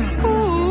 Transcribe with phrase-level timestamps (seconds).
[0.00, 0.60] escuto.
[0.60, 0.69] Se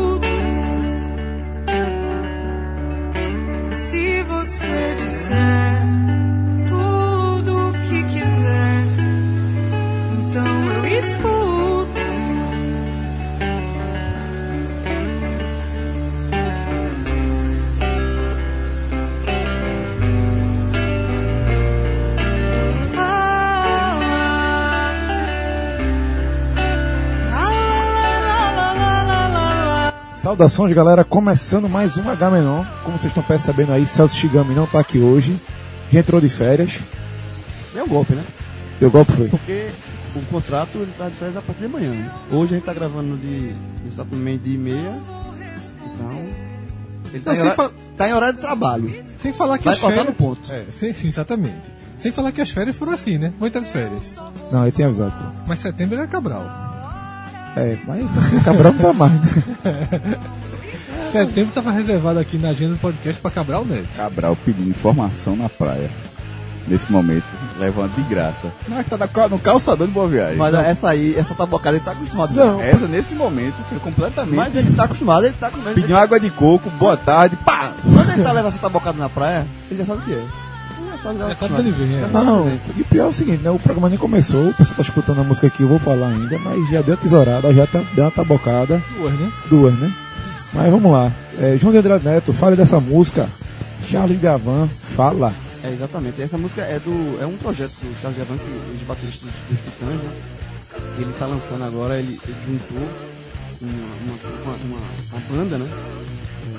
[30.30, 31.02] Saudações, galera.
[31.02, 32.64] Começando mais um H-Menon.
[32.84, 35.36] Como vocês estão percebendo aí, Celso Shigami não tá aqui hoje.
[35.92, 36.78] Já entrou de férias.
[37.74, 38.22] É um golpe, né?
[38.80, 39.26] O golpe foi.
[39.26, 39.70] Porque
[40.14, 41.90] o contrato ele tá de férias a partir de amanhã.
[41.90, 42.12] Né?
[42.30, 43.52] Hoje a gente tá gravando de
[43.84, 45.00] exatamente de meia.
[45.94, 46.24] Então.
[47.12, 49.02] Ele tá, Não, em fa- tá em horário de trabalho.
[49.20, 50.06] Sem falar que Vai as férias...
[50.06, 50.40] no ponto.
[50.52, 51.56] É, sem, exatamente.
[51.98, 53.32] Sem falar que as férias foram assim, né?
[53.36, 54.02] Vou entrar de férias.
[54.52, 55.10] Não, ele tem avisado.
[55.10, 55.24] pô.
[55.48, 56.69] Mas setembro era Cabral.
[57.56, 59.12] É, mas assim, o Cabral não tá mais.
[59.12, 59.20] né?
[61.12, 63.88] Setembro tava reservado aqui na agenda do podcast pra Cabral Neto.
[63.96, 65.90] Cabral pedindo informação na praia.
[66.68, 67.24] Nesse momento,
[67.58, 68.46] levando de graça.
[68.68, 70.36] Mas tá na ca- no calçadão de Boa Viagem.
[70.36, 72.32] Mas essa aí, essa tabocada ele tá acostumado.
[72.34, 72.58] Não.
[72.58, 72.64] já.
[72.64, 74.36] essa, nesse momento, foi completamente.
[74.36, 77.72] Mas ele tá acostumado, ele tá com ele, Pediu água de coco, boa tarde, pá!
[77.82, 80.22] Quando ele tá levando essa tabocada na praia, ele já sabe o que é.
[81.02, 82.00] Sabe, É de onde vem, é.
[82.02, 82.60] Sabe Não, vem.
[82.76, 83.50] e pior é o seguinte, né?
[83.50, 86.38] O programa nem começou, o pessoal tá escutando a música aqui, eu vou falar ainda,
[86.38, 89.32] mas já deu a tesourada, já tá, deu uma tabocada, Duas, né?
[89.48, 89.92] duas, né?
[90.52, 91.12] Mas vamos lá.
[91.38, 93.28] É, João de Andrade Neto, fale dessa música.
[93.88, 95.32] Charles Gavan, fala.
[95.64, 96.20] É, exatamente.
[96.20, 99.58] Essa música é do é um projeto do Charles Gavan, que os bateristas dos, dos
[99.72, 100.10] Titãs, né?
[100.96, 102.88] Que ele tá lançando agora, ele, ele juntou
[103.62, 104.80] uma, uma, uma, uma-
[105.12, 105.66] uma banda, né?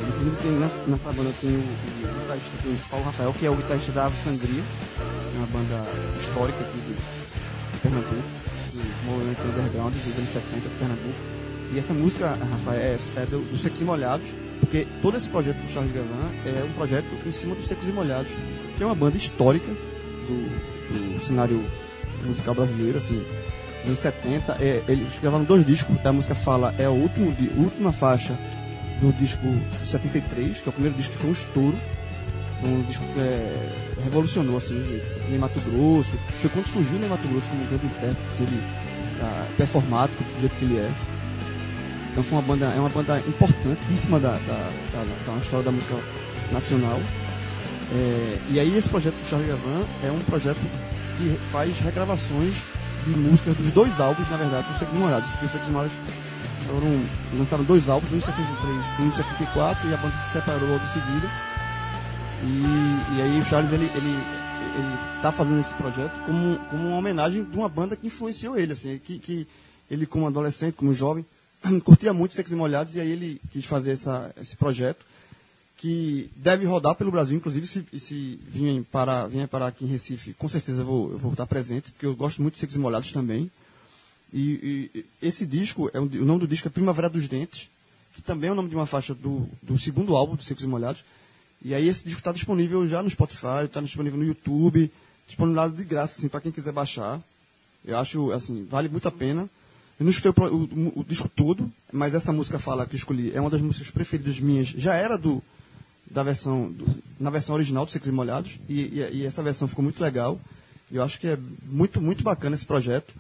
[0.02, 3.50] É, Inclusive tem nessa, nessa banda tem o, o guitarrista o Paulo Rafael, que é
[3.50, 4.64] o guitarrista da Ave Sangria,
[5.38, 5.86] uma banda
[6.20, 6.96] histórica aqui de,
[7.82, 8.16] Pernambuco,
[8.74, 11.16] do movimento underground dos anos 70 de Pernambuco.
[11.74, 14.28] E essa música, Rafael, é, é do, do Secos e Molhados,
[14.60, 17.92] porque todo esse projeto do Charles Gavan é um projeto em cima dos Secos e
[17.92, 18.32] Molhados,
[18.78, 21.64] que é uma banda histórica do, do cenário
[22.26, 23.24] musical brasileiro, assim,
[23.80, 24.58] dos anos 70.
[24.60, 28.38] É, eles gravaram dois discos, a música fala é a último, di- última faixa
[29.02, 29.42] do disco
[29.86, 31.78] 73, que é o primeiro disco que foi um estouro.
[32.64, 33.70] Um disco que é,
[34.04, 36.12] revolucionou assim, em Mato Grosso.
[36.40, 38.64] Foi quando surgiu o Mato Grosso como um grande intérprete, assim, ele,
[39.20, 40.92] ah, performático do jeito que ele é.
[42.12, 45.96] Então foi uma banda, é uma banda importantíssima da, da, da, da história da música
[46.52, 47.00] nacional.
[47.94, 50.60] É, e aí esse projeto do Charles Gavan é um projeto
[51.18, 52.54] que faz regravações
[53.08, 55.72] de músicas dos dois álbuns, na verdade, dos Secos e Molhados, porque os Secos e
[55.72, 55.94] Molhados
[56.72, 57.06] foram,
[57.38, 60.76] lançaram dois álbuns, um em 73 e um em 74, e a banda se separou
[60.76, 61.28] em seguida.
[62.44, 66.98] E, e aí o Charles ele, ele, ele tá fazendo esse projeto como, como uma
[66.98, 69.48] homenagem de uma banda que influenciou ele, assim, que, que
[69.90, 71.26] ele como adolescente, como jovem,
[71.84, 75.06] curtia muito Secos e Molhados, e aí ele quis fazer essa, esse projeto
[75.78, 80.34] que deve rodar pelo Brasil, inclusive se, se vinha parar, vinha parar aqui em Recife,
[80.34, 82.80] com certeza eu vou, eu vou estar presente, porque eu gosto muito de Secos e
[82.80, 83.52] Molhados também.
[84.34, 87.70] E, e esse disco, é um, o nome do disco é Primavera dos Dentes,
[88.14, 90.68] que também é o nome de uma faixa do, do segundo álbum do Secos e
[90.68, 91.04] Molhados.
[91.64, 94.92] E aí esse disco está disponível já no Spotify, está disponível no YouTube,
[95.28, 97.22] disponibilizado de graça, assim, para quem quiser baixar.
[97.86, 99.50] Eu acho, assim, vale muito a pena.
[100.00, 103.32] Eu não escutei o, o- o disco todo, mas essa música fala que eu escolhi
[103.36, 104.68] é uma das músicas preferidas minhas.
[104.70, 105.44] Já era do
[106.10, 109.68] da versão do- na versão original do Secos e Molhados e, e- e essa versão
[109.68, 110.40] ficou muito legal.
[110.92, 113.14] Eu acho que é muito muito bacana esse projeto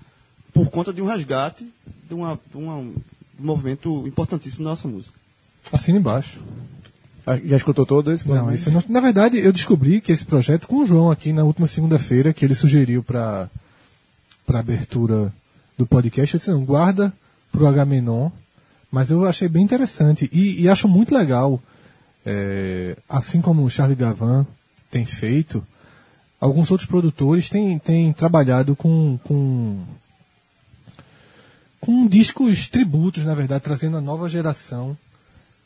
[0.54, 1.68] por conta de um resgate
[2.08, 2.96] de, uma, de uma- um
[3.40, 5.18] movimento importantíssimo da nossa música.
[5.72, 6.40] Assina embaixo.
[7.26, 8.28] Ah, Já escutou todo esse?
[8.28, 8.84] Não, isso não...
[8.90, 12.44] Na verdade, eu descobri que esse projeto com o João aqui na última segunda-feira, que
[12.44, 13.50] ele sugeriu para
[14.46, 15.32] para abertura
[15.78, 17.14] do podcast, eu disse, não, guarda
[17.52, 18.30] pro H-Menon,
[18.92, 21.62] mas eu achei bem interessante e, e acho muito legal,
[22.26, 24.46] é, assim como o Charlie Gavan
[24.90, 25.66] tem feito,
[26.40, 29.80] alguns outros produtores têm, têm trabalhado com, com
[31.82, 34.96] com discos tributos, na verdade, trazendo a nova geração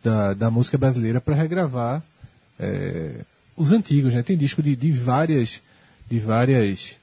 [0.03, 2.01] da, da música brasileira para regravar
[2.59, 3.17] é,
[3.55, 4.23] os antigos, né?
[4.23, 5.61] Tem disco de, de várias
[6.09, 6.95] de várias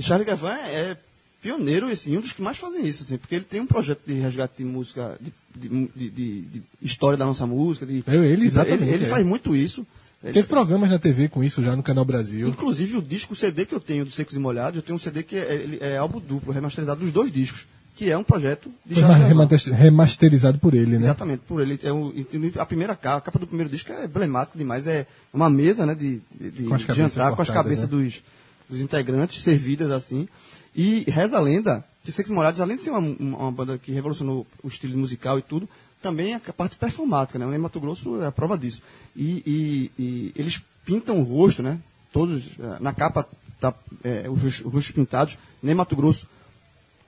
[0.00, 0.96] Charlie Gavan é
[1.42, 4.14] pioneiro, assim, um dos que mais fazem isso, assim, porque ele tem um projeto de
[4.14, 5.16] resgate de música,
[5.54, 7.86] de, de- de- de- história da nossa música.
[7.86, 9.08] De, ele, exatamente, Ele, ele é.
[9.08, 9.86] faz muito isso.
[10.22, 12.48] Ele- Teve programas na TV com isso já no Canal Brasil.
[12.48, 14.98] Inclusive o disco, o CD que eu tenho do Secos e Molhados, eu tenho um
[14.98, 17.66] CD que é, ele é álbum duplo, remasterizado dos dois discos,
[17.98, 21.06] que é um projeto de Foi remasterizado por ele, né?
[21.06, 21.80] Exatamente, por ele.
[21.82, 22.14] É o,
[22.58, 24.86] a primeira capa, a capa do primeiro disco é emblemática demais.
[24.86, 25.04] É
[25.34, 27.90] uma mesa né, de, de, de Com cabeças jantar com as cabeças né?
[27.90, 28.22] dos,
[28.70, 30.28] dos integrantes servidas assim.
[30.76, 33.90] E reza a lenda que Secos e Molhados, além de ser uma, uma banda que
[33.90, 35.68] revolucionou o estilo musical e tudo,
[36.00, 37.46] também a parte performática, né?
[37.46, 38.80] O Ney Mato Grosso é a prova disso.
[39.16, 41.80] E, e- e eles pintam o rosto, né?
[42.12, 43.26] Todos, eh, na capa,
[43.58, 43.74] tá,
[44.04, 45.36] eh, os rostos- os rostos pintados.
[45.60, 46.28] Ney Mato Grosso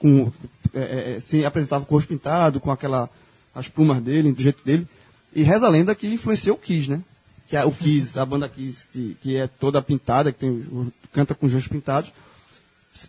[0.01, 0.33] com,
[0.75, 3.09] é, é, se apresentava com o rosto pintado, com aquela,
[3.55, 4.87] as plumas dele, do jeito dele.
[5.35, 7.01] E reza a lenda que influenciou o Kiss, né?
[7.49, 11.35] Que é o Kiss, a banda Kiss, que, que é toda pintada, que tem, canta
[11.35, 12.13] com os rostos pintados,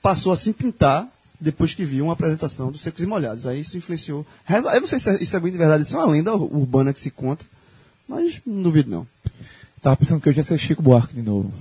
[0.01, 1.07] passou a se pintar
[1.39, 3.45] depois que viu uma apresentação dos Secos e Molhados.
[3.47, 4.25] Aí isso influenciou.
[4.45, 6.35] Reza, eu não sei se é- isso é bem de verdade, isso é uma lenda
[6.35, 7.43] ur- urbana que se conta,
[8.07, 9.07] mas não duvido não.
[9.81, 11.51] Tava pensando que eu ia ser Chico Buarque de novo.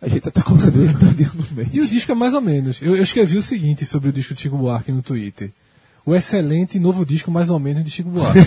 [0.00, 1.70] A gente até conseguiu ele todinho no meio.
[1.72, 2.80] E o disco é mais ou menos.
[2.80, 5.50] Eu, eu escrevi o seguinte sobre o disco de Chico Buarque no Twitter.
[6.06, 8.40] O excelente novo disco mais ou menos de Chico Buarque.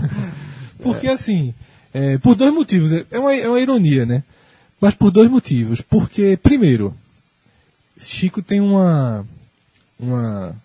[0.82, 1.54] Porque assim,
[1.92, 2.92] é, por dois motivos.
[3.10, 4.22] É uma, é uma ironia, né?
[4.80, 5.80] Mas por dois motivos.
[5.80, 6.94] Porque, primeiro,
[7.98, 9.26] Chico tem uma,
[9.98, 10.56] uma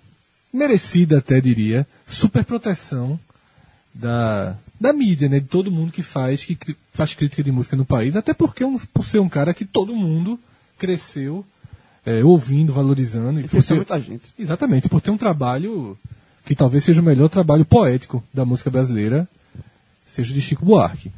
[0.51, 3.19] merecida até diria, super proteção
[3.93, 5.39] da, da mídia, né?
[5.39, 8.77] De todo mundo que faz, que faz crítica de música no país, até porque um-
[8.77, 10.39] por ser um cara que todo mundo
[10.77, 11.43] cresceu
[12.05, 13.39] é, ouvindo, valorizando.
[13.39, 14.33] E por ter- muita gente.
[14.39, 15.97] Exatamente, por ter um trabalho
[16.45, 19.27] que talvez seja o melhor trabalho poético da música brasileira,
[20.05, 21.11] seja de Chico Buarque.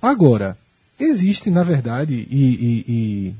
[0.00, 0.56] Agora,
[0.98, 3.34] existe, na verdade, e, e, e,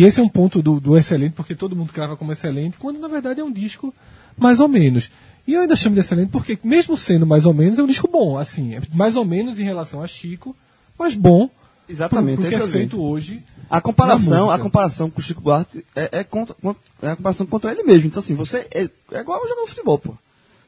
[0.00, 2.98] e esse é um ponto do, do excelente, porque todo mundo crava como excelente, quando
[2.98, 3.94] na verdade é um disco
[4.36, 5.10] mais ou menos.
[5.46, 8.08] E eu ainda chamo de excelente porque, mesmo sendo mais ou menos, é um disco
[8.08, 10.54] bom, assim, é mais ou menos em relação a Chico,
[10.98, 11.50] mas bom
[11.88, 13.44] Exatamente, pro, pro que esse é é o feito hoje.
[13.68, 16.54] A comparação, a comparação com o Chico Buarque é, é, contra,
[17.02, 18.06] é a comparação contra ele mesmo.
[18.06, 20.14] Então, assim, você é, é igual jogar futebol, pô.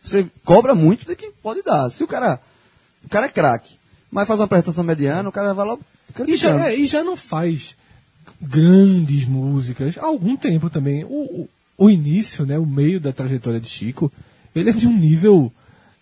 [0.02, 1.90] Você cobra muito de quem pode dar.
[1.90, 2.40] Se o cara.
[3.04, 3.74] O cara é craque,
[4.10, 5.78] mas faz uma apresentação mediana, o cara vai lá.
[6.26, 7.76] E já, é, e já não faz
[8.40, 11.04] grandes músicas há algum tempo também.
[11.04, 14.10] O, o, o início, né, o meio da trajetória de Chico,
[14.54, 15.52] ele é de um nível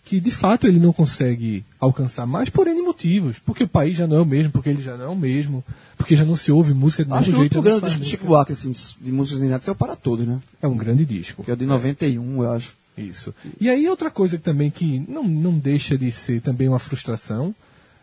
[0.04, 3.38] que de fato ele não consegue alcançar mais por N motivos.
[3.38, 5.64] Porque o país já não é o mesmo, porque ele já não é o mesmo,
[5.96, 7.58] porque já não se ouve música do Acho que mesmo o jeito.
[7.58, 8.26] último já não grande disco de Chico.
[8.26, 10.40] Buarque, assim, de músicas inéditas é o Para Todos, né?
[10.60, 11.44] É um grande disco.
[11.44, 12.74] Que é o de 91, eu acho.
[12.96, 13.34] Isso.
[13.60, 17.54] E aí outra coisa também que não, não deixa de ser também uma frustração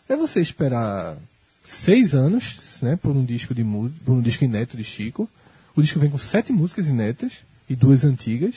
[0.07, 1.15] é você esperar
[1.63, 5.29] seis anos, né, por um disco de por um disco inédito de Chico.
[5.75, 7.33] O disco vem com sete músicas inéditas
[7.69, 8.55] e duas antigas.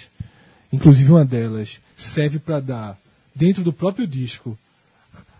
[0.73, 2.99] Inclusive uma delas serve para dar
[3.35, 4.59] dentro do próprio disco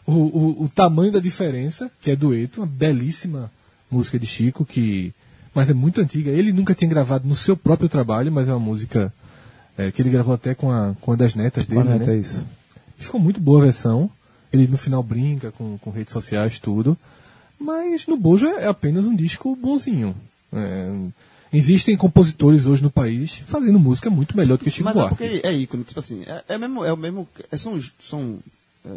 [0.07, 3.51] o, o, o tamanho da diferença, que é dueto, uma belíssima
[3.91, 5.15] música de Chico que
[5.55, 6.31] mas é muito antiga.
[6.31, 9.13] Ele nunca tinha gravado no seu próprio trabalho, mas é uma música
[9.77, 11.83] é, que ele gravou até com a, com uma das netas dele.
[11.83, 12.17] Planeta, né?
[12.17, 12.45] é isso.
[12.97, 14.11] Ficou muito boa a versão.
[14.53, 16.97] Ele no final brinca com, com redes sociais, tudo.
[17.59, 20.15] Mas no Bojo é apenas um disco bonzinho.
[20.53, 20.91] É,
[21.53, 25.17] existem compositores hoje no país fazendo música muito melhor do que Chico Mas é Buarque.
[25.17, 28.39] porque é ícone, tipo assim, é, é mesmo, é o mesmo, é, são, são
[28.85, 28.91] é,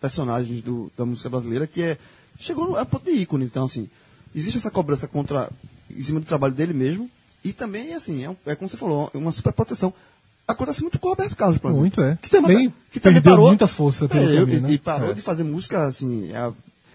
[0.00, 1.98] personagens do, da música brasileira que é,
[2.38, 3.88] chegou no, a ponto de ícone, então assim,
[4.34, 5.50] existe essa cobrança contra,
[5.90, 7.10] em cima do trabalho dele mesmo,
[7.44, 9.92] e também, assim, é, é como você falou, é uma super proteção.
[10.48, 11.80] Acontece muito com o Roberto Carlos, por exemplo.
[11.80, 12.16] Muito, é.
[12.22, 14.72] Que também que também parou, muita força pelo É, caminho, e, né?
[14.72, 15.14] e parou É.
[15.14, 16.52] de fazer música, assim, é,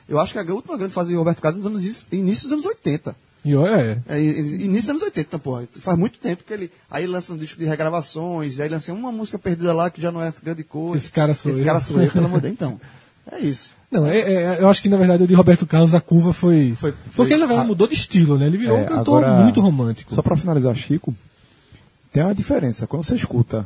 [0.07, 2.53] eu acho que a última grande fase de Roberto Carlos é nos anos, início dos
[2.53, 3.15] anos 80.
[3.43, 4.17] E olha, é.
[4.17, 5.63] É, início dos anos 80, porra.
[5.79, 6.71] Faz muito tempo que ele.
[6.89, 10.21] Aí lança um disco de regravações, aí lança uma música perdida lá que já não
[10.21, 10.97] é grande coisa.
[11.03, 11.65] Esse cara sou Esse eu.
[11.65, 12.53] cara sou eu, pelo amor de Deus.
[12.61, 12.79] Então,
[13.31, 13.71] é isso.
[13.91, 16.73] Não, é, é, eu acho que na verdade o de Roberto Carlos a curva foi.
[16.75, 18.45] Foi- porque foi- ele na verdade a- mudou de estilo, né?
[18.45, 20.13] Ele virou É, um cantor agora, muito romântico.
[20.15, 21.13] Só pra finalizar, Chico,
[22.11, 22.85] tem uma diferença.
[22.87, 23.65] Quando você escuta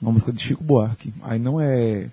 [0.00, 2.06] uma música de Chico Buarque, aí não é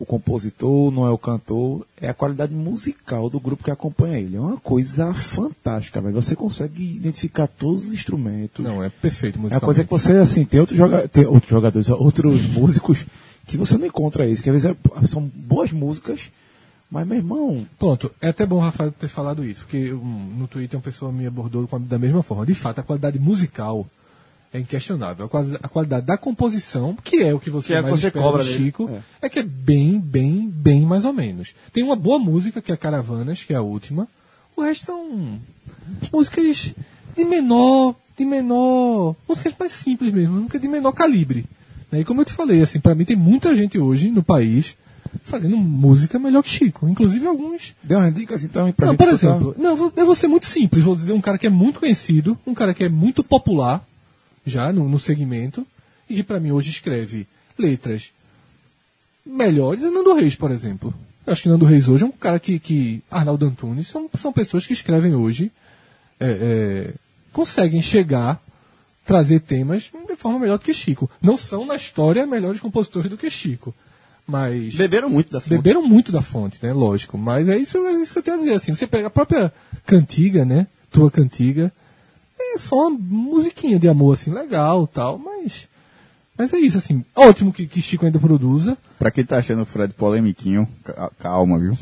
[0.00, 4.34] o compositor, não é o cantor, é a qualidade musical do grupo que acompanha ele.
[4.36, 6.14] É uma coisa fantástica, velho.
[6.14, 8.64] Você consegue identificar todos os instrumentos.
[8.64, 9.64] Não, é perfeito É uma musicalmente.
[9.66, 13.04] coisa que você, assim, tem outros, joga tem outros jogadores, outros músicos
[13.46, 16.30] que você não encontra isso, que às vezes é- são boas músicas,
[16.90, 20.48] mas, meu irmão, Pronto, é até bom o Rafael ter falado isso, porque um, no
[20.48, 22.46] Twitter uma pessoa me abordou a- da mesma forma.
[22.46, 23.86] De fato, a qualidade musical
[24.52, 25.26] é inquestionável.
[25.26, 27.90] A, quali- a qualidade da composição, que é o que você Que é o que
[27.90, 28.64] mais você cobra do dele.
[28.64, 28.90] Chico,
[29.22, 29.26] É.
[29.26, 29.28] é.
[29.28, 31.54] que é bem, bem, bem mais ou menos.
[31.72, 34.08] Tem uma boa música, que é a Caravanas, que é a última.
[34.56, 35.38] O resto são
[36.12, 36.74] músicas
[37.16, 41.44] de menor, de menor, músicas mais simples mesmo, músicas de menor calibre.
[41.90, 42.00] né?
[42.00, 44.76] E como eu te falei, assim, para mim tem muita gente hoje no país
[45.24, 46.88] fazendo música melhor que Chico.
[46.88, 50.46] Inclusive alguns dê umas dicas então pra não, por exemplo, não, eu vou ser muito
[50.46, 50.84] simples.
[50.84, 53.84] Vou dizer um cara que é muito conhecido, um cara que é muito popular
[54.44, 55.66] já no, no segmento
[56.08, 57.26] e que pra mim hoje escreve
[57.58, 58.12] letras
[59.24, 60.94] melhores é Nando Reis, por exemplo.
[61.26, 64.32] Eu acho que Nando Reis hoje é um cara que, que Arnaldo Antunes são, são
[64.32, 65.52] pessoas que escrevem hoje,
[66.18, 66.30] é,
[66.90, 66.94] é,
[67.32, 68.42] conseguem chegar,
[69.04, 71.10] trazer temas de forma melhor do que Chico.
[71.20, 73.74] Não são na história melhores compositores do que Chico,
[74.26, 75.50] Mas Beberam muito da fonte.
[75.50, 76.72] beberam muito da fonte, né?
[76.72, 77.18] Lógico.
[77.18, 78.54] Mas é isso, é isso que eu tenho a dizer.
[78.54, 79.52] Assim, você pega a própria
[79.86, 80.66] cantiga, né?
[80.90, 81.72] Tua cantiga.
[82.54, 85.68] É só uma musiquinha de amor, assim, legal tal, mas.
[86.36, 87.04] Mas é isso, assim.
[87.14, 88.76] Ótimo que, que Chico ainda produza.
[88.98, 91.76] Pra quem tá achando o Fred polemiquinho, ca- calma, viu?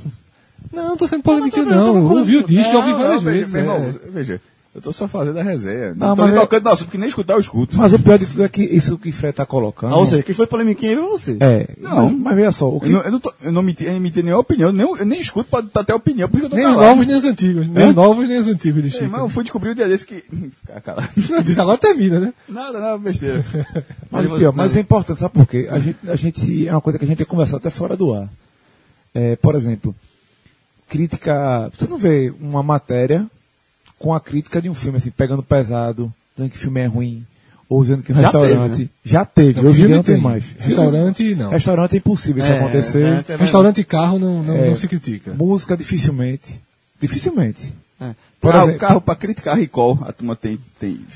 [0.73, 3.51] Não, não tô sendo polêmico, Não, Eu ouvi o disco, eu ouvi várias não, vezes.
[3.51, 3.77] Veja, meu é.
[3.87, 4.41] irmão, veja,
[4.79, 5.95] eu tô só fazendo a resenha.
[5.95, 7.77] Não, Não, tô mas nem é- tocando no assunto, porque nem escutar eu escuto.
[7.77, 9.95] Mas o pior de tudo é que isso que o Fred tá colocando.
[9.95, 11.37] Ah, ou seja, quem foi polemiquinha aí foi você.
[11.41, 12.11] é, Não.
[12.11, 14.41] mas, mas veja só, o que, Eu não, eu não, tô, eu não emiti, nenhuma
[14.41, 16.83] opinião, nem, eu nem escuto pra pra ter opinião, porque eu tô Nem calado.
[16.83, 17.69] novos, nem os antigos.
[17.69, 19.11] Nem novos, nem os antigos de Ei, Chico.
[19.11, 20.25] mas eu fui descobrir um dia desse que...
[20.85, 21.09] Calado.
[21.29, 22.33] Não, diz, agora termina, né?
[22.49, 23.45] Nada, nada, besteira.
[24.11, 25.69] Mas, o pior, mas é importante, sabe por quê?
[25.71, 28.15] A gente, a gente, é uma coisa que a gente tem conversado até fora do
[28.15, 28.29] ar.
[29.15, 29.95] É, por exemplo,
[30.89, 31.71] crítica.
[31.77, 33.27] Você não vê uma matéria
[33.99, 37.25] com a crítica de um filme, assim, pegando pesado, dizendo que o filme é ruim,
[37.69, 38.71] ou dizendo que o Já restaurante.
[38.71, 38.89] teve, né?
[39.05, 40.45] Já teve, Não, hoje não tem mais.
[40.59, 41.51] Restaurante, não.
[41.51, 42.99] Restaurante é impossível isso É, acontecer.
[42.99, 44.69] restaurante é- Restaurante e carro não, não, É.
[44.69, 45.35] não se critica.
[45.35, 46.61] Música dificilmente.
[47.01, 47.75] Dificilmente.
[48.01, 48.15] É.
[48.41, 50.59] Por ah, exemplo- o carro pra criticar recall, a turma tem...
[50.79, 51.01] tem...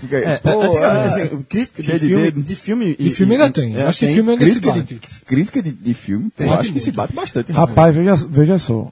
[0.00, 2.96] Fica aí, É, pô, antigamente, ah, assim, crítica de de filme, de filme.
[2.96, 3.76] De filme ainda tem.
[3.82, 4.94] Acho que filme ainda se crítica, bate.
[4.94, 7.52] de, crítica de, de filme, Tem, eu bate acho que se bate bastante.
[7.52, 8.88] Rapaz, veja, veja só.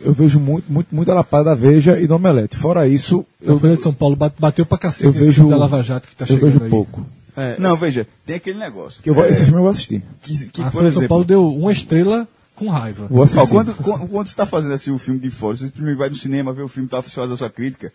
[0.00, 2.56] Eu vejo muito, muito, muita lapada da Veja e do Omelete.
[2.56, 5.34] Fora isso, A eu, Folha de São Paulo bate- bateu pra cacete eu nesse vejo.
[5.34, 6.70] filme da Lava Jato que tá eu chegando vejo aí.
[6.70, 7.06] pouco.
[7.36, 9.02] É, Não, veja, tem aquele negócio.
[9.02, 10.02] Que eu vou, É, Esse filme eu vou assistir.
[10.22, 13.06] que, que, A Folha de São Paulo deu uma estrela com raiva.
[13.10, 13.42] Vou assistir.
[13.42, 16.08] Ó, quando, quando, quando você está fazendo assim um filme de fora, você primeiro vai
[16.08, 17.92] no cinema ver o filme, tá faz a sua crítica.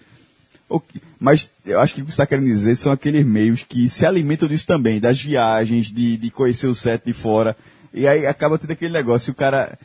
[0.71, 3.89] Ok, Mas eu acho que o que você está querendo dizer são aqueles meios que
[3.89, 7.55] se alimentam disso também, das viagens, de, de conhecer o set de fora.
[7.93, 9.77] E aí acaba tendo aquele negócio, o cara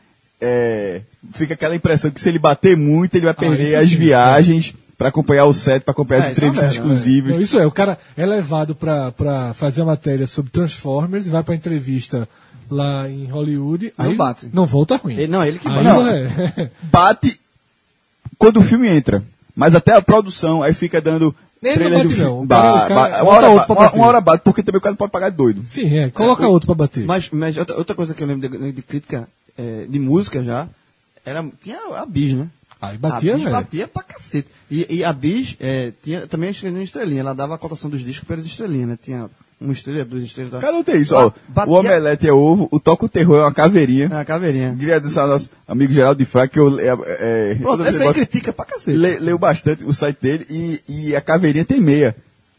[0.45, 1.01] é,
[1.33, 4.75] fica aquela impressão que se ele bater muito, ele vai perder isso as sim, viagens
[4.97, 6.83] para acompanhar o set, para acompanhar É, as isso é entrevistas né?
[6.83, 7.35] exclusivas.
[7.35, 11.43] Não, isso é, o cara é levado pra, pra fazer a matéria sobre Transformers, vai
[11.43, 12.29] pra entrevista
[12.71, 14.49] lá em Hollywood, Não aí bate.
[14.53, 15.15] não volta ruim.
[15.15, 15.83] Ele- não, ele que bate.
[15.85, 16.71] não é.
[16.85, 17.41] Bate
[18.39, 19.23] quando o filme entra.
[19.57, 21.35] Mas até a produção, aí fica dando.
[21.63, 23.97] Ele não bate do não, Ba- cara- uma, hora, outro ba- pra uma, bater.
[23.99, 25.65] uma hora bate, porque também o cara não pode pagar de doido.
[25.69, 26.11] Sim, é.
[26.11, 27.05] Coloca outro pra bater.
[27.07, 30.69] Mas, mas outra, outra coisa que eu lembro de, de crítica é, de música já,
[31.25, 32.49] era, tinha a Bis, né?
[32.81, 34.49] Aí batia, a Bis batia pra cacete.
[34.71, 37.21] E, e a Bis é, tinha também a estrelinha, estrelinha.
[37.21, 38.99] Ela dava a cotação dos discos pelas estrelinhas, né?
[39.03, 40.53] Tinha uma estrela, duas estrelas.
[40.53, 41.33] da- Cada um tem isso, ó.
[41.49, 44.11] Batia- O omelete é ovo, o toca o terror é uma caveirinha.
[44.13, 44.77] É, a caveirinha.
[44.79, 46.89] Queria agradecer ao nosso amigo Geraldo de Fraga, que eu é,
[47.53, 48.99] é, Pronto, essa aí gosto- critica pra cacete.
[48.99, 52.15] le, leu bastante o site dele e, e a caveirinha tem meia.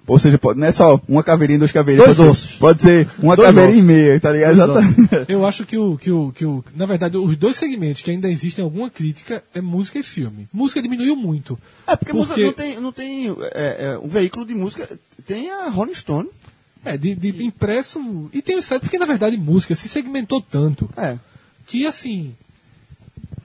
[0.08, 2.16] Ou seja, pode- não é só uma caveirinha, duas caveirinhas.
[2.16, 2.58] Dois pode ser- ossos.
[2.60, 3.88] Pode ser uma Dois caveirinha e ossos.
[3.88, 4.54] meia, tá ligado?
[4.54, 5.10] Exatamente.
[5.28, 6.64] Eu acho que o, que, o, que o.
[6.76, 10.48] Na verdade, os dois segmentos que ainda existem alguma crítica é música e filme.
[10.54, 11.58] Música diminuiu muito.
[11.88, 14.88] É, porque, música Porque- não tem, não tem é, é, um veículo de música,
[15.26, 16.30] tem a Rolling Stone.
[16.88, 18.30] É, de, de impresso.
[18.32, 21.18] E tem o site, porque na verdade música se segmentou tanto É.
[21.66, 22.36] que assim.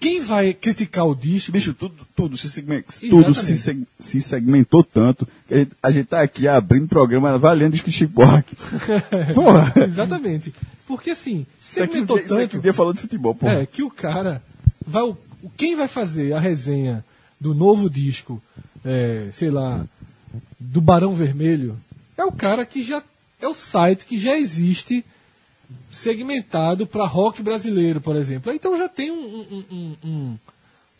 [0.00, 1.52] Quem vai criticar o disco?
[1.52, 2.62] Bicho, tudo, tudo, se,
[3.10, 7.72] tudo se, se segmentou tanto que a gente, a gente tá aqui abrindo programa valendo
[7.72, 8.56] disco Chico Buarque.
[9.34, 9.72] Porra.
[9.84, 10.54] Exatamente.
[10.86, 12.56] Porque assim, Isso aqui, segmentou isso aqui tanto.
[12.56, 13.60] um dia falou de futebol, porra.
[13.60, 14.42] É, que o cara
[14.84, 15.02] vai.
[15.02, 15.16] o-
[15.56, 17.04] Quem vai fazer a resenha
[17.40, 18.42] do novo disco,
[18.84, 19.84] é, sei lá,
[20.58, 21.78] do Barão Vermelho,
[22.16, 23.02] é o cara que já.
[23.40, 25.04] É o site que já existe
[25.90, 28.52] segmentado para rock brasileiro, por exemplo.
[28.52, 29.16] Então já tem um.
[29.16, 30.38] um, um, um,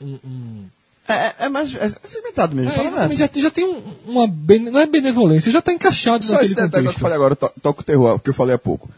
[0.01, 0.65] um- um-
[1.09, 2.71] É, é, é mais é segmentado mesmo.
[2.73, 4.27] é, já, já tem um- uma.
[4.71, 7.01] não é benevolência, já está encaixado Só esse detalhe que eu contexto.
[7.01, 8.89] falei agora, to, toca o terror, que eu falei há pouco.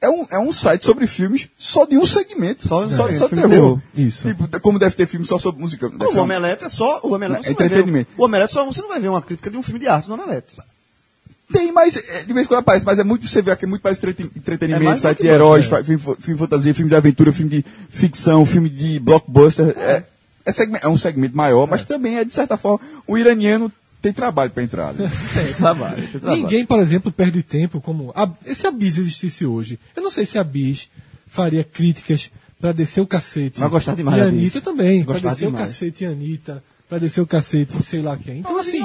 [0.00, 2.68] É um, é um site sobre filmes só de um segmento.
[2.68, 3.48] Só- só, é, só terror.
[3.50, 3.80] terror.
[3.96, 4.28] Isso.
[4.28, 5.88] Tipo, como deve ter filme só sobre música.
[5.90, 7.00] Ser o Omelete é só.
[7.02, 8.10] O Omelete, É você não vai ver- entretenimento.
[8.16, 10.14] o Omelete só você não vai ver uma crítica de um filme de arte no
[10.14, 10.54] Omelete.
[11.52, 13.68] Tem, mas é, de vez em quando aparece, mas é muito, você vê aqui, é
[13.68, 15.82] muito mais entreten- entretenimento, É mais site de heróis, é.
[15.84, 19.74] filme, filme de fantasia, filme de aventura, filme de ficção, filme de blockbuster.
[19.78, 20.04] É,
[20.44, 24.12] é, segme- é um segmento maior, mas também é, de certa forma, o iraniano tem
[24.12, 24.92] trabalho para entrar.
[24.92, 25.10] né?
[25.34, 25.96] Tem trabalho.
[26.08, 26.42] Tem trabalho.
[26.42, 28.12] Ninguém, por exemplo, perde tempo como.
[28.14, 30.88] A, se a Bis existisse hoje, eu não sei se a Bis
[31.26, 33.58] faria críticas pra descer o cacete.
[33.58, 34.24] Vai gostar demais E a.
[34.26, 35.02] Anitta também.
[35.04, 35.70] Pra Gostar descer o demais.
[35.72, 36.62] cacete em Anitta.
[36.88, 38.38] Pra descer o cacete sei lá quem.
[38.38, 38.80] Então, assim.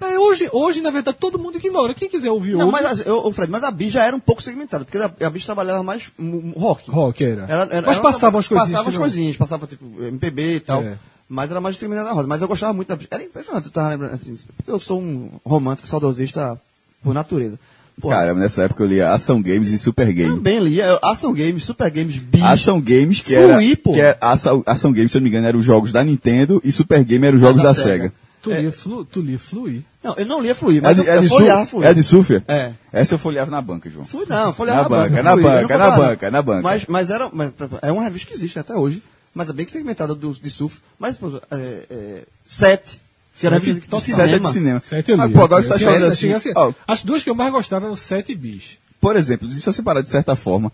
[0.00, 1.92] É, hoje, hoje, na verdade, todo mundo ignora.
[1.92, 2.72] Quem quiser ouvir Não, ouve.
[2.82, 5.26] mas, a- eu, ô, Fred, mas a Bis já era um pouco segmentada, porque a,
[5.26, 6.10] a Bis trabalhava mais
[6.56, 6.90] rock.
[6.90, 7.42] Rock era.
[7.42, 8.70] Era- era- mas era- passavam as coisinhas.
[8.70, 10.82] Passava que as não- coisinhas, passava tipo MPB e tal.
[10.82, 10.96] É.
[11.28, 12.26] Mas era mais segmentada da roda.
[12.26, 13.08] Mas eu gostava muito da Bis.
[13.10, 14.38] Era impressionante, eu tava lembrando assim.
[14.66, 16.58] Eu sou um romântico, saudosista
[17.02, 17.58] por natureza.
[18.00, 20.34] Porra, Cara, nessa época eu lia Ação Games e Super Game.
[20.36, 22.42] também lia Ação Games, Super Games, Bis.
[22.42, 23.54] Ação Games, que era.
[23.54, 23.92] Fluir, pô.
[23.92, 26.60] Que era ação, Ação Games, se eu não me engano, eram os jogos da Nintendo
[26.64, 28.04] e Super Game eram os jogos da, da Sega.
[28.04, 28.12] Sega.
[28.42, 29.82] Tu lia, flu, tu lia fluir.
[30.02, 31.86] Não, eu não lia fluir, É mas de, eu, é eu folheava fluir.
[31.86, 32.42] é de Súfia?
[32.48, 32.72] É.
[32.92, 34.04] Essa eu folheava na banca, João.
[34.04, 35.22] Fui não, folheava Na na, banca, banca.
[35.22, 36.62] na fui, eu não banca, na banca, na banca.
[36.62, 37.30] Mas, mas era.
[37.32, 39.00] Mas, é uma revista que existe até hoje.
[39.32, 40.78] Mas é bem segmentada do, de surf.
[40.98, 43.00] Mas, pô, é, é, sete.
[43.38, 44.80] Que era revista de Sete é de cinema.
[44.80, 46.72] Sete eu pô, agora você tá falando assim, assim, ó.
[46.86, 48.78] As duas que eu mais gostava eram sete bis.
[49.00, 50.70] Por exemplo, se você parar de certa forma,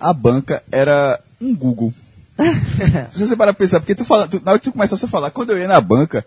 [0.00, 1.92] a banca era um Google.
[3.12, 5.08] se você parar pra pensar, porque tu fala, tu- na hora que tu começasse a
[5.08, 6.24] falar, quando eu ia na banca,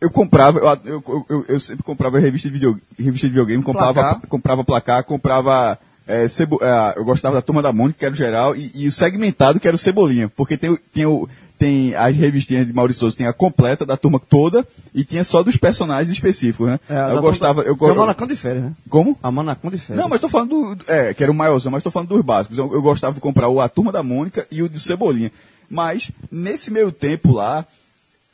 [0.00, 3.92] eu comprava, eu, eu, eu, eu sempre comprava revista de, video, revista de videogame, comprava
[3.94, 4.20] Placar.
[4.28, 5.78] comprava placar, comprava.
[6.06, 8.88] é, cebo- é, eu gostava da turma da Mônica, que era o geral, e, e
[8.88, 10.28] o segmentado, que era o Cebolinha.
[10.28, 14.18] Porque tem, tem, o, tem as revistinhas de Maurício Souza, tem a completa da turma
[14.20, 16.80] toda, e tinha só dos personagens específicos, né?
[17.14, 17.60] eu gostava.
[17.62, 18.72] Eu, Tem o go- Manacão de férias, né?
[18.88, 19.18] Como?
[19.22, 20.02] A Manacão de férias.
[20.02, 20.84] Não, mas tô falando do.
[20.92, 22.58] É, que era o maiorzão, mas tô falando dos básicos.
[22.58, 25.30] Eu, eu gostava de comprar o A Turma da Mônica e o do Cebolinha.
[25.70, 27.64] Mas, nesse meio tempo lá,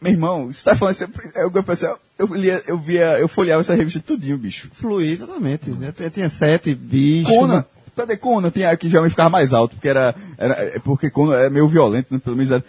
[0.00, 3.60] meu irmão, você tá falando assim, eu, eu, pensei, eu, lia, eu via, eu folheava
[3.60, 4.68] essa revista tudinho, bicho.
[4.72, 5.70] Fluir, exatamente.
[6.00, 7.32] Eu tinha- sete bichos.
[7.34, 8.50] Conan, cadê Conan?
[8.50, 10.14] Tinha que já me ficava mais alto, porque era.
[10.38, 12.18] era é porque Conan é meio violento, né?
[12.22, 12.64] Pelo menos era.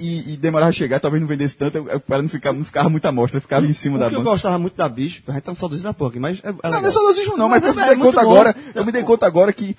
[0.00, 2.88] E, e demorava a chegar, talvez não vendesse tanto, eu- para não ficar, não ficava
[2.88, 4.30] muita amostra, ficava em cima O da que eu banca.
[4.30, 6.56] gostava muito da bicho, a gente tá um saudosismo na porra, mas é, é Não,
[6.64, 6.80] legal.
[6.82, 8.30] não é saudosismo não, mas, Mas eu é me dei muito conta bom.
[8.32, 9.76] agora, eu me dei conta agora que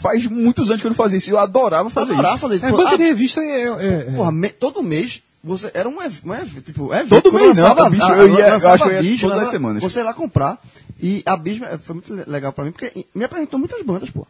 [0.00, 1.30] faz muitos anos que eu não fazia isso.
[1.30, 2.40] Eu adorava fazer adorava isso.
[2.42, 2.66] fazer isso.
[2.66, 3.62] É, Pô, banca de revista é.
[3.62, 7.08] é- é- Porra, me- todo mês você era um, ev- um ev- tipo, evento.
[7.22, 9.48] Todo mês não, bicho, a- eu ia- eu acho que eu ia bicho, todas as
[9.50, 9.82] semanas.
[9.82, 10.58] Você ia lá comprar
[11.00, 14.26] e a bicho foi muito le- legal pra mim porque me apresentou muitas bandas, pô.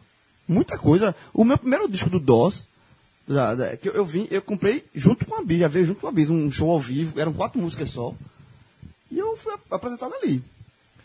[0.47, 1.15] Muita coisa.
[1.33, 2.67] O meu primeiro disco do DOS,
[3.27, 5.99] da- da- que eu, eu vim, eu comprei junto com a Bis, já veio junto
[6.01, 8.13] com a Bis, um show ao vivo, eram quatro músicas só.
[9.11, 10.41] E eu fui ap- apresentado ali.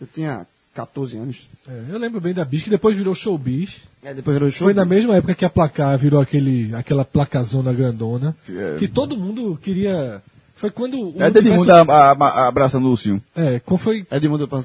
[0.00, 1.48] Eu tinha 14 anos.
[1.68, 3.82] é, eu lembro bem da bis, que depois virou showbiz.
[4.02, 4.50] É, depois virou.
[4.50, 8.34] Foi na mesma época que a placar virou aquele, aquela placazona grandona.
[8.48, 8.76] É.
[8.78, 10.20] Que todo mundo queria.
[10.56, 11.22] Foi quando o.
[11.22, 13.22] É Edmundo a- a- abraçando o Lucinho.
[13.36, 14.62] É, quando foi, É de mundo pra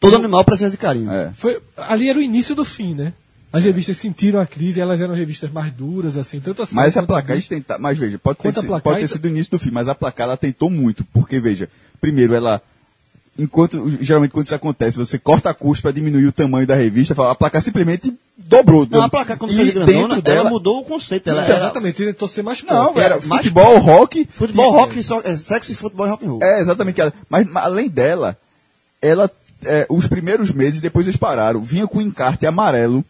[0.00, 1.10] Todo animal precisa de carinho.
[1.10, 1.32] É.
[1.34, 1.62] foi.
[1.76, 3.14] Ali era o início do fim, né?
[3.54, 6.74] As revistas sentiram a crise, elas eram revistas mais duras, assim, tanto assim.
[6.74, 7.80] Mas a placar, a eles tentaram.
[7.80, 9.86] Mas veja, pode ter, sido, placar, pode ter então- sido o início do fim, mas
[9.88, 11.04] a placar ela tentou muito.
[11.12, 11.68] Porque, veja,
[12.00, 12.60] primeiro ela.
[13.38, 17.14] Enquanto, geralmente, quando isso acontece, você corta a custo para diminuir o tamanho da revista,
[17.30, 18.86] a placar simplesmente dobrou.
[18.90, 21.28] Não, a placa, quando e fez grandona, dentro dela, ela mudou o conceito.
[21.30, 24.28] Ela Então, era Exatamente, tentou ser mais Não, era mais futebol, rock.
[24.30, 26.42] futebol, rock, só, é, sexy, futebol e rock and roll.
[26.42, 27.00] É, exatamente.
[27.00, 28.36] Ela, mas, mas além dela,
[29.02, 29.30] ela,
[29.64, 33.04] é, os primeiros meses, depois eles pararam, vinha com um encarte amarelo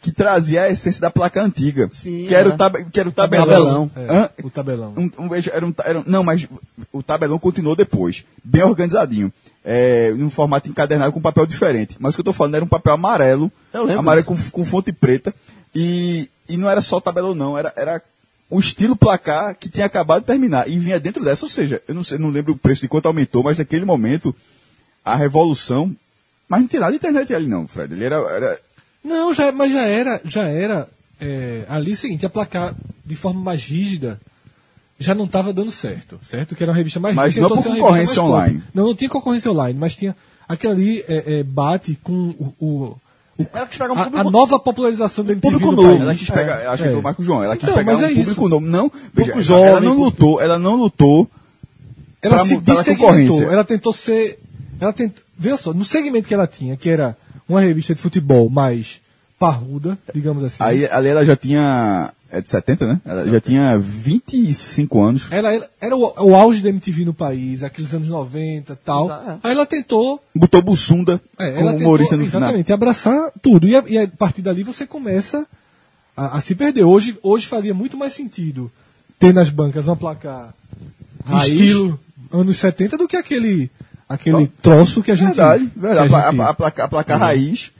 [0.00, 1.88] que trazia a essência da placa antiga.
[1.90, 2.52] Sim, que, era é.
[2.52, 3.88] o tab, que era o tabelão.
[3.88, 3.90] Tabelão.
[3.96, 4.94] É, o tabelão.
[4.96, 6.46] Um, um, era um, era um- não, mas
[6.92, 9.32] o tabelão continuou depois, bem organizadinho.
[9.64, 11.96] É, num formato encadernado com papel diferente.
[11.98, 14.64] Mas o que eu estou falando era um papel amarelo, Eu lembro amarelo com, com
[14.64, 15.34] fonte preta.
[15.74, 18.00] E, e não era só tabelão, não, era, era
[18.48, 20.68] o estilo placar que tinha acabado de terminar.
[20.68, 23.06] E vinha dentro dessa, ou seja, eu não, sei, não lembro o preço de quanto
[23.06, 24.34] aumentou, mas naquele momento,
[25.04, 25.94] a revolução.
[26.48, 27.92] Mas não tinha nada de internet ali, não, Fred.
[27.92, 28.16] Ele era.
[28.16, 28.65] era
[29.06, 30.88] Não, já, mas já era, já era
[31.20, 34.20] é, ali é o seguinte, a placar de forma mais rígida
[34.98, 36.54] já não estava dando certo, certo?
[36.56, 38.62] Que era uma revista mais Mas não tentou por concorrência online.
[38.74, 40.16] Não, não tinha concorrência online, mas tinha
[40.48, 42.96] aquilo ali é, é, bate com o, o-
[43.52, 44.28] Ela quis pegar um a, público.
[44.28, 45.88] a nova popularização do MTV público no novo.
[45.90, 46.00] país.
[46.02, 46.92] ela quis pegar, É, acho que é.
[46.92, 48.48] o Marco João, ela quis Então, pegar um mas é público isso.
[48.48, 48.66] novo.
[48.66, 51.30] Não, veja, ela jovem, não pouco- lutou, ela não lutou
[52.22, 53.44] Ela pra se mu- pela dessegmentou, concorrência.
[53.44, 54.38] ela tentou ser.
[54.80, 57.14] Ela tentou, veja só, no segmento que ela tinha, que era
[57.48, 59.00] uma revista de futebol mais
[59.38, 60.56] parruda, digamos assim.
[60.60, 62.12] Aí ali ela já tinha.
[62.28, 63.00] É de 70, né?
[63.04, 65.26] Ela já tinha 25 anos.
[65.30, 69.04] Ela era, era o, o auge da MTV no país, aqueles anos 90 e tal.
[69.04, 72.42] Exa- Aí ela tentou, Botou Bussunda é, como ela humorista no final.
[72.42, 73.68] exatamente, abraçar tudo.
[73.68, 75.46] E a, e a partir dali você começa
[76.16, 76.82] a, a se perder.
[76.82, 78.72] Hoje, hoje faria muito mais sentido
[79.20, 80.52] ter nas bancas uma placar
[81.24, 81.48] Raiz.
[81.52, 81.98] estilo
[82.32, 83.70] anos 70 do que aquele,
[84.08, 85.28] aquele troço que a gente.
[85.34, 86.14] Verdade, verdade.
[86.14, 87.72] A, a gente- a, a placa, a placa raiz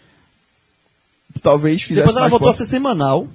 [1.43, 3.29] talvez fizesse Depois ela voltou a ser semanal.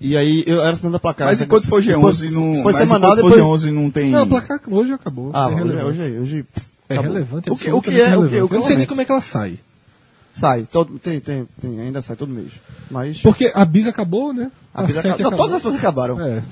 [0.00, 1.28] E aí eu era assinando a placar.
[1.28, 2.62] Mas enquanto for Depois G11 não.
[2.62, 3.34] Foi mas semanal, enquanto depois.
[3.62, 4.10] for G11 não tem.
[4.10, 5.30] Não, a placar hoje acabou.
[5.32, 5.86] Ah, é hoje, relevante.
[6.00, 6.46] hoje, hoje
[6.88, 7.12] É acabou.
[7.12, 8.42] relevante, O que, o que é, o que, relevante.
[8.42, 9.58] o que Eu não sei nem como é que ela sai.
[10.34, 12.50] Sai, todo, tem, tem, tem, ainda sai todo mês.
[12.90, 13.20] Mas.
[13.20, 14.50] Porque a Bis acabou, né?
[14.74, 15.30] A Bis Sete acabou.
[15.30, 16.20] Não, todas essas acabaram.
[16.20, 16.42] É.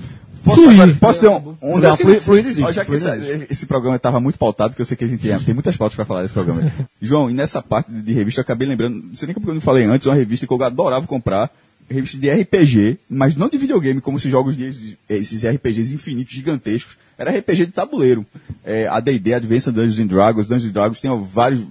[0.43, 1.55] Posso, agora, posso ter um.
[1.61, 3.07] um Não, fluir- fluir existe, Ó, já que esse,
[3.49, 5.95] esse programa estava muito pautado, que eu sei que a gente tem, tem muitas pautas
[5.95, 6.69] para falar desse programa.
[7.01, 9.61] João, e nessa parte de, revista eu acabei lembrando, não sei nem porque eu não
[9.61, 11.49] falei antes, uma revista que eu adorava comprar,
[11.89, 16.97] revista de RPG, mas não de videogame, como esses jogos de esses RPGs infinitos, gigantescos.
[17.17, 18.25] Era RPG de tabuleiro.
[18.65, 21.61] É, a D&D, Advanced Dungeons and Dragons, Dungeons and Dragons, tinham vários,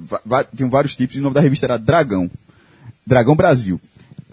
[0.56, 2.30] tinham vários tipos, e o nome da revista era Dragão.
[3.06, 3.80] Dragão Brasil.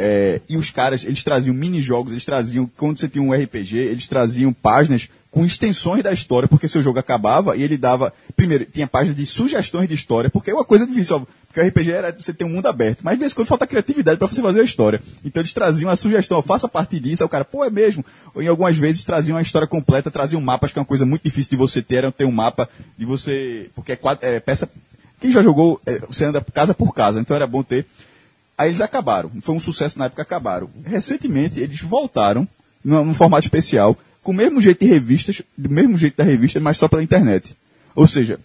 [0.02, 4.08] É, e os caras, eles traziam mini-jogos, eles traziam, quando você tinha um RPG, eles
[4.08, 8.14] traziam páginas com extensões da história, porque seu jogo acabava e ele dava.
[8.36, 11.68] Primeiro, tinha página de sugestões de história, porque é uma coisa difícil, ó, porque o
[11.68, 14.28] RPG era você ter um mundo aberto, mas de vez em quando falta criatividade para
[14.28, 15.02] você fazer a história.
[15.24, 17.70] Então eles traziam a sugestão, ó, faça a partir disso, aí o cara, pô, é
[17.70, 18.04] mesmo.
[18.34, 21.24] Ou em algumas vezes traziam a história completa, traziam mapas, que é uma coisa muito
[21.24, 23.70] difícil de você ter, era ter um mapa de você.
[23.76, 24.70] Porque é, quadro, é peça.
[25.20, 27.86] Quem já jogou, é, você anda casa por casa, então era bom ter.
[28.60, 29.32] Aí eles acabaram.
[29.40, 30.70] Foi um sucesso na época, acabaram.
[30.86, 32.46] Recentemente, eles voltaram,
[32.84, 36.60] num, num formato especial, com o mesmo jeito de revistas, do mesmo jeito da revista,
[36.60, 37.56] mas só pela internet.
[37.96, 38.38] Ou seja,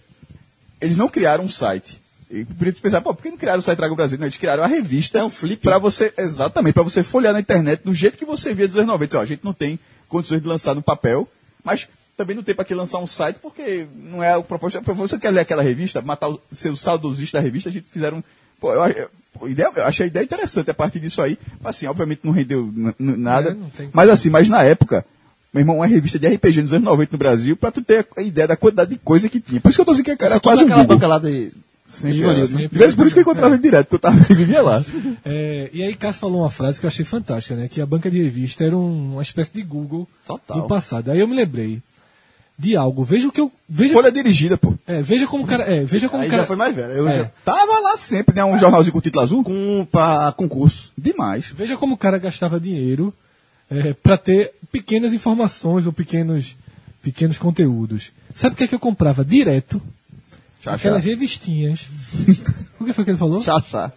[0.79, 2.01] eles não criaram um site.
[2.31, 4.17] E por isso pensar, pô, por que não criaram o site Dragon Brasil?
[4.17, 5.19] Não, eles criaram a revista.
[5.19, 5.61] É um flip.
[5.61, 8.87] Pra você, exatamente, para você folhear na internet do jeito que você via dos anos
[8.87, 9.17] 90.
[9.17, 11.27] Ó, a gente não tem condições de lançar no papel,
[11.61, 14.81] mas também não tem para que lançar um site, porque não é o propósito.
[14.93, 18.23] Você quer ler aquela revista, matar o seu saudosista da revista, a gente fizeram.
[18.61, 19.09] Pô, eu, eu,
[19.47, 21.37] ideia, eu achei a ideia interessante a partir disso aí.
[21.61, 23.51] Mas assim, obviamente não rendeu nada.
[23.51, 25.05] É, não mas assim, mas na época,
[25.53, 28.21] meu irmão, uma revista de RPG nos anos 90 no Brasil, pra tu ter a
[28.21, 29.61] ideia da quantidade de coisa que tinha.
[29.61, 31.51] Por isso que eu tô dizendo que era quase um aquela banca lá de.
[31.87, 32.63] Sempre Givanildo, era.
[32.63, 32.67] né?
[32.67, 34.83] De vez por isso que eu encontrava ele direto, porque eu tava vivia lá.
[35.23, 37.67] É, e aí Cássio falou uma frase que eu achei fantástica, né?
[37.67, 40.61] Que a banca de revista era um- uma espécie de Google Total.
[40.61, 41.11] do passado.
[41.11, 41.81] Aí eu me lembrei
[42.57, 43.03] de algo.
[43.03, 43.51] Veja o que eu.
[43.67, 44.73] Veja, Folha dirigida, pô.
[44.87, 45.63] é, veja como o cara.
[45.63, 46.43] É, veja como Aí cara.
[46.43, 46.93] já foi mais velho.
[46.93, 47.19] Eu É.
[47.19, 48.43] já- Tava lá sempre, né?
[48.45, 49.43] Um jornalzinho com título azul.
[49.43, 50.91] com pra concurso.
[50.97, 51.51] Demais.
[51.55, 53.13] Veja como o cara gastava dinheiro
[53.69, 56.55] é, para ter pequenas informações ou pequenos,
[57.01, 58.11] pequenos conteúdos.
[58.33, 59.81] Sabe o que é que eu comprava direto?
[60.61, 61.09] Chá, Aquelas chá.
[61.09, 61.87] revistinhas.
[62.79, 63.41] o que foi que ele falou?
[63.41, 63.91] Chachá.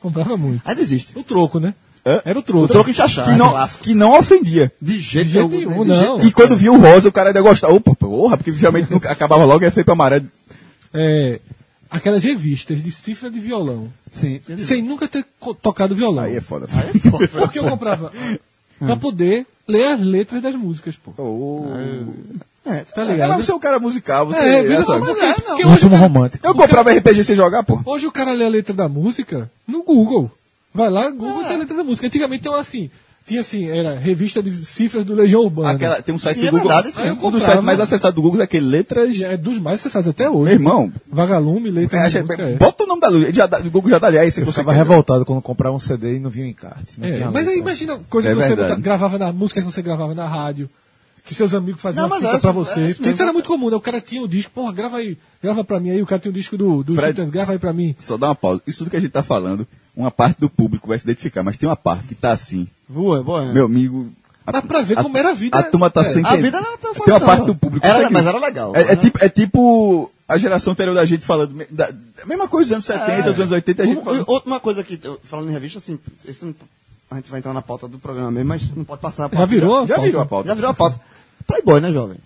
[0.00, 0.62] Comprava muito.
[0.64, 1.18] Aí desiste.
[1.18, 1.74] O troco, né?
[2.06, 2.22] Hã?
[2.24, 2.64] Era o troco.
[2.64, 3.24] O troco chachá.
[3.24, 4.72] Que não, que não ofendia.
[4.80, 5.94] De jeito, De jeito nenhum, de não.
[5.96, 7.72] jeito- E quando via o rosa, o cara ainda gostava.
[7.74, 10.26] Opa, porra, porque geralmente nunca acabava logo e ia ser pra amarelo.
[10.94, 11.40] É,
[11.90, 13.88] aquelas revistas de cifra de violão.
[14.10, 14.40] Sim.
[14.58, 15.24] Sem nunca ter
[15.62, 16.24] tocado violão.
[16.24, 16.66] Aí é foda.
[17.30, 18.10] Por que eu comprava?
[18.78, 21.12] pra poder ler as letras das músicas, pô.
[22.64, 23.28] É, Tá É, ligado?
[23.30, 24.40] mas você é um cara musical, você.
[24.40, 26.46] É, é só, só- porque, porque Um hoje, o resumo cara, romântico.
[26.46, 27.80] Eu comprava RPG sem jogar, pô.
[27.84, 30.30] hoje o cara lê a letra da música no Google.
[30.78, 32.06] Vai lá, Google tem a letra da música.
[32.06, 32.90] Antigamente então assim,
[33.26, 35.72] tinha assim, era revista de cifras do Legião Urbana.
[35.72, 36.68] Aquela, tem um site Sim, do é Google.
[36.68, 37.02] verdade, sim.
[37.26, 39.20] um dos sites mais acessados do Google é aquele Letras.
[39.20, 40.44] É dos mais acessados até hoje.
[40.44, 42.54] Meu irmão, Vagalume, letra é, música, é.
[42.54, 44.18] bota o nome da Lu- já dá- o Google já dá ali.
[44.18, 46.48] Aí se Eu você ficava quer- revoltado quando comprava um CD e não vinha o
[46.48, 46.92] encarte.
[46.96, 49.82] Não É, tinha mas aí imagina coisa É que você gravava na música que você
[49.82, 50.70] gravava na rádio,
[51.24, 52.80] que seus amigos faziam Não, fita é, pra é você.
[52.86, 53.76] isso Porque isso era muito comum, né?
[53.76, 56.30] O cara tinha o disco, porra, grava aí, grava pra mim aí, o cara tinha
[56.30, 57.94] o disco do, do Fred, grava aí pra mim.
[57.98, 58.62] Só dá uma pausa.
[58.66, 59.68] Isso tudo que a gente tá falando,
[60.02, 62.66] uma parte do público vai se identificar, mas tem uma parte que tá assim.
[62.88, 63.44] Boa, boa.
[63.52, 64.10] Meu amigo.
[64.46, 65.58] a- Dá pra ver a- como era a vida.
[65.58, 67.26] A turma tá É, sem A vida não era tão fácil, Tem uma não.
[67.26, 67.86] parte do público.
[67.86, 68.74] Era, mas era legal.
[68.74, 71.54] É, é tipo, é tipo a geração anterior da gente falando.
[71.70, 74.24] Da, da mesma coisa dos anos 70, dos anos 80, a gente Um- falando.
[74.26, 76.54] Outra coisa que, falando em revista, assim, esse não-
[77.10, 79.30] a gente vai entrar na pauta do programa mesmo, mas não pode passar a Já
[79.30, 79.46] pauta.
[79.46, 79.86] virou?
[79.86, 80.06] Já pauta?
[80.06, 80.48] virou a pauta.
[80.48, 81.00] Já virou a pauta.
[81.46, 82.16] Playboy, né, jovem?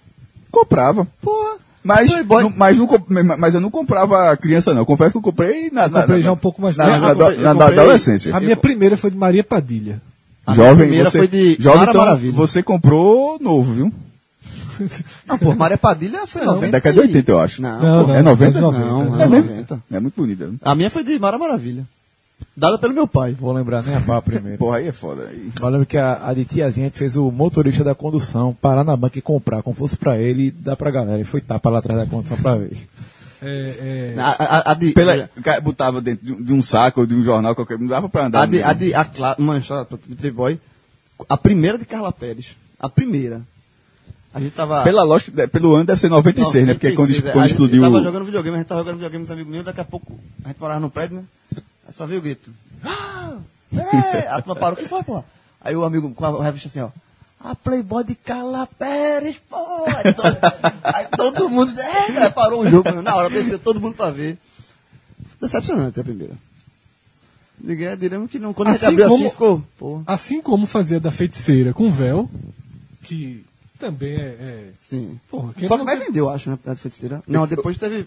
[0.50, 1.06] Comprava.
[1.20, 1.56] Porra.
[1.84, 2.42] Mas, Playboy.
[2.44, 4.84] não- mas, não, mas eu não comprava criança, não.
[4.84, 7.00] Confesso que eu comprei na, na, comprei na- já um pouco mais na, na, Eu
[7.16, 8.36] comprei- na- eu na comprei- adolescência.
[8.36, 10.00] A minha primeira foi de Maria Padilha.
[10.46, 12.32] A minha Jovem, primeira você, foi de jovem, Mara então, Maravilha.
[12.32, 13.92] você comprou novo, viu?
[15.26, 16.72] Não, pô, Maria Padilha foi Não, 90.
[16.72, 17.62] década de 80, eu acho.
[17.62, 18.60] Não, Não, pô, não, é 90?
[18.60, 19.50] Não, Não, É é mesmo?
[19.50, 19.82] 90.
[19.92, 20.50] É muito bonita.
[20.62, 21.84] A minha foi de Mara Maravilha.
[22.56, 23.32] Dada pelo meu pai.
[23.38, 24.58] Vou lembrar nem a pá primeiro.
[24.60, 25.28] Porra, aí é foda.
[25.28, 25.50] Aí.
[25.60, 28.84] Eu lembro que a, a de tiazinha a gente fez o motorista da condução parar
[28.84, 31.20] na banca e comprar, como fosse pra ele e dar pra galera.
[31.20, 32.76] E foi tapa lá atrás da condução pra ver.
[33.44, 37.00] É, é, A, a, a de, Pela, cara botava dentro de um- de um saco
[37.00, 38.42] ou de um jornal qualquer, não dava pra andar.
[38.42, 40.60] a de, a de, a Cla- uma história de Playboy.
[41.28, 42.54] A primeira de Carla Pérez.
[42.78, 43.42] A primeira.
[44.34, 44.82] A gente tava.
[44.82, 46.74] Pela lógica, pelo ano deve ser 96, né?
[46.74, 47.32] Porque é quando, 96, é.
[47.32, 47.82] quando A gente explodiu.
[47.82, 50.18] tava jogando videogame, a gente tava jogando videogame com os amigos meus, daqui a pouco
[50.44, 51.24] a gente morava no prédio, né?
[51.86, 52.50] Aí só veio o grito.
[52.84, 53.36] Ah!
[53.74, 54.28] É!
[54.28, 55.24] A turma parou, o que foi, porra?
[55.60, 56.90] Aí o amigo com a revista assim, ó.
[57.44, 59.84] A Playboy de Carla Pérez, pô!
[59.86, 60.38] Aí todo,
[60.84, 64.38] aí todo mundo, é, cara, parou o jogo, na hora desceu todo mundo pra ver.
[65.40, 66.34] Decepcionante a primeira.
[67.60, 70.66] Ninguém, diremos que não, quando a gente Assim abriu como- assim, ficou, pô, Assim como
[70.66, 72.28] fazia da feiticeira com véu,
[73.02, 73.44] que
[73.82, 74.36] também é.
[74.40, 75.18] é sim.
[75.28, 76.58] porra, quem Foi a não que mais tem- vendeu, acho, né?
[76.64, 77.20] A de feiticeira.
[77.26, 78.06] Não, depois teve.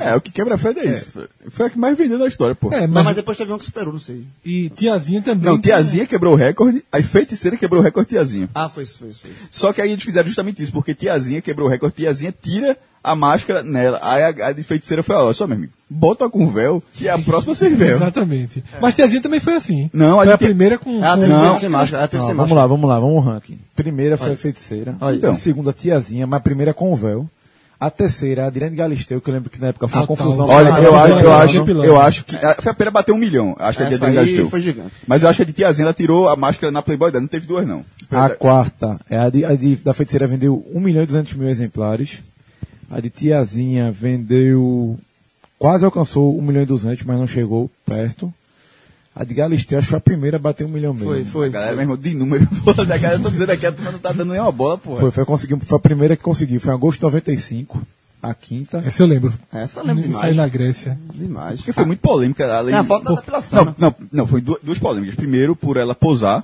[0.00, 1.06] É, o que quebra a Fred é isso.
[1.50, 2.72] Foi a que mais vendeu na história, pô.
[2.72, 4.26] É, Não, mas, mas depois teve um que superou, não sei.
[4.44, 5.44] E tiazinha também.
[5.44, 8.48] Não, tiazinha quebrou o recorde, aí feiticeira quebrou o recorde tiazinha.
[8.52, 9.40] Ah, foi isso, foi isso, foi isso.
[9.50, 13.14] Só que aí eles fizeram justamente isso, porque tiazinha quebrou o recorde, tiazinha tira a
[13.14, 13.98] máscara nela.
[14.02, 17.18] Aí a, a de feiticeira foi, ó, só meu amigo, bota com véu e a
[17.18, 17.96] próxima sem véu.
[17.96, 18.64] Exatamente.
[18.80, 19.90] Mas tiazinha também foi assim.
[19.92, 21.00] Não, a foi a primeira com.
[21.00, 21.60] Com- teve Não.
[21.60, 22.60] sem máscara, Não, sem vamos máscara.
[22.60, 23.58] lá, vamos lá, vamos ranking.
[23.76, 24.34] Primeira foi Olha.
[24.34, 24.96] a feiticeira.
[25.00, 25.16] Olha.
[25.16, 25.34] Então.
[25.34, 27.28] Segunda, tiazinha, mas a primeira com o véu.
[27.78, 30.06] A terceira é a Adriane Galisteu, que eu lembro que na época foi uma Ah,
[30.06, 30.16] tá.
[30.16, 30.46] confusão.
[30.46, 32.36] Olha, Ah, eu, essa acho, é eu, a acho, eu acho que.
[32.36, 33.54] a- Foi a primeira a bater um milhão.
[33.58, 34.48] Acho que a de Essa Adriane Galisteu.
[34.48, 34.92] foi gigante.
[35.06, 37.20] Mas eu acho que a de Tiazinha, ela tirou a máscara na Playboy dela.
[37.20, 37.84] Não teve duas, não.
[38.10, 41.48] A quarta é a, de, a de- da feiticeira vendeu 1 milhão e 200 mil
[41.48, 42.20] exemplares.
[42.90, 44.98] A de Tiazinha vendeu.
[45.58, 48.32] Quase alcançou 1 milhão e 200, mas não chegou perto.
[49.16, 51.08] A de Galisteu acho que foi a primeira a bater 1 milhão mesmo.
[51.08, 51.50] Foi, A foi.
[51.50, 53.98] galera, meu irmão, de número, porra, da galera, eu tô dizendo aqui, a turma não
[54.00, 55.00] tá dando nenhuma bola, porra.
[55.00, 56.60] Foi, foi, conseguiu, foi a primeira que conseguiu.
[56.60, 57.80] Foi em agosto de 95.
[58.20, 58.82] A quinta.
[58.84, 59.32] Essa eu lembro.
[59.52, 60.24] Essa eu lembro demais.
[60.24, 60.98] aí na Grécia.
[61.14, 61.56] Demais.
[61.56, 62.50] Porque foi muito polêmica.
[62.56, 63.74] Além É a de- foto da Por- depilação, né?
[63.78, 65.14] Não, não, não, foi du- duas polêmicas.
[65.14, 66.42] Primeiro, por ela posar,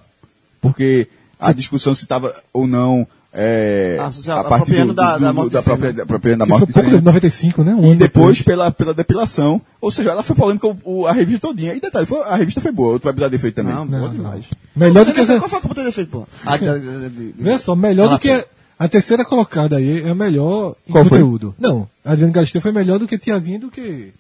[0.61, 1.09] porque
[1.41, 5.33] a discussão se estava ou não é, Ah, se a parte do, da- do- da
[5.33, 6.99] morte da própria, da própria da morte foi de pouco Senna.
[6.99, 7.75] de 95, né?
[7.75, 9.61] Um E depois pela, pela depilação.
[9.81, 11.75] Ou seja, ela foi polêmica o, o- a revista todinha.
[11.75, 12.99] E detalhe, foi- a revista foi boa.
[12.99, 13.73] Tu vai precisar defeito também.
[13.75, 14.11] Não, Não, boa não.
[14.11, 14.45] demais.
[14.75, 15.39] Melhor do que essa.
[15.39, 16.27] Qual foi a culpa do defeito, pô?
[16.45, 18.45] Ah, de- de- de- de- Veja só, melhor Ela do que a,
[18.79, 21.19] a terceira colocada aí é a melhor em Qual foi?
[21.21, 21.55] conteúdo.
[21.59, 24.13] Não, a Adriane Galisteu foi melhor do que Tiazinha do que.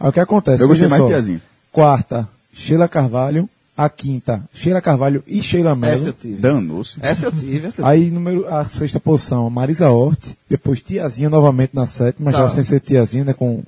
[0.00, 0.62] Aí o que acontece?
[0.62, 1.08] Eu gostei mais de.
[1.08, 1.40] Tiazinha.
[1.70, 3.48] Quarta, Sheila Carvalho.
[3.76, 6.06] A quinta, Sheila Carvalho e Sheila Essa Mello.
[6.06, 6.36] eu tive.
[6.40, 6.98] Danou-se.
[7.02, 10.18] Essa eu tive, essa eu Aí, número, a sexta posição, Marisa Hort.
[10.48, 12.38] Depois Tiazinha novamente na sétima, Tá.
[12.38, 13.32] já sem ser Tiazinha, né?
[13.34, 13.62] Com,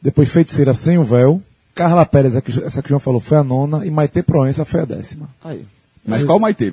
[0.00, 1.42] depois Feiticeira sem o véu.
[1.74, 3.84] Carla Pérez, essa que, essa que o João falou, foi a nona.
[3.84, 5.28] E Maite Proença foi a décima.
[5.42, 5.66] Aí.
[6.06, 6.72] Mas qual o Maite?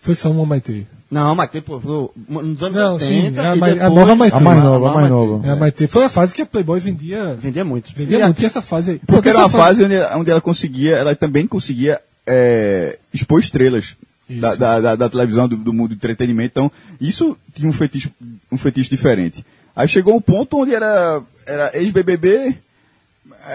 [0.00, 0.86] Foi só uma Maite.
[1.10, 1.80] Não, mas tem, pô,
[2.28, 3.94] nos anos Não, 80 sim, é a e mais- a depois...
[3.94, 4.36] nova Maite.
[4.36, 5.46] A mais nova, a mais nova.
[5.48, 5.88] É a.
[5.88, 7.36] Foi a fase que a Playboy vendia.
[7.40, 7.90] Vendia muito.
[7.94, 8.40] Vendia E muito.
[8.40, 9.00] E essa fase aí.
[9.06, 13.96] Porque era essa uma fase onde, onde ela conseguia, ela também conseguia é, expor estrelas
[14.28, 16.52] da, da, da- da televisão, do, do mundo do entretenimento.
[16.52, 18.08] Então, isso tinha um fetiche,
[18.52, 19.44] um fetiche diferente.
[19.74, 22.56] Aí chegou um ponto onde era, era ex-BBB,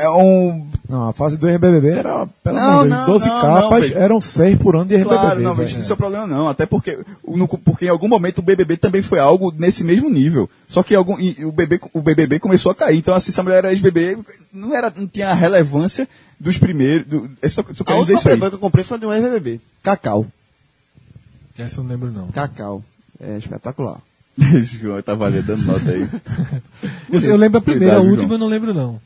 [0.03, 0.67] é um...
[0.88, 3.91] Não, a fase do RBBB era, pelo Não, amor de não, Deus, 12 não, capas,
[3.91, 5.15] não, eram 6 por ano de RBBB.
[5.15, 5.81] Claro, não, mas velho.
[5.81, 6.47] isso é o problema não.
[6.47, 10.49] Até porque, no- porque em algum momento o BBB também foi algo nesse mesmo nível.
[10.67, 12.97] Só que algum, e o, BB, o BBB começou a cair.
[12.97, 14.19] Então, assim, se a mulher era ex-BBB,
[14.53, 16.08] não, era, não tinha a relevância
[16.39, 17.08] dos primeiros...
[17.08, 18.19] Do, eu só, só A última.
[18.21, 19.60] Playboy que eu comprei foi de um ex-BBB.
[19.81, 20.25] Cacau.
[21.58, 22.27] Essa eu não lembro, não.
[22.27, 22.84] Cacau.
[23.19, 23.99] É espetacular.
[24.38, 26.08] João tá valendo dando nota aí.
[27.10, 28.31] Eu, eu lembro a primeira, a última João.
[28.34, 28.99] eu não lembro, não.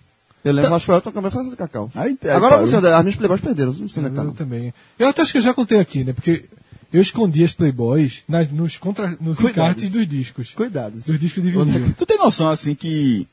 [0.44, 1.92] Eu lembro, acho que foi foi essa do Cacau.
[1.94, 2.72] Aí, aí Agora, parou.
[2.72, 4.24] não sei, as minhas Playboys perderam, não sei onde é tá.
[4.24, 4.74] Eu também.
[4.98, 6.14] Eu até acho que eu já contei aqui, né?
[6.14, 6.46] Porque
[6.94, 9.52] eu escondi as Playboys nas, nos, contra, nos Cuidado.
[9.52, 10.54] encartes dos discos.
[10.54, 10.94] Cuidado.
[11.06, 11.94] Dos discos de vinil.
[11.98, 13.28] Tu tem noção, assim, que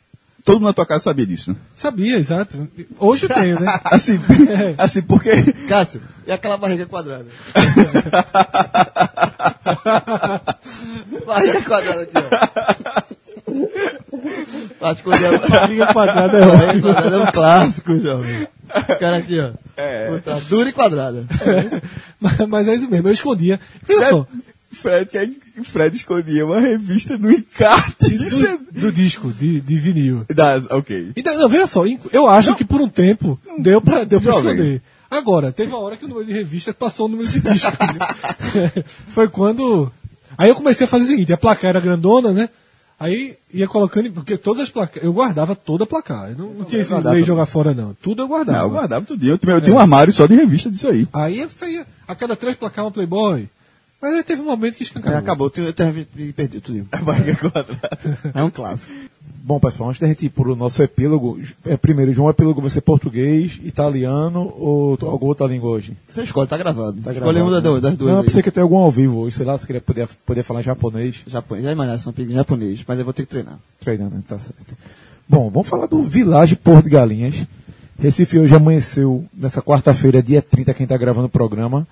[0.44, 1.56] todo mundo na tua casa sabia disso, né?
[1.76, 2.68] Sabia, exato.
[2.98, 3.78] Hoje eu tenho, né?
[3.84, 4.18] Assim,
[4.78, 5.52] assim porque...
[5.68, 7.26] Cássio, e aquela barriga quadrada?
[11.26, 13.02] barriga quadrada aqui, ó.
[14.80, 15.12] Acho que eu
[15.48, 16.82] Barriga quadrada é ótimo.
[16.82, 18.46] quadrada é um clássico, jovem.
[19.00, 19.50] Cara aqui, ó.
[19.76, 20.20] É.
[20.48, 21.24] Dura e quadrada.
[22.20, 23.60] mas, mas é isso mesmo, eu escondia.
[23.86, 24.26] Veja só,
[24.72, 25.08] Fred,
[25.64, 28.14] Fred escondia uma revista no encarte.
[28.14, 28.56] É...
[28.72, 30.24] do, do disco, de, de vinil.
[30.28, 31.12] Das, ok.
[31.16, 34.50] Então, não, veja só, eu acho que por um tempo deu pra, deu pra Jovem.
[34.52, 34.82] esconder.
[35.10, 37.70] Agora, teve uma hora que o número de revista passou o número de disco.
[37.80, 38.84] né?
[39.08, 39.90] Foi quando.
[40.36, 42.48] Aí eu comecei a fazer o seguinte: a placar era grandona, né?
[42.98, 46.30] Aí ia colocando, porque todas as placas, eu guardava toda a placar.
[46.30, 47.92] Eu não, não tinha esse lei jogar fora, não.
[47.94, 48.58] Tudo eu guardava.
[48.58, 49.22] Não, eu guardava tudo.
[49.26, 51.06] Eu, tinha- eu tinha um armário só de revista disso aí.
[51.12, 53.48] Aí eu saía a cada três placar uma Playboy.
[54.00, 55.18] Mas aí teve um momento que escancarou.
[55.18, 56.86] acabou, eu perdi tudo.
[56.92, 58.18] A barriga quadrada.
[58.34, 58.92] É um clássico.
[59.46, 62.68] Bom, pessoal, antes da gente ir para o nosso epílogo, é, primeiro, João, epílogo vai
[62.68, 65.96] ser português, italiano ou alguma outra língua hoje?
[66.08, 66.98] Você escolhe, tá gravado.
[66.98, 67.68] Escolhe gravado, uma das, né?
[67.68, 68.12] duas- das duas.
[68.12, 71.22] Não, pensei que ter algum ao vivo sei lá, se queria poder, poder falar japonês,
[71.28, 71.70] Japão, já
[72.32, 73.56] em japonês, mas eu vou ter que treinar.
[73.78, 74.76] treinando, tá certo.
[75.28, 77.46] Bom, vamos falar do Village Porto de Galinhas.
[78.00, 81.86] Recife hoje amanheceu, nessa quarta-feira, dia 30, quem está gravando o programa,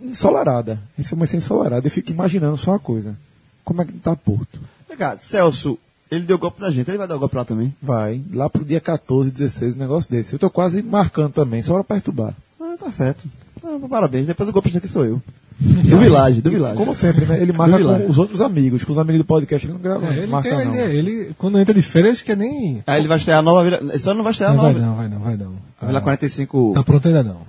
[0.00, 0.78] ensolarada.
[0.96, 1.84] Recife amanheceu ensolarada.
[1.84, 3.16] Eu fico imaginando só uma coisa.
[3.64, 4.60] Como é que tá Porto?
[4.96, 5.78] Cá, Celso,
[6.10, 7.74] ele deu golpe na gente, ele vai dar golpe lá também.
[7.82, 10.32] Vai, lá pro dia 14, 16, um negócio desse.
[10.32, 12.34] Eu tô quase marcando também, só para perturbar.
[12.60, 13.24] Ah, tá certo.
[13.64, 15.22] Ah, parabéns, depois o golpe aqui sou eu.
[15.58, 16.76] Do Village, do Village.
[16.76, 17.40] Como sempre, né?
[17.40, 20.18] Ele marca com os outros amigos, com os amigos do podcast, ele não grava, É,
[20.18, 20.74] ele, marca tem, não.
[20.74, 22.82] ele, ele, quando entra de férias, quer nem.
[22.86, 23.94] Aí ele vai estrear a nova Vila.
[23.94, 24.78] Esse ano não vai estrear a Não nova.
[24.78, 25.54] vai não, vai não, vai não.
[25.80, 26.72] A Vila 45.
[26.74, 27.40] Tá pronto ainda não.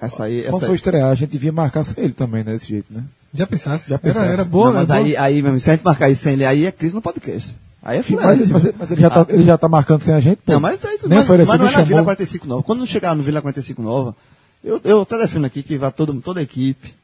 [0.00, 0.74] Essa aí, essa Quando aí.
[0.74, 2.52] estrear, a gente devia marcar sem ele também, né?
[2.54, 3.04] Desse jeito, né?
[3.34, 3.88] Já pensasse?
[3.88, 4.24] Já pensasse.
[4.24, 5.06] Era, era boa, Não, mas era boa.
[5.06, 7.56] aí, aí, mesmo, se a gente marcar isso sem ele, aí é crise no podcast.
[7.82, 8.22] Aí é filé.
[8.24, 10.52] Mas, mas- mas ele, já tá, ele já tá marcando sem a gente, pô.
[10.52, 12.04] Não, mas, tá aí tudo- mas, mas não é na Vila chamou.
[12.04, 12.62] 45 Nova.
[12.62, 14.14] Quando chegar no Vila 45 Nova,
[14.62, 16.94] eu, eu até defino aqui que vai todo, toda a equipe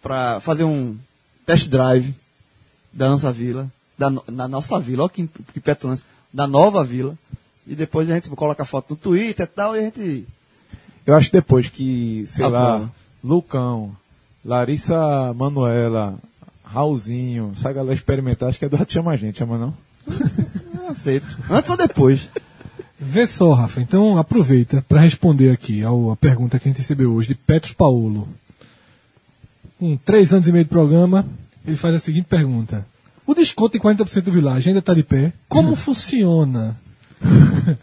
[0.00, 0.96] para fazer um
[1.44, 2.14] test drive
[2.92, 3.68] da nossa vila,
[3.98, 7.16] da, na nossa vila, olha que, que petulância, da nova vila,
[7.66, 10.26] e depois a gente coloca a foto no Twitter e tal, e a gente...
[11.06, 12.88] Eu acho que depois que, sei lá.
[13.22, 13.92] Lucão,
[14.44, 16.18] Larissa Manuela,
[16.64, 19.74] Raulzinho, essa galera experimentar, acho que é do Rato Chama a Gente, chama não?
[20.74, 21.26] Eu aceito.
[21.50, 22.28] Antes ou depois?
[22.98, 23.80] Vê só, Rafa.
[23.80, 27.72] Então aproveita para responder aqui ao- a pergunta que a gente recebeu hoje de Petros
[27.72, 28.28] Paulo.
[29.78, 31.26] Com três anos e meio de programa,
[31.66, 32.86] ele faz a seguinte pergunta.
[33.26, 35.32] O desconto de 40% do Village ainda está de pé?
[35.48, 36.76] Como funciona?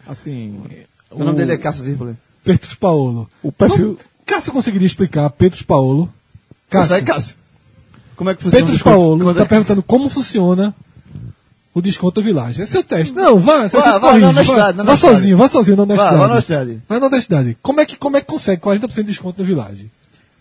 [0.06, 0.60] Assim,
[1.10, 2.16] O nome dele é Cássio Zirpoli.
[2.44, 3.28] Petros Paulo.
[3.42, 3.98] o perfil...
[4.26, 6.10] Cássio conseguiria explicar, Petros Paulo.
[6.70, 7.04] Cássio, Cássio.
[7.04, 7.34] Cássio.
[8.16, 8.64] Como é que funciona?
[8.64, 8.96] o Petros desconto?
[8.96, 10.74] Paulo está é- perguntando como funciona
[11.74, 12.60] o desconto do Village.
[12.62, 13.14] Esse é o teste.
[13.14, 15.16] Não, vá, você Vá, se vá, corrige, na vá, honestidade, na vá honestidade.
[15.16, 16.14] sozinho, vá sozinho na honestidade.
[16.16, 16.82] Vá, vá na honestidade.
[16.88, 17.58] Vai na honestidade.
[17.62, 19.90] Como é que, como é que consegue 40% de desconto no Village?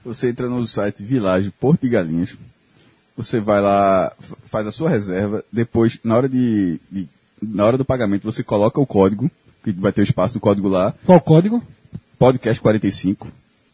[0.05, 2.35] Você entra no site Village Porto de Galinhas,
[3.15, 4.11] você vai lá,
[4.45, 7.07] faz a sua reserva, depois, na hora de, de-
[7.41, 9.29] na hora do pagamento, você coloca o código,
[9.63, 11.61] que vai ter o espaço do código lá, Qual o código?
[12.17, 13.27] podcast 45,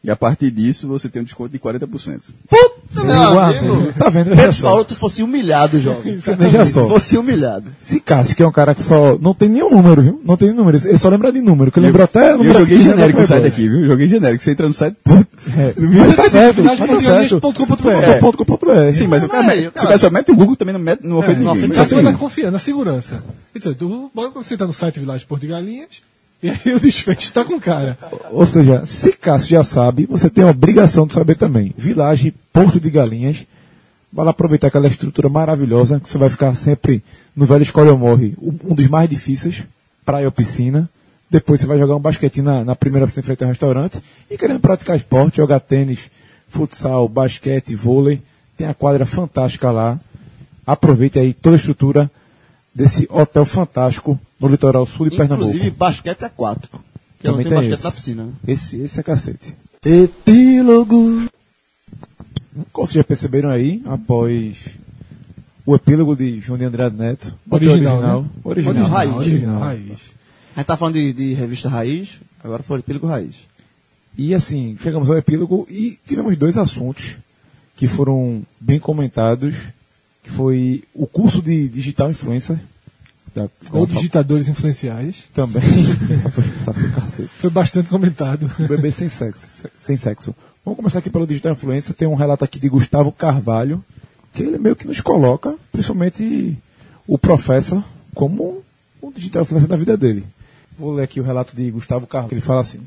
[0.05, 2.19] e a partir disso você tem um desconto de 40%.
[2.47, 3.93] Puta, meu amigo.
[3.97, 4.35] Tá vendo?
[4.35, 4.67] Petros só.
[4.67, 6.17] Paulo, tu fosse humilhado, jovem.
[6.37, 6.87] Veja só.
[6.87, 7.65] Fosse humilhado.
[7.79, 9.17] Se Cássio, que é um cara que só.
[9.19, 10.21] Não tem nenhum número, viu?
[10.23, 10.77] Não tem número.
[10.77, 11.71] Ele só lembra de número.
[11.71, 12.33] Que lembra até.
[12.33, 13.87] Eu joguei que genérico no site aqui, viu?
[13.87, 14.43] Joguei genérico.
[14.43, 14.95] Você entra no site.
[15.57, 15.73] É.
[15.79, 17.39] Mas tá certo, mas tá certo.
[17.89, 18.91] É.
[18.91, 21.05] Sim, mas o cara, Mas, se o cara- só mete o Google, também não, mete,
[21.05, 21.65] não ofende não ninguém.
[21.65, 23.23] ofende Mas Você assim, vai confiar na segurança.
[23.55, 23.73] Então,
[24.33, 26.01] você tá no site Village Porto de Galinhas,
[26.45, 27.97] e aí o desfecho tá com o cara.
[28.29, 31.73] Ou seja, se Cássio já sabe, você tem a obrigação de saber também.
[31.75, 33.47] Village Porto de Galinhas.
[34.13, 37.03] Vai lá aproveitar aquela estrutura maravilhosa, que você vai ficar sempre
[37.35, 39.63] no Velho Escolha ou Morre, um dos mais difíceis,
[40.05, 40.87] praia ou piscina.
[41.31, 43.99] Depois você vai jogar um basquetinho na, na primeira em frente ao restaurante.
[44.29, 46.11] E querendo praticar esporte, jogar tênis,
[46.47, 48.21] futsal, basquete, vôlei.
[48.55, 49.99] Tem a quadra fantástica lá.
[50.65, 52.09] Aproveite aí toda a estrutura
[52.75, 55.49] desse hotel fantástico no litoral sul de Pernambuco.
[55.49, 56.83] Inclusive, basquete é aquático.
[57.17, 57.83] Que Também tem tem basquete esse.
[57.85, 58.33] na piscina, né?
[58.45, 59.55] Esse, esse é cacete.
[59.83, 61.25] Epílogo.
[62.71, 64.65] Como vocês já perceberam aí, após
[65.65, 68.29] o epílogo de João de Andrade Neto, Original, original, né?
[68.43, 69.15] original, Raiz.
[69.15, 69.99] Original, raiz.
[70.55, 73.35] A gente tá falando de, de revista Raiz, agora foi Epílogo Raiz.
[74.17, 77.17] E assim, chegamos ao epílogo e tivemos dois assuntos
[77.75, 79.55] que foram bem comentados,
[80.25, 82.57] que foi o curso de digital influencer
[83.33, 85.17] da, Ou digitadores influenciais.
[85.35, 85.61] também.
[86.11, 87.27] essa foi, essa foi cacete.
[87.29, 88.49] Foi bastante comentado.
[88.59, 90.33] O bebê sem sexo, se- sem sexo.
[90.63, 91.95] Vamos começar aqui pelo digital influencer.
[91.95, 93.85] Tem um relato aqui de Gustavo Carvalho,
[94.33, 96.57] que ele meio que nos coloca, principalmente
[97.05, 97.83] o professor,
[98.15, 98.63] como
[99.03, 100.25] um digital influencer da vida dele.
[100.75, 102.33] Vou ler aqui o relato de Gustavo Carvalho.
[102.33, 102.79] Ele fala assim: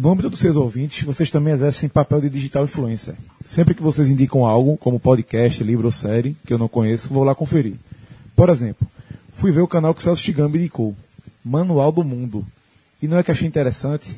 [0.00, 3.14] No âmbito dos seus ouvintes, vocês também exercem papel de digital influencer.
[3.44, 7.22] Sempre que vocês indicam algo, como podcast, livro ou série, que eu não conheço, vou
[7.22, 7.74] lá conferir.
[8.34, 8.88] Por exemplo,
[9.34, 10.96] fui ver o canal que Celso Chigambi indicou,
[11.44, 12.46] Manual do Mundo.
[13.02, 14.16] E não é que achei interessante,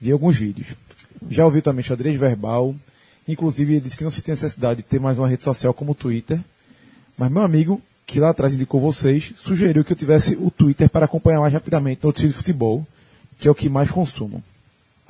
[0.00, 0.68] vi alguns vídeos.
[1.28, 2.72] Já ouvi também xadrez verbal,
[3.26, 5.90] inclusive ele disse que não se tem necessidade de ter mais uma rede social como
[5.90, 6.38] o Twitter,
[7.18, 11.06] mas meu amigo, que lá atrás indicou vocês, sugeriu que eu tivesse o Twitter para
[11.06, 12.86] acompanhar mais rapidamente notícias de futebol,
[13.40, 14.40] que é o que mais consumo.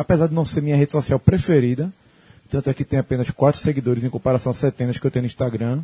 [0.03, 1.93] Apesar de não ser minha rede social preferida,
[2.51, 5.27] tanto é que tem apenas quatro seguidores em comparação a centenas que eu tenho no
[5.27, 5.81] Instagram,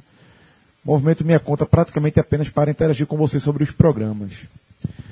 [0.85, 4.49] movimento minha conta praticamente apenas para interagir com vocês sobre os programas.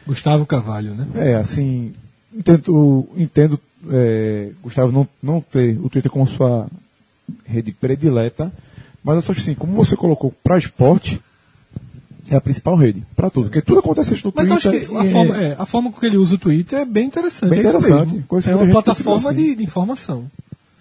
[0.05, 1.07] Gustavo Carvalho, né?
[1.15, 1.95] É, assim,
[2.35, 6.67] entendo, entendo é, Gustavo não, não ter o Twitter como sua
[7.45, 8.53] rede predileta,
[9.05, 11.21] mas eu só que assim, como você colocou para esporte,
[12.31, 14.73] é a principal rede, para tudo, porque tudo acontece no Mas eu Twitter.
[14.81, 16.85] acho que a e- forma, é, a forma com que ele usa o Twitter é
[16.85, 17.51] bem interessante.
[17.51, 18.25] Bem é interessante.
[18.49, 19.37] É uma plataforma assim.
[19.39, 20.31] de, de informação.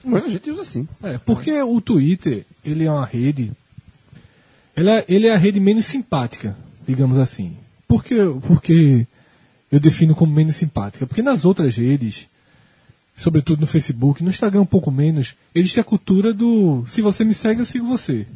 [0.03, 0.88] Muita gente usa assim.
[1.03, 3.51] É, porque o Twitter, ele é uma rede.
[4.75, 6.55] Ele é, ele é a rede menos simpática,
[6.88, 7.58] digamos assim.
[7.88, 8.15] Por que,
[8.47, 9.08] porque
[9.71, 11.08] eu defino como menos simpática?
[11.08, 12.27] Porque nas outras redes,
[13.15, 17.34] sobretudo no Facebook, no Instagram um pouco menos, existe a cultura do se você me
[17.34, 18.27] segue, eu sigo você.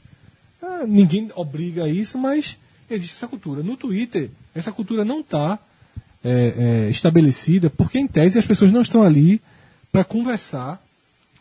[0.62, 2.58] Ah, ninguém obriga a isso, mas
[2.89, 3.63] existe essa cultura.
[3.63, 5.60] No Twitter, essa cultura não está
[6.89, 9.41] estabelecida, porque em tese as pessoas não estão ali
[9.91, 10.84] para conversar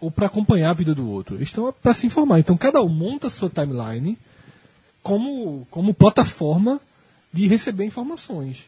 [0.01, 1.43] ou para acompanhar a vida do outro.
[1.43, 2.39] Estão para se informar.
[2.39, 4.17] Então cada um monta a sua timeline
[5.03, 6.81] como, como plataforma
[7.33, 8.65] de receber informações.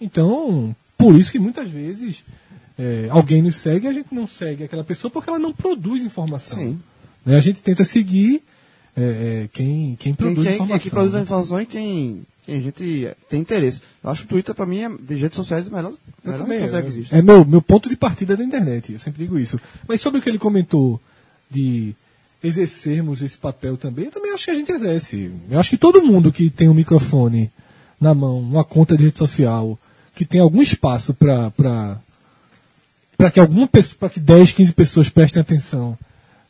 [0.00, 2.24] Então, por isso que muitas vezes
[2.78, 6.02] é, alguém nos segue e a gente não segue aquela pessoa porque ela não produz
[6.02, 6.78] informação.
[7.24, 7.36] Né?
[7.36, 8.42] A gente tenta seguir
[8.96, 9.02] é,
[9.44, 10.78] é, quem, quem produz quem, informação.
[10.78, 11.22] quem produz a né?
[11.24, 13.80] informação e quem, quem a gente tem interesse.
[14.02, 16.32] Eu acho que o Twitter, pra mim, é de redes sociais, a melhor, a Eu
[16.32, 17.14] melhor também, social é, que existe.
[17.14, 19.60] é meu, meu ponto de partida da internet, eu sempre digo isso.
[19.88, 21.00] Mas sobre o que ele comentou
[21.50, 21.94] de
[22.42, 25.30] exercermos esse papel também, eu também acho que a gente exerce.
[25.50, 27.50] Eu acho que todo mundo que tem um microfone
[28.00, 29.78] na mão, uma conta de rede social,
[30.14, 31.50] que tem algum espaço para
[33.16, 35.96] para que alguma pessoa, para que 10, 15 pessoas prestem atenção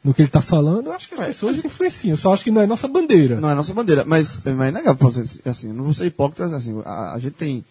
[0.05, 2.13] no que ele tá falando, eu acho que as pessoas influenciam.
[2.13, 3.41] Eu só acho que não é nossa bandeira.
[3.41, 7.15] Não é nossa bandeira, mas, mas é você, assim, não vou ser hipócrita, assim, a,
[7.15, 7.65] a gente tem,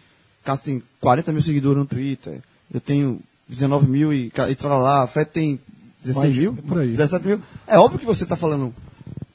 [0.43, 2.41] Cássio tem 40 mil seguidores no Twitter,
[2.73, 5.59] eu tenho 19 mil e, e lá, a Fred tem
[6.03, 6.89] 16 Mais, mil, por aí.
[6.89, 7.39] 17 mil.
[7.67, 8.73] É óbvio que você está falando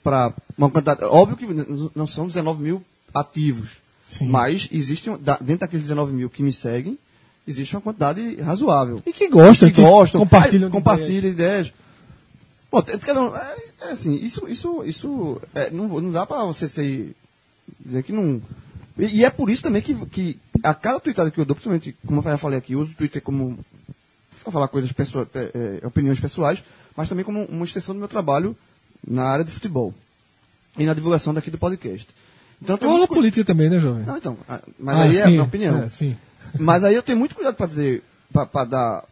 [0.03, 1.47] para uma quantidade, óbvio que
[1.95, 2.83] não são 19 mil
[3.15, 3.77] ativos,
[4.11, 4.27] Sim.
[4.27, 5.09] mas existe,
[5.41, 6.99] dentro daqueles 19 mil que me seguem,
[7.47, 9.01] existe uma quantidade razoável.
[9.07, 11.73] E que gostam, que gostam, compartilham, é, compartilham ideias.
[12.71, 13.11] Bom, quer ver,
[13.81, 17.15] é, é assim, isso, isso, isso é, não, não dá pra você ser,
[17.81, 18.43] dizer que não.
[18.99, 21.97] E, e é por isso também que, que a cada tweetada que eu dou, principalmente,
[22.07, 23.59] como eu já falei aqui, eu uso o Twitter como
[24.51, 26.63] falar coisas pessoa, é, é, opiniões pessoais,
[26.97, 28.57] mas também como uma extensão do meu trabalho
[29.07, 29.93] na área de futebol
[30.79, 32.09] e na divulgação daqui do podcast.
[32.63, 34.05] Então, muito cu- política também, né, jovem?
[34.05, 34.37] Não, então,
[34.79, 35.83] mas Ah, aí é a sim, minha opinião.
[35.83, 36.17] é, sim.
[36.59, 38.03] Mas aí eu tenho muito cuidado pra dizer,
[38.33, 39.05] pra dar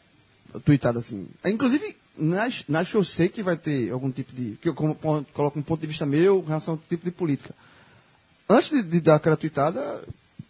[0.64, 1.26] tweetada assim.
[1.44, 4.56] É, Inclusive, nas, nas que eu sei que vai ter algum tipo de.
[4.60, 7.54] que eu coloco um ponto de vista meu em relação ao tipo de política.
[8.48, 10.02] Antes de, de dar aquela tweetada,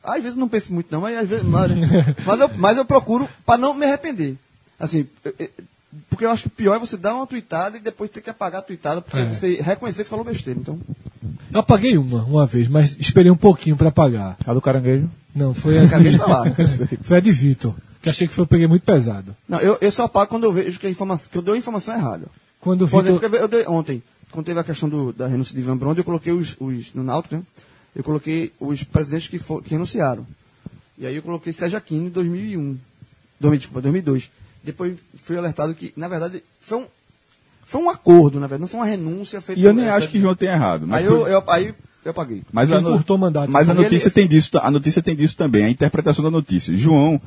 [0.02, 1.44] às vezes não penso muito não, mas às vezes.
[1.44, 1.70] Mas,
[2.26, 4.36] mas, eu, mas eu procuro pra não me arrepender.
[4.78, 5.06] Assim,
[6.10, 8.28] porque eu acho que o pior é você dar uma tweetada e depois ter que
[8.30, 9.24] apagar a tweetada, porque É.
[9.34, 10.60] você reconhecer que falou besteira.
[10.60, 10.78] Então.
[11.50, 14.36] Eu apaguei uma, uma vez, mas esperei um pouquinho pra apagar.
[14.46, 15.08] A do caranguejo.
[15.34, 16.44] Não, foi a Caranguejo tá lá.
[17.02, 17.74] foi a de Vitor,
[18.06, 19.34] que achei que foi, eu peguei muito pesado.
[19.48, 21.58] Não, eu, eu só apago quando eu vejo que a, informação, que eu dou a
[21.58, 22.26] informação errada.
[22.60, 23.30] Quando o Por exemplo, Vitor...
[23.32, 24.00] ver, eu dei, ontem,
[24.30, 27.02] quando teve a questão do, da renúncia de Ivan Brondo, eu coloquei os, os no
[27.02, 27.42] Náutico, né?
[27.96, 30.24] Eu coloquei os presidentes que, for, que renunciaram.
[30.96, 32.78] E aí eu coloquei Sérgio Aquino em 2001.
[33.40, 34.30] 2000, desculpa, 2002.
[34.62, 36.86] Depois fui alertado que, na verdade, foi um,
[37.64, 39.60] foi um acordo, na verdade, não foi uma renúncia feita...
[39.60, 40.86] E eu nem acho que João tem errado.
[40.86, 42.42] Mas, Aí eu, eu, aí eu apaguei.
[42.52, 43.50] mas, a, no- encurtou o mandato.
[43.50, 46.76] mas a Ele- notícia tem disso, a notícia tem disso também, a interpretação da notícia.
[46.76, 47.20] João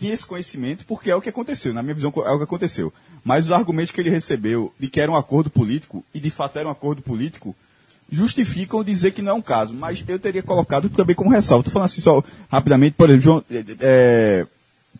[0.00, 2.92] tinha esse conhecimento porque é o que aconteceu, na minha visão é o que aconteceu.
[3.22, 6.58] Mas os argumentos que ele recebeu de que era um acordo político, e de fato
[6.58, 7.54] era um acordo político,
[8.10, 9.74] justificam dizer que não é um caso.
[9.74, 11.60] Mas eu teria colocado também como ressalva.
[11.60, 14.46] Estou falando assim só rapidamente, por exemplo, João, é, é,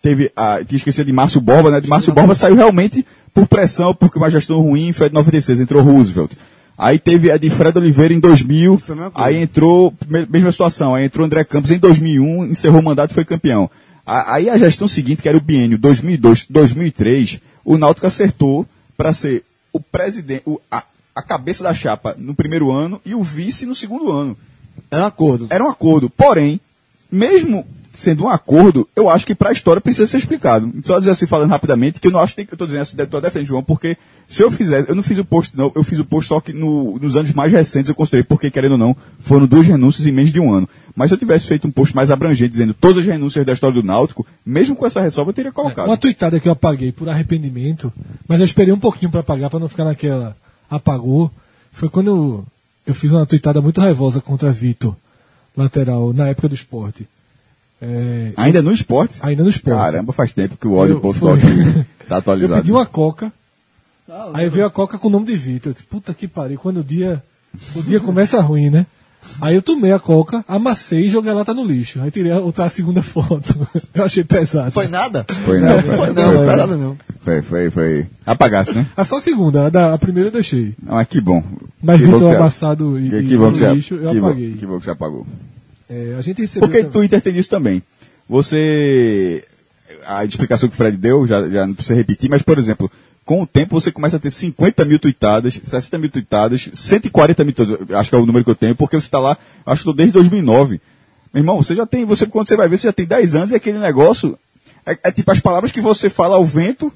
[0.03, 1.81] teve a, tinha esquecido de Márcio Borba, né?
[1.81, 5.83] De Márcio Borba saiu realmente por pressão, porque uma gestão ruim, foi de 96, entrou
[5.83, 6.33] Roosevelt.
[6.77, 9.29] Aí teve a de Fred Oliveira em 2000, Foi a mesma coisa.
[9.29, 13.15] aí entrou, me- mesma situação, aí entrou André Campos em 2001, encerrou o mandato e
[13.15, 13.71] foi campeão.
[14.35, 19.81] Aí a gestão seguinte, que era o biênio 2002-2003, o Náutico acertou para ser o
[19.81, 20.83] presidente, o- a,
[21.15, 24.37] a cabeça da chapa no primeiro ano e o vice no segundo ano.
[24.91, 25.47] Era um acordo.
[25.51, 26.11] Era um acordo.
[26.11, 26.61] Porém,
[27.11, 30.73] mesmo sendo um acordo, eu acho que para a história precisa ser explicado.
[30.85, 33.21] Só dizer assim, falando rapidamente, que eu não acho que eu estou dizendo assim, estou
[33.21, 33.97] defendendo João, porque
[34.29, 36.53] se eu fizer, eu não fiz o post, não, eu fiz o post só que
[36.53, 40.13] no- nos anos mais recentes eu considerei, porque querendo ou não, foram duas renúncias em
[40.13, 40.69] menos de um ano.
[40.97, 43.75] Mas se eu tivesse feito um post mais abrangente, dizendo todas as renúncias da história
[43.81, 45.87] do Náutico, mesmo com essa ressalva, eu teria colocado.
[45.87, 47.93] Uma tuitada que eu apaguei por arrependimento,
[48.29, 50.37] mas eu esperei um pouquinho pra apagar, pra não ficar naquela
[50.69, 51.31] apagou,
[51.73, 52.45] foi quando eu,
[52.87, 54.95] eu fiz uma tuitada muito raivosa contra Vitor,
[55.57, 57.07] lateral, na época do esporte.
[57.83, 59.15] É, Ainda no esporte?
[59.23, 59.79] ainda no esporte.
[59.79, 61.39] Caramba, faz tempo que o Eu- ponto foi.
[62.09, 62.61] tá Eu atualizado.
[62.61, 63.33] pedi uma coca,
[64.35, 65.71] aí veio a coca com o nome de Vitor.
[65.71, 67.23] Eu disse, puta que pariu, quando o dia,
[67.75, 68.85] o dia começa ruim, né?
[69.41, 72.01] Aí eu tomei a coca, amassei e joguei a lata no lixo.
[72.03, 73.55] Aí tirei a, outra- a segunda foto.
[73.95, 74.71] Eu achei pesado.
[74.71, 75.25] Foi nada?
[75.45, 76.97] Foi não, foi, Foi não, foi, não foi nada não.
[77.23, 78.07] foi, foi, foi.
[78.27, 78.87] Apagasse, né?
[78.97, 80.75] Ah, só a segunda, a, da- a primeira eu deixei.
[80.87, 81.43] Ah, Mas que bom.
[81.83, 84.11] Mas que bom você- amassado e, Que, e que bom no que você, lixo, eu
[84.13, 84.53] que bom- apaguei.
[84.55, 85.27] que bom que você apagou.
[85.89, 86.69] É, a gente recebeu.
[86.69, 87.83] Porque também- Twitter tem isso também.
[88.29, 89.45] Você.
[90.07, 92.91] A explicação que o Fred deu, já, já não precisa repetir, mas, por exemplo,
[93.31, 97.55] com o tempo você começa a ter 50 mil tweetadas, 60 mil tweetadas, 140 mil
[97.97, 100.13] acho que é o número que eu tenho, porque você está lá, acho que desde
[100.15, 100.81] 2009.
[101.33, 103.51] Meu irmão, você já tem, você, quando você vai ver, você já tem 10 anos
[103.53, 104.37] e aquele negócio
[104.85, 106.93] é, é tipo as palavras que você fala ao vento,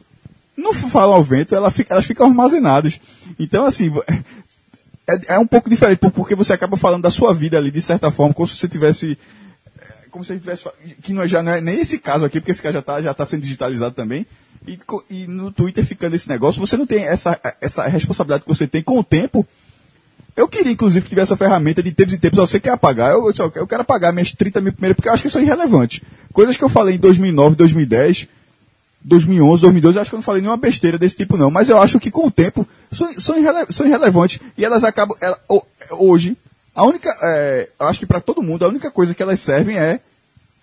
[0.57, 3.01] não falam ao vento, ela fica- elas ficam armazenadas.
[3.39, 3.93] Então, assim,
[5.07, 7.81] é, é um pouco diferente, por- porque você acaba falando da sua vida ali, de
[7.81, 9.17] certa forma, como se você tivesse.
[9.79, 10.65] é, Como se tivesse.
[11.01, 13.01] Que não é, já não é nem esse caso aqui, porque esse caso já está
[13.01, 14.27] já tá sendo digitalizado também.
[14.67, 14.79] E,
[15.11, 18.83] e no Twitter ficando esse negócio, você não tem essa, essa responsabilidade que você tem
[18.83, 19.47] com o tempo.
[20.37, 22.39] Eu queria, inclusive, que tivesse essa ferramenta de tempos em tempos.
[22.39, 23.13] ó, Você quer apagar?
[23.13, 25.43] Eu, eu, eu quero apagar minhas 30 mil primeiro, porque eu acho que isso é
[25.43, 26.03] irrelevante.
[26.33, 28.27] Coisas que eu falei em 2009, 2010,
[29.03, 31.51] 2011, 2012, eu acho que eu não falei nenhuma besteira desse tipo, não.
[31.51, 34.41] Mas eu acho que com o tempo são, são, irrele- são irrelevantes.
[34.57, 35.17] E elas acabam.
[35.21, 36.37] ela- ho- hoje,
[36.75, 37.15] a única.
[37.23, 40.01] é, eu acho que para todo mundo, a única coisa que elas servem é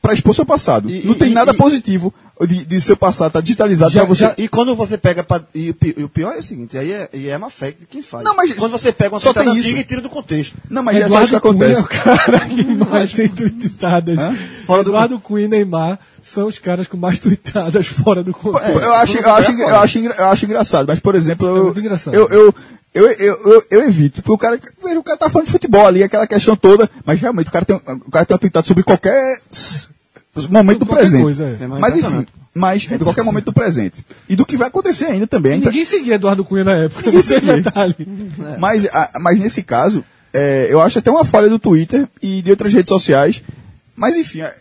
[0.02, 0.90] para expor seu passado.
[0.90, 2.12] E- não tem e- nada e- positivo
[2.48, 4.24] de, de seu passado estar digitalizado Já- para você.
[4.24, 5.24] já- e quando você pega.
[5.24, 7.86] Pra, e, e o pior é o seguinte, aí é, e é má fé de
[7.86, 8.24] quem faz.
[8.24, 9.40] Não, mas quando você pega uma só isso.
[9.50, 10.56] antiga e tira do contexto.
[10.70, 11.80] Não, mas é só Eduardo isso que Cunha acontece.
[11.80, 14.18] é o cara que mais tem tuitadas.
[14.66, 18.70] Fora do Eduardo Cunha e Neymar são os caras com mais tweetadas fora do contexto.
[18.80, 21.80] eu, acho, eu, acho, eu, acho, eu acho engraçado, mas, por exemplo, É eu, muito
[21.80, 22.14] engraçado.
[22.14, 22.56] eu, eu,
[22.94, 24.60] eu, eu, eu- eu evito, porque o cara,
[24.98, 27.76] o cara tá falando de futebol ali, aquela questão toda, mas realmente o cara tem,
[27.76, 29.40] o cara tem uma tweetada sobre qualquer
[30.50, 31.22] momento do presente.
[31.24, 31.64] coisa, é.
[31.64, 34.06] É mas enfim, mas de qualquer momento do presente.
[34.30, 35.60] E do que vai acontecer ainda também.
[35.60, 37.56] Então- ninguém seguia Eduardo Cunha na época, sei seguia.
[37.62, 37.96] detalhe.
[38.60, 40.04] Mas, a- mas nesse caso,
[40.34, 43.42] é, eu acho até uma falha do Twitter e de outras redes sociais.
[43.96, 44.56] Mas enfim, é,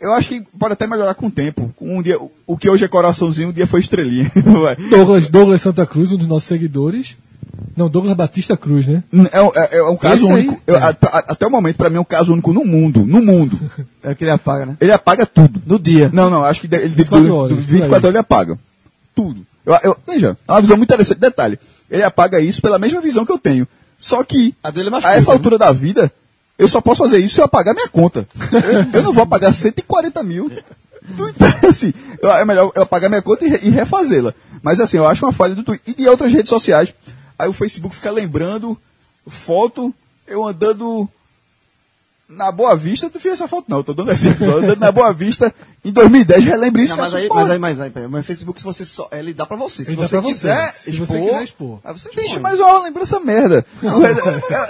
[0.00, 1.72] eu acho que pode até melhorar com o tempo.
[1.80, 4.30] Um dia, o- que hoje é coraçãozinho, um dia foi estrelinha.
[4.90, 7.16] Douglas, Douglas Santa Cruz, um dos nossos seguidores.
[7.76, 9.02] Não, Douglas Batista Cruz, né?
[9.32, 10.60] É, um- é- é um caso Esse aí, único.
[10.66, 10.78] Eu- é.
[10.82, 13.04] a- a- até o momento, pra mim, é um caso único no mundo.
[13.06, 13.58] No mundo.
[14.02, 14.76] É que ele apaga, né?
[14.80, 15.60] Ele apaga tudo.
[15.66, 16.08] No dia.
[16.12, 17.94] Não, não, acho que de- ele, 24 do- horas, do por 24 aí.
[17.98, 18.58] horas ele apaga.
[19.14, 19.46] Tudo.
[19.66, 21.18] Eu, eu- veja, é uma visão muito interessante.
[21.18, 21.58] Detalhe,
[21.90, 23.66] ele apaga isso pela mesma visão que eu tenho.
[23.98, 26.10] Só que, A dele é mais a essa curta, altura da vida,
[26.58, 28.26] eu só posso fazer isso se eu apagar minha conta.
[28.92, 30.50] eu, eu não vou apagar 140 mil.
[31.10, 31.26] Então,
[31.68, 31.92] assim,
[32.22, 34.32] eu- é melhor eu apagar minha conta e, e refazê-la.
[34.62, 35.92] Mas assim, eu acho uma falha do Twitter.
[35.94, 36.94] E de outras redes sociais.
[37.38, 38.76] Aí o Facebook fica lembrando
[39.26, 39.94] foto,
[40.26, 41.08] eu andando
[42.28, 45.54] na Boa Vista, tu fez essa foto não, tô dando exemplo, andando na Boa Vista
[45.88, 46.96] em 2010, relembre isso.
[46.96, 49.46] Não, mas cara, aí, mas aí, mas aí, mas Facebook, se você só, ele dá
[49.46, 49.84] pra você.
[49.84, 50.32] Se você pra você.
[50.34, 51.78] quiser Se expor, você quiser expor.
[51.84, 52.40] aí você Bicho, expõe.
[52.42, 53.64] mas ó, lembra essa merda.
[53.82, 54.10] O- é,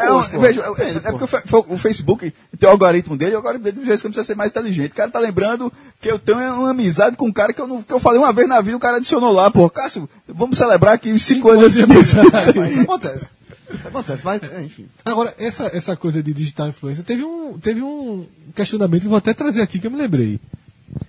[0.02, 1.24] é- é um- veja, é- é porque
[1.72, 4.92] o Facebook tem o algoritmo dele, o algoritmo dele às vezes precisa ser mais inteligente.
[4.92, 7.82] O cara tá lembrando que eu tenho uma amizade com um cara que eu, não,
[7.82, 10.94] que eu falei uma vez na vida, o cara adicionou lá, pô, Cássio, vamos celebrar
[10.94, 13.26] aqui os cinco, anos de Mas isso acontece.
[13.70, 14.88] Isso acontece, mas enfim.
[15.04, 19.18] Agora, essa, essa coisa de digital influencer, teve um, teve um questionamento que eu vou
[19.18, 20.40] até trazer aqui que eu me lembrei.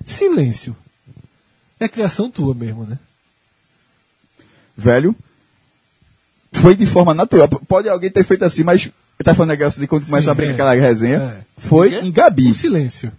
[0.06, 0.76] Silêncio.
[1.80, 3.00] É criação tua mesmo, né?
[4.76, 5.16] Velho,
[6.54, 7.48] foi de forma natural.
[7.48, 10.52] Pode alguém ter feito assim, mas ele tá falando negócio de quando começou a brincar
[10.52, 10.54] é.
[10.54, 11.18] aquela resenha.
[11.18, 11.42] É.
[11.58, 12.52] Foi em Gabi.
[12.52, 13.12] O silêncio.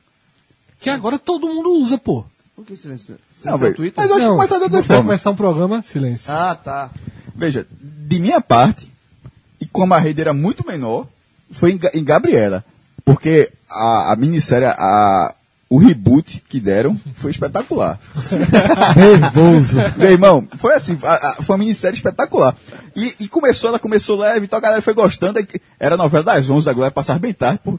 [0.78, 2.24] Que agora todo mundo usa, pô.
[2.56, 3.16] Por que silêncio?
[3.44, 3.94] Não, Silêncio velho, no Twitter?
[3.96, 5.02] mas acho que começar de outra forma.
[5.02, 6.32] começar um programa, silêncio.
[6.32, 6.90] Ah, tá.
[7.34, 8.90] Veja, de minha parte,
[9.60, 11.06] e como a rede era muito menor,
[11.50, 12.64] foi em, em Gabriela.
[13.04, 15.34] Porque a, a minissérie, a,
[15.70, 17.98] o reboot que deram foi espetacular.
[18.96, 19.76] Nervoso.
[19.96, 22.56] Meu irmão, foi assim, a- a- foi uma minissérie espetacular.
[22.96, 25.38] E, e começou, ela começou leve, então a galera foi gostando.
[25.38, 25.46] aí
[25.78, 27.60] Era novela das 11 da Glória, passava bem tarde.
[27.64, 27.78] pô.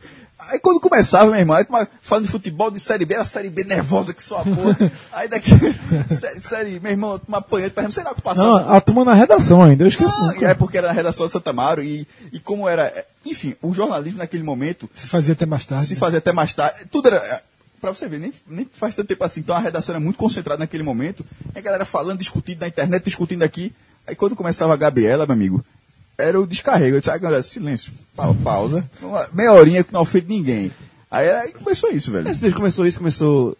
[0.50, 1.66] Aí quando começava, meu irmão, aí
[2.02, 4.92] falando de futebol de Série B, era Série B nervosa que só a porra.
[5.14, 5.52] Aí daqui,
[6.10, 8.48] série, série, meu irmão, uma apanhando, não sei lá o que passava.
[8.64, 10.12] Não, a turma na redação ainda, eu esqueci.
[10.20, 12.92] Ah, e é porque era na redação de Santa Amaro e, e como era.
[13.24, 15.86] Enfim, o jornalismo naquele momento Se fazia até mais tarde.
[15.86, 16.86] se fazia até mais tarde.
[16.92, 17.44] Tudo era.
[17.82, 19.40] Pra você ver, nem, nem faz tanto tempo assim.
[19.40, 21.26] Então a redação era muito concentrada naquele momento.
[21.56, 23.74] A galera falando, discutindo na internet, discutindo aqui.
[24.08, 25.66] Aí quando começava a Gabriela, meu amigo,
[26.18, 26.96] era o descarrego.
[26.98, 28.88] Eu disse, ah, galera, silêncio, pa- pausa.
[29.34, 30.72] Meia horinha que não ofende ninguém.
[31.10, 32.28] Aí, aí começou isso, velho.
[32.30, 33.58] Esse começou isso, começou...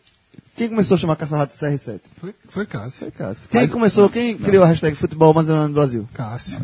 [0.56, 2.00] Quem começou a chamar Caça-Rato de CR7?
[2.20, 3.12] Foi, foi Cássio.
[3.50, 6.08] Quem começou, quem criou a hashtag futebol mais no Brasil?
[6.14, 6.60] Cássio.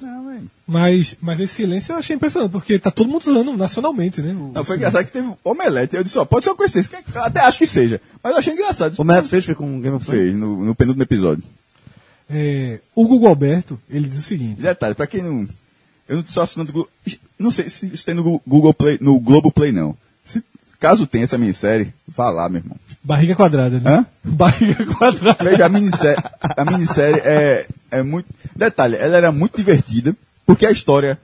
[0.00, 0.50] Não, velho.
[0.66, 4.32] Mas, mas esse silêncio eu achei impressionante, porque tá todo mundo usando nacionalmente, né?
[4.32, 5.94] O- Não, o foi engraçado que teve omelete.
[5.94, 6.90] Eu disse, ó, pode ser uma coincidência.
[7.02, 8.00] que eu Até acho que seja.
[8.22, 8.94] Mas eu achei engraçado.
[8.98, 10.22] O Neto fez, foi com o Game of Thrones.
[10.24, 11.44] Fez, no, no penúltimo episódio.
[12.28, 14.60] É, o Google Alberto, ele diz o seguinte.
[14.60, 15.46] Detalhe, pra quem não.
[16.08, 16.90] Eu não sou assinante do Google.
[17.38, 19.96] Não sei se isso tem no Google Play, no Globo Play, não.
[20.24, 20.42] Se,
[20.80, 22.76] caso tenha essa minissérie, vá lá, meu irmão.
[23.06, 23.90] Barriga quadrada, né?
[23.90, 24.06] Hã?
[24.24, 25.44] Barriga quadrada.
[25.44, 28.26] Veja, a minissérie, a minissérie é, é muito.
[28.56, 31.16] Detalhe, ela era muito divertida, porque a história.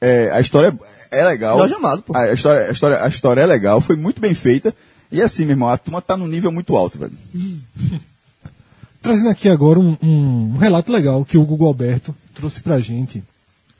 [0.00, 0.78] É, a história
[1.10, 1.58] é legal.
[1.58, 2.16] Jorge Amado, pô.
[2.16, 4.74] A história, a, história, a história é legal, foi muito bem feita.
[5.12, 7.12] E assim, meu irmão, a turma tá num nível muito alto, velho.
[9.02, 13.22] Trazendo aqui agora um, um- um relato legal que o Google Alberto trouxe pra gente.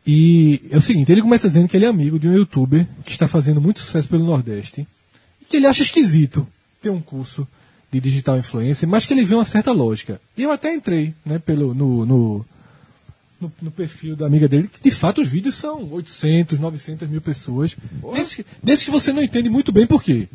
[0.07, 3.11] E é o seguinte, ele começa dizendo que ele é amigo de um youtuber que
[3.11, 4.87] está fazendo muito sucesso pelo Nordeste.
[5.41, 6.47] E que ele acha esquisito
[6.91, 7.47] um curso
[7.93, 10.21] de digital influencer, mas que ele vê uma certa lógica.
[10.37, 12.47] E eu até entrei né, pelo, no, no,
[13.41, 17.21] no, no perfil da amiga dele, que de fato os vídeos são 800, 900 mil
[17.21, 17.77] pessoas.
[18.15, 20.29] Desses, que- desses que você não entende muito bem por quê.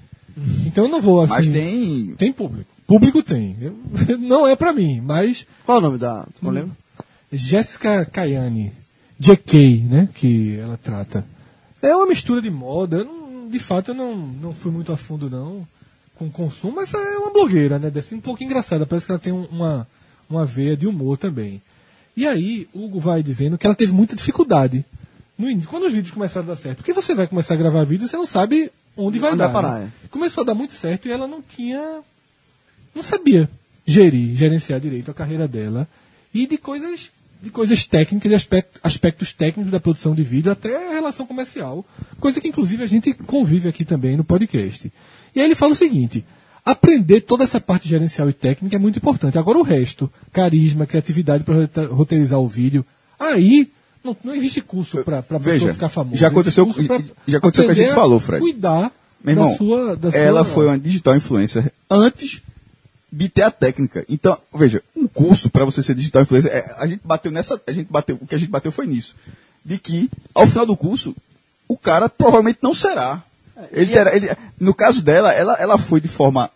[0.65, 1.33] Então eu não vou assim.
[1.33, 2.15] Mas tem.
[2.17, 2.69] Tem público.
[2.87, 3.57] Público tem.
[3.59, 3.77] Eu-
[4.17, 6.23] não é pra mim, mas Qual é o nome da...
[6.23, 6.71] Tu não lembra?
[7.33, 8.71] Jéssica Caiane,
[9.19, 11.25] JK, né, que ela trata.
[11.81, 13.03] É uma mistura de moda.
[13.03, 15.67] não- de fato, eu não, não fui muito a fundo não
[16.21, 18.85] com consumo, mas é uma blogueira, né, deve ser um pouco engraçada.
[18.85, 19.87] Parece que ela tem um- uma
[20.29, 21.61] uma veia de humor também.
[22.15, 24.85] E aí, Hugo vai dizendo que ela teve muita dificuldade
[25.37, 26.77] no início, quando os vídeos começaram a dar certo.
[26.77, 29.47] Porque você vai começar a gravar vídeo, você não sabe onde vai Onde dar.
[29.47, 29.91] vai parar, né?
[30.09, 31.99] Começou a dar muito certo e ela não tinha
[32.95, 33.49] não sabia
[33.85, 35.85] gerir, gerenciar direito a carreira dela
[36.33, 37.11] e de coisas
[37.41, 41.85] de coisas técnicas, de aspect- aspectos técnicos da produção de vídeo até a relação comercial.
[42.19, 44.91] Coisa que, inclusive, a gente convive aqui também no podcast.
[45.35, 46.23] E aí ele fala o seguinte:
[46.63, 49.37] aprender toda essa parte gerencial e técnica é muito importante.
[49.37, 52.85] Agora o resto, carisma, criatividade para roteirizar o vídeo,
[53.19, 53.69] aí
[54.03, 56.17] não, não existe curso para pessoa ficar famosa.
[56.17, 56.65] já aconteceu-
[57.27, 58.41] já aconteceu o que a gente falou, Fred.
[58.41, 58.91] Cuidar
[59.23, 62.41] Meu irmão, da sua, da ela sua- foi uma digital influencer antes
[63.11, 64.05] de ter a técnica.
[64.07, 67.71] Então, veja, um curso para você ser digital influencer, é, a gente bateu nessa, a
[67.71, 69.15] gente bateu, o que a gente bateu foi nisso,
[69.65, 71.15] de que ao final do curso
[71.67, 73.21] o cara provavelmente não será.
[73.71, 76.49] Ele terá, ele- no caso dela, ela, ela foi de forma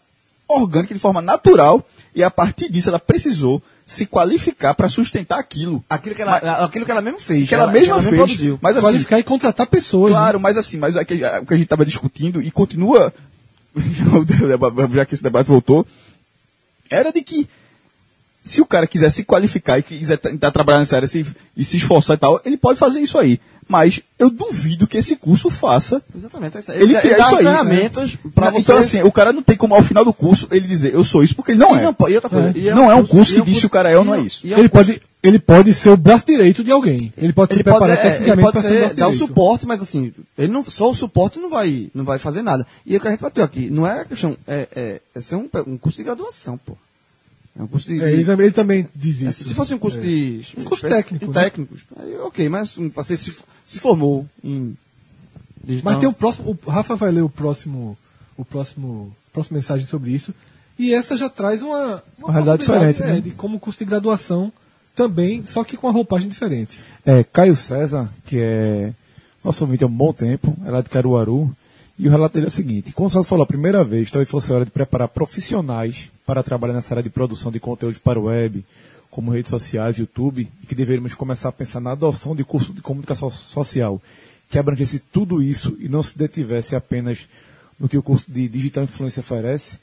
[0.48, 1.86] orgânica, de forma natural,
[2.16, 5.84] e a partir disso ela precisou se qualificar para sustentar aquilo.
[5.90, 7.48] Aquilo que ela, aquilo que ela mesmo fez.
[7.48, 8.22] Que ela, mesma mesmo fez.
[8.22, 8.60] produziu.
[8.62, 10.12] Mas assim, qualificar e contratar pessoas.
[10.12, 10.18] né?
[10.18, 13.14] Claro, mas assim, mas é que- é o que a gente estava discutindo e continua,
[14.94, 15.86] já que esse debate voltou,
[16.90, 17.48] era de que
[18.42, 21.26] se o cara quiser se qualificar e quiser tentar trabalhar nessa área se-
[21.58, 23.40] e se esforçar e tal, ele pode fazer isso aí.
[23.68, 26.58] Mas eu duvido que esse curso faça Exatamente.
[26.58, 26.72] é isso.
[26.74, 27.46] ele, dá- criar dá isso as aí.
[27.48, 28.60] ferramentas para você.
[28.60, 31.24] Então assim, o cara não tem como ao final do curso ele dizer eu sou
[31.24, 31.82] isso porque ele não E é.
[31.84, 33.98] não, e outra coisa, e Não é um curso que diz se o cara é
[33.98, 34.46] ou não é isso.
[34.46, 37.12] e é um Ele curso- pode, ele pode ser o braço direito de alguém.
[37.18, 38.96] Ele pode ele se pode, preparar é, ele tecnicamente pode para ser o ser, braço
[38.96, 42.42] dar o suporte, mas assim, ele não, só o suporte não vai, não vai fazer
[42.42, 42.66] nada.
[42.86, 45.50] E o que a gente bateu aqui, não é questão, é, é, é ser um,
[45.68, 46.78] um curso de graduação, pô.
[47.58, 48.04] É um curso de.
[48.04, 49.46] É, ele, também, ele também diz é, isso.
[49.46, 50.46] se fosse um curso de.
[50.58, 51.44] Um curso técnico, né?
[51.44, 51.82] Técnicos.
[51.98, 53.34] Aí, ok, mas um, você se,
[53.66, 54.76] se formou em.
[55.64, 55.94] digital.
[55.94, 56.60] Mas tem o próximo.
[56.66, 57.98] O Rafa vai ler o próximo.
[58.36, 59.16] O próximo.
[59.32, 60.34] Próxima mensagem sobre isso.
[60.78, 62.04] E essa já traz uma.
[62.20, 63.22] Uma realidade possibilidade, diferente, é, né?
[63.22, 64.52] De como curso de graduação
[64.96, 66.80] também, só que com uma roupagem diferente.
[67.06, 68.94] É, Caio César, que é
[69.44, 71.56] nosso ouvinte há um bom tempo, é lá de Caruaru,
[72.00, 74.30] e o relato dele é o seguinte, como o César falou, a primeira vez talvez
[74.30, 78.20] fosse a hora de preparar profissionais para trabalhar nessa área de produção de conteúdos para
[78.20, 78.66] o web,
[79.12, 82.82] como redes sociais, YouTube, e que deveríamos começar a pensar na adoção de curso de
[82.82, 84.02] comunicação social,
[84.50, 87.28] que abrangesse tudo isso e não se detivesse apenas
[87.80, 89.78] no que o curso de digital influência oferece,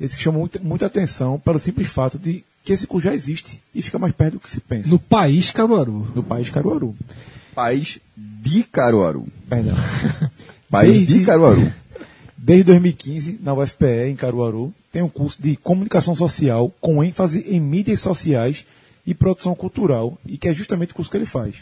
[0.00, 3.82] esse chama muita, muita atenção pelo simples fato de que esse curso já existe e
[3.82, 6.10] fica mais perto do que se pensa No país Caruaru.
[6.14, 6.94] no país Caruaru.
[7.54, 9.26] País de Caruaru.
[9.48, 9.74] Perdão.
[10.70, 11.72] País Desde- de Caruaru.
[12.36, 17.60] Desde 2015, na UFPE, em Caruaru, tem um curso de comunicação social com ênfase em
[17.60, 18.64] mídias sociais
[19.06, 21.56] e produção cultural, e que é justamente o curso que ele faz.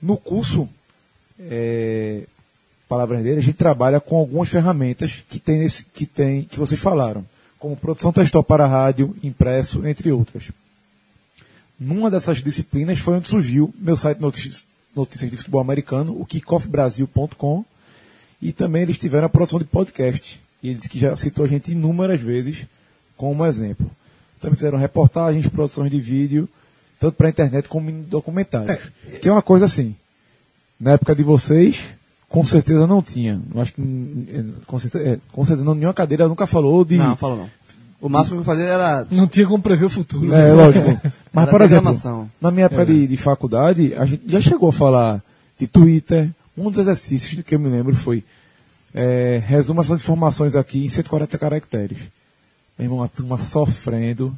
[0.00, 0.68] No curso,
[1.40, 2.22] é,
[2.88, 6.80] palavras dele, a gente trabalha com algumas ferramentas que tem, nesse, que tem que vocês
[6.80, 7.24] falaram,
[7.62, 10.50] como produção textual para rádio, impresso, entre outras.
[11.78, 14.64] Numa dessas disciplinas foi onde surgiu meu site notícias,
[14.96, 17.64] notícias de futebol americano, o kickoffbrasil.com,
[18.42, 20.40] e também eles tiveram a produção de podcast.
[20.60, 22.66] E ele disse que já citou a gente inúmeras vezes
[23.16, 23.88] como exemplo.
[24.40, 26.48] Também fizeram reportagens, produções de vídeo,
[26.98, 28.90] tanto para a internet como em documentários.
[29.20, 29.94] Que é uma coisa assim.
[30.80, 31.94] Na época de vocês,
[32.32, 33.38] com certeza não tinha.
[33.56, 33.82] Acho que
[34.30, 36.96] é, com certeza, é, com certeza não, nenhuma cadeira nunca falou de.
[36.96, 37.50] Não, falou não.
[38.00, 39.06] O máximo que eu fazia era.
[39.10, 40.34] Não tinha como prever o futuro.
[40.34, 40.98] É, lógico.
[41.30, 41.94] Mas, por exemplo,
[42.40, 45.22] na minha época de, de faculdade, a gente já chegou a falar
[45.60, 46.30] de Twitter.
[46.56, 48.24] Um dos exercícios do que eu me lembro foi
[48.94, 51.98] é, resuma essas informações aqui em 140 caracteres.
[52.78, 54.36] Meu irmão, a turma sofrendo.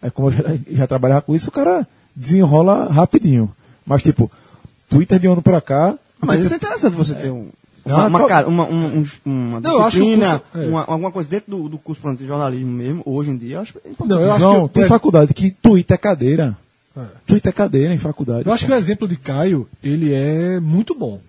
[0.00, 3.52] Aí, como eu já, já trabalhava com isso, o cara desenrola rapidinho.
[3.84, 4.30] Mas, tipo,
[4.88, 5.98] Twitter de um ano pra cá.
[6.24, 7.48] Mas isso é interessante você ter um.
[7.86, 10.66] Não, Uma, uma, ca- uma, um- um- uma Não, eu acho que o disciplina, curso-
[10.66, 10.70] é.
[10.70, 13.76] uma- alguma coisa dentro do, do curso de jornalismo mesmo, hoje em dia, eu acho
[13.84, 14.08] importante.
[14.08, 16.56] Não, eu acho não, que tem o- faculdade que Twitter é cadeira.
[16.96, 17.02] É.
[17.26, 18.46] Twitter é cadeira em faculdade.
[18.46, 21.20] Eu acho que o exemplo de Caio, ele é muito bom.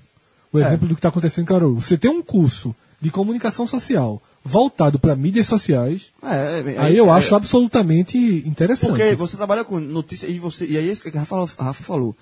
[0.53, 1.75] O exemplo do que está acontecendo em Caruaru.
[1.81, 6.93] Você tem um curso de comunicação social voltado para mídias sociais, É, é, é aí
[6.93, 8.17] isso, eu é- acho absolutamente
[8.47, 8.89] interessante.
[8.91, 11.63] Porque você trabalha com notícia e você e aí esse que a Rafa, falou- a
[11.65, 12.15] Rafa falou,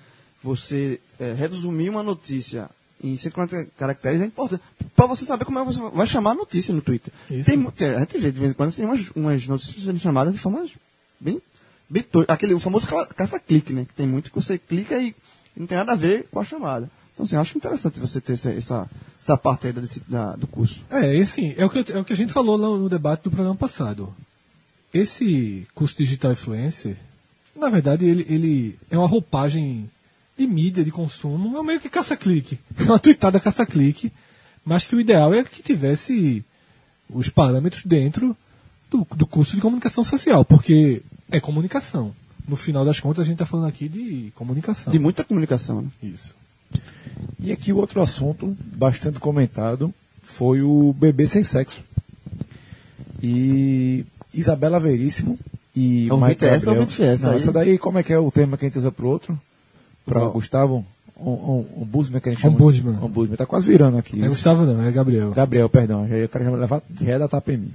[0.44, 2.68] você é, resumir uma notícia
[3.02, 4.62] em 140 caracteres é importante
[4.94, 7.12] para você saber como é que você vai chamar a notícia no Twitter.
[7.30, 7.44] Isso.
[7.50, 10.38] Tem, tem- a gente vê de vez em quando tem umas, umas notícias chamadas de
[10.38, 10.66] forma
[11.20, 11.40] bem,
[11.90, 13.84] bem to- aquele o famoso caça-clique, né?
[13.84, 15.14] Que tem muito que você clica e
[15.56, 16.88] não tem nada a ver com a chamada.
[17.12, 18.90] Então, assim, acho interessante você ter essa, essa,
[19.20, 20.82] essa parte aí da, da- do curso.
[20.90, 23.22] É, e assim, é o, que, é o que a gente falou lá no debate
[23.24, 24.12] do programa passado.
[24.92, 26.96] Esse curso digital influencer,
[27.54, 29.90] na verdade, ele, ele é uma roupagem
[30.36, 32.58] de mídia, de consumo, é meio que caça-clique.
[32.78, 34.12] É uma tweetada caça-clique,
[34.64, 36.44] mas que o ideal é que tivesse
[37.08, 38.36] os parâmetros dentro
[38.90, 42.14] do, do curso de comunicação social, porque é comunicação.
[42.48, 44.92] No final das contas, a gente está falando aqui de comunicação.
[44.92, 45.88] De muita comunicação, né?
[46.02, 46.34] Isso.
[47.38, 51.80] E aqui o outro assunto bastante comentado foi o bebê sem sexo.
[53.22, 55.38] E Isabela Veríssimo
[55.74, 56.80] e É o Mike Vinte- essa é o Gabriel.
[56.86, 58.78] Vinte Fiesta, Não, aí- essa daí, como é que é o tema que a gente
[58.78, 59.40] usa pro outro?
[60.04, 60.32] Para Qual?
[60.32, 60.86] Gustavo?
[61.16, 62.54] Um, um, ombudsman que a gente chama.
[62.54, 62.98] Ombudsman.
[63.00, 63.36] Ombudsman.
[63.36, 64.16] Tá quase virando aqui.
[64.16, 65.30] Não é Gustavo não, é Gabriel.
[65.30, 66.08] Gabriel, perdão.
[66.08, 67.72] Já, o cara já vai levar, já ia dar tapa em mim.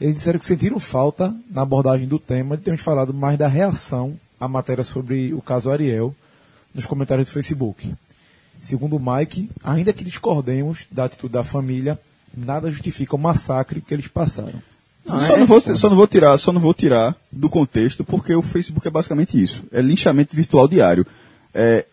[0.00, 4.18] Eles disseram que sentiram falta na abordagem do tema de termos falado mais da reação
[4.40, 6.14] à matéria sobre o caso Ariel
[6.74, 7.94] nos comentários do Facebook.
[8.60, 11.98] Segundo o Mike, ainda que discordemos da atitude da família,
[12.36, 14.60] nada justifica o massacre que eles passaram.
[15.06, 18.42] só, não vou, só não vou tirar, só não vou tirar do contexto, porque o
[18.42, 19.62] Facebook é basicamente isso.
[19.70, 21.06] É linchamento virtual diário.
[21.54, 21.84] É,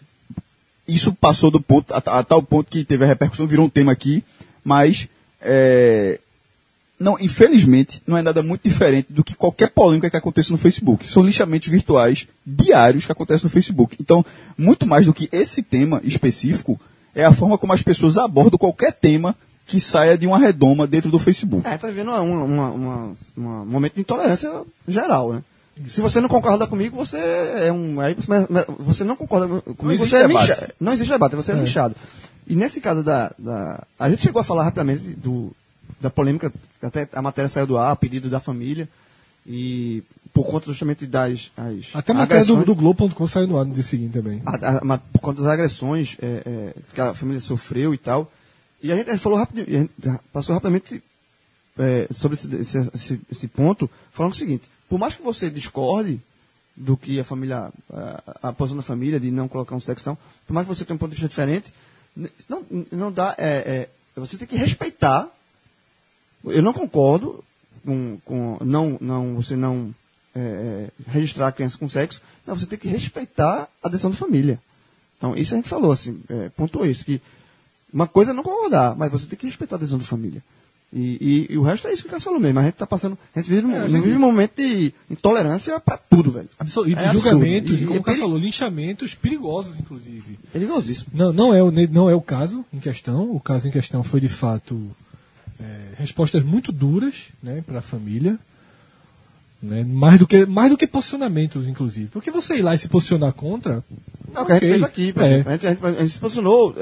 [0.88, 3.92] isso passou do ponto, a, a tal ponto que teve a repercussão, virou um tema
[3.92, 4.24] aqui,
[4.64, 5.08] mas
[5.42, 6.20] é,
[7.00, 11.08] não, infelizmente, não é nada muito diferente do que qualquer polêmica que aconteça no Facebook.
[11.08, 13.96] São lixamentos virtuais diários que acontecem no Facebook.
[14.00, 14.24] Então,
[14.58, 16.80] muito mais do que esse tema específico,
[17.16, 19.36] é a forma como as pessoas abordam qualquer tema
[19.66, 21.68] que saia de uma redoma dentro do Facebook.
[21.68, 24.52] É, tá vendo uma, uma, uma- um momento de intolerância
[24.88, 25.44] geral, né?
[25.88, 28.00] Se você não concorda comigo, você é um.
[28.00, 28.28] Aí você,
[28.80, 30.74] você não concorda comigo, existe você é debate.
[30.80, 31.96] Não existe debate, você é, linchado.
[32.48, 33.84] E nesse caso da, da.
[33.98, 35.52] A gente chegou a falar rapidamente do,
[36.00, 36.52] da polêmica,
[36.82, 38.88] até a matéria saiu do ar, a pedido da família.
[39.48, 40.04] E
[40.34, 41.52] por conta justamente das.
[41.58, 44.42] As Até a matéria do, do Globo.com saiu no ar no dia seguinte também.
[44.46, 48.32] a- a- ma- por conta das agressões é, é, que a família sofreu e tal.
[48.84, 49.92] E a gente, a falou rápido, a gente
[50.32, 51.02] passou rapidamente
[51.80, 56.20] é, sobre esse, esse, esse- esse ponto, falando o seguinte: por mais que você discorde
[56.76, 60.18] do que a família, a, a posição da família de não colocar um sexo, não,
[60.46, 61.74] por mais que você tenha um ponto de vista diferente,
[62.50, 65.30] não, não dá, é, é, você tem que respeitar.
[66.44, 67.42] Eu não concordo
[67.86, 69.96] com, com não, não, você não
[70.36, 74.18] é, é, registrar a criança com sexo, mas você tem que respeitar a decisão da
[74.18, 74.62] família.
[75.18, 77.22] Então, isso a gente falou, assim, é, pontuou isso, que
[77.94, 80.44] uma coisa é não concordar, mas você tem que respeitar a decisão da família.
[80.94, 82.60] E, e- e o resto é isso que o Cássio falou mesmo.
[82.60, 83.18] A gente tá passando.
[83.34, 86.50] A gente vive, um- É, a gente- vive um momento de intolerância pra tudo, velho.
[86.60, 87.30] Absur- E de É absurdo.
[87.32, 90.38] julgamentos, E- e, como o Cássio peri- falou, linchamentos perigosos, inclusive.
[90.46, 91.12] É perigosíssimo.
[91.14, 93.32] Não, não, é, o, não é o caso em questão.
[93.32, 94.82] O caso em questão foi, de fato,
[95.60, 98.38] é, respostas muito duras né, para a família.
[99.64, 102.08] Né, mais, do que, mais do que posicionamentos, inclusive.
[102.08, 103.84] Porque você ir lá e se posicionar contra.
[104.34, 105.42] É o que a gente fez aqui, é.
[105.48, 106.76] A, gente, a, gente, a gente se posicionou.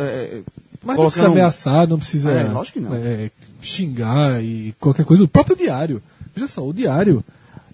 [0.89, 2.93] Mas não precisa ameaçar, não precisa É, lógico que não.
[2.93, 3.31] é,
[3.61, 5.23] xingar e qualquer coisa.
[5.23, 6.01] O próprio diário.
[6.35, 7.23] Veja só, o diário,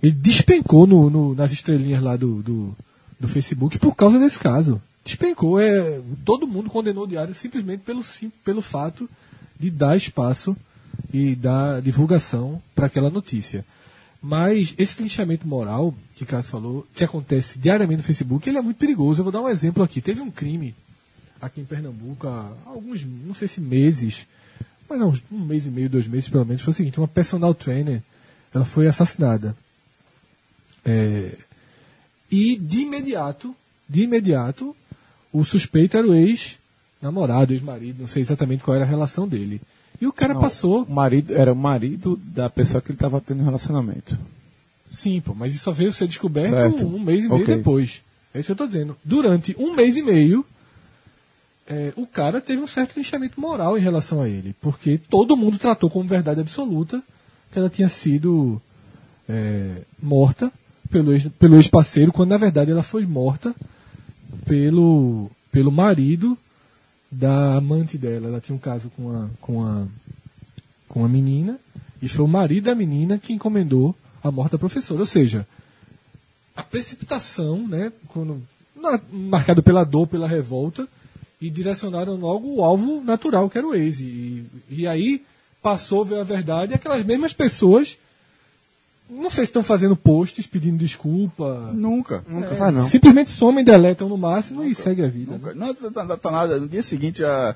[0.01, 2.75] ele despencou no, no- nas estrelinhas lá do, do,
[3.19, 4.81] do Facebook por causa desse caso.
[5.03, 5.59] Despencou.
[5.59, 9.09] É, todo mundo condenou o diário simplesmente pelo, sim- pelo fato
[9.59, 10.55] de dar espaço
[11.13, 13.63] e dar divulgação para aquela notícia.
[14.21, 18.61] Mas esse linchamento moral que o Cássio falou, que acontece diariamente no Facebook, ele é
[18.61, 19.19] muito perigoso.
[19.19, 20.01] Eu vou dar um exemplo aqui.
[20.01, 20.73] Teve um crime
[21.41, 24.25] aqui em Pernambuco há alguns, não sei se meses,
[24.89, 27.53] mas não, um mês e meio, dois meses pelo menos, foi o seguinte, uma personal
[27.53, 28.01] trainer,
[28.53, 29.55] ela foi assassinada.
[30.83, 31.31] É,
[32.31, 33.55] e de imediato,
[33.87, 34.75] de imediato,
[35.31, 39.61] o suspeito era o ex-namorado, ex-marido, não sei exatamente qual era a relação dele.
[39.99, 43.21] E o cara Não, passou, O marido, era o marido da pessoa que ele estava
[43.21, 44.17] tendo um relacionamento.
[44.85, 46.85] sim, pô, mas isso só veio ser descoberto Certo.
[46.85, 47.55] um mês e meio Ok.
[47.57, 48.01] depois.
[48.33, 48.97] É isso que eu tô dizendo.
[49.03, 50.45] Durante um mês e meio,
[51.67, 55.57] é, o cara teve um certo linchamento moral em relação a ele, porque todo mundo
[55.57, 57.01] tratou como verdade absoluta
[57.51, 58.61] que ela tinha sido
[59.27, 60.51] é, morta
[60.89, 63.55] pelo ex- pelo ex-parceiro, quando na verdade ela foi morta
[64.45, 66.37] pelo, pelo marido
[67.11, 68.27] da amante dela.
[68.27, 69.85] Ela tinha um caso com a, com a,
[70.87, 71.59] com a menina,
[72.01, 74.99] e foi o marido da menina que encomendou a morte da professora.
[74.99, 75.47] Ou seja,
[76.55, 78.41] a precipitação, né, quando,
[79.11, 80.87] marcado pela dor, pela revolta,
[81.41, 83.99] e direcionaram logo o alvo natural, que era o ex.
[83.99, 85.23] E, e aí
[85.61, 87.97] passou a ver a verdade, e aquelas mesmas pessoas,
[89.09, 92.23] não sei se estão fazendo posts pedindo desculpa, Nunca.
[92.27, 92.83] Nunca faz, não.
[92.83, 95.33] simplesmente somem, deletam no máximo e segue a vida.
[95.33, 95.53] Nunca.
[95.53, 96.59] Não, tá, tá- tá nada.
[96.59, 97.55] No dia seguinte já,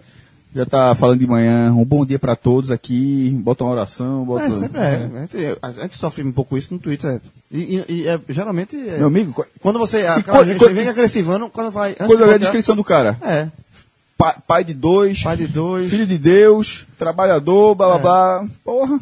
[0.56, 4.46] já tá falando de manhã, um bom dia pra todos aqui, bota uma oração, bota.
[4.46, 4.96] É, sempre é.
[5.14, 7.20] A gente, a gente sofre um pouco isso no Twitter.
[7.52, 8.76] E, e- e é, geralmente.
[8.76, 10.02] é- Meu amigo, qu- quando você.
[10.02, 11.92] E Aquela quando- gente quando- vem agressivando, quando vai.
[11.92, 13.50] antes quando eu ver a botar- descrição do cara, É.
[14.20, 15.90] pa- pai de dois, Pai de dois.
[15.90, 18.48] filho de Deus, trabalhador, blá blá blá.
[18.64, 19.00] Porra.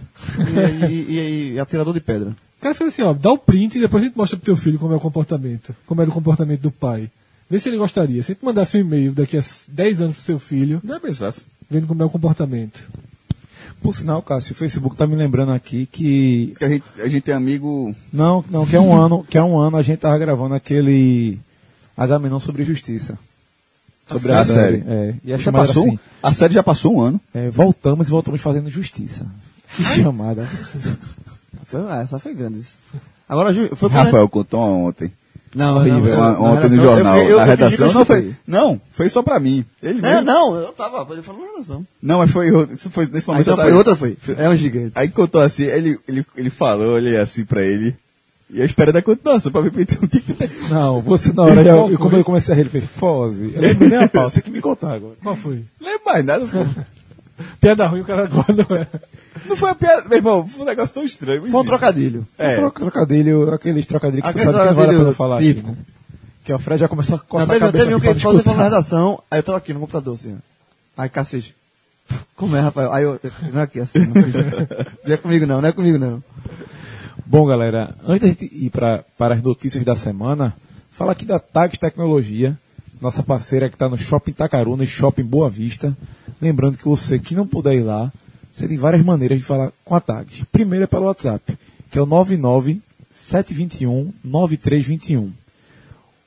[0.87, 2.29] e, e, e- e atirador de pedra.
[2.29, 4.55] O cara fez assim, ó, dá o print e depois a gente mostra pro teu
[4.55, 5.75] filho como é o comportamento.
[5.85, 7.09] Como era o comportamento do pai.
[7.49, 8.21] Vê se ele gostaria.
[8.23, 10.99] Se a gente mandasse um e-mail daqui a 10 anos pro seu filho, Não é
[10.99, 11.41] pensasse.
[11.69, 12.81] vendo como é o comportamento.
[13.81, 16.53] Por sinal, Cássio, o Facebook tá me lembrando aqui que.
[16.57, 17.95] Que a gente, a gente tem amigo.
[18.11, 21.39] Não, não, que é um ano, que é um ano a gente tava gravando aquele
[21.95, 23.17] Agamenon sobre justiça.
[24.09, 24.59] Sobre A a, série.
[24.81, 24.83] série.
[24.87, 27.21] É, e a Já passou, assim, A série já passou um ano.
[27.33, 29.25] é, voltamos e voltamos fazendo justiça.
[29.75, 30.47] Que chamada.
[31.65, 32.59] Foi, ah, essa foi grande.
[32.59, 32.77] Isso.
[33.27, 35.11] Agora, foi Rafael contou ontem.
[35.53, 37.87] Não, Horrível, não, eu- na ontem no eu jornal, eu- na eu fingi que redação.
[37.87, 39.65] eu Não foi, não, foi só pra mim.
[39.83, 40.21] Ele É, mesmo.
[40.21, 41.85] não, eu tava, ele falou na redação.
[42.01, 43.49] Não, mas foi, outro- isso foi nesse Ah, momento.
[43.49, 44.17] então eu foi, outra foi.
[44.37, 44.91] É um gigante.
[44.95, 47.95] Aí contou assim, ele, ele, ele falou, olhei assim pra ele.
[48.49, 50.33] E eu esperando a continuação pra ver porque tem um tique
[50.69, 52.19] Não, você na hora, eu, eu- como foi?
[52.19, 53.51] eu comecei a rir, ele fez Foze.
[53.53, 55.15] Eu lembro nem a pausa, você que me contar agora.
[55.21, 55.65] Qual foi?
[55.81, 56.83] Não lembro mais nada, pô.
[57.61, 58.87] Piada ruim, o cara agora não é.
[59.47, 61.45] Não foi uma piada, meu irmão, foi um negócio tão estranho.
[61.45, 62.25] Foi um trocadilho.
[62.37, 62.55] É.
[62.55, 65.69] Troca- Trocadilho, aqueles trocadilhos que você Aquele sabe que não vale a falar típico.
[65.71, 65.85] aqui, né?
[66.45, 68.19] Que o Fred já começou a Não, coçar a teve, cabeça teve um que você
[68.21, 70.37] falou na redação, aí eu tava aqui no computador, assim.
[70.97, 71.53] Aí Cássio fez.
[72.37, 72.91] Como é, Rafael?
[72.93, 73.19] Aí eu.
[73.51, 74.13] Não é aqui assim, não,
[75.05, 76.23] não é comigo não, não é comigo não.
[77.29, 80.55] Bom, galera, antes gente ir pra, para as notícias da semana,
[80.89, 82.57] fala aqui da Tags Tecnologia,
[83.01, 85.95] nossa parceira que está no Shopping Tacaruna e Shopping Boa Vista.
[86.41, 88.11] Lembrando que você que não puder ir lá,
[88.53, 90.43] você tem várias maneiras de falar com a Tags.
[90.51, 91.57] Primeiro é pelo WhatsApp,
[91.91, 95.31] que é o 99 721 9321.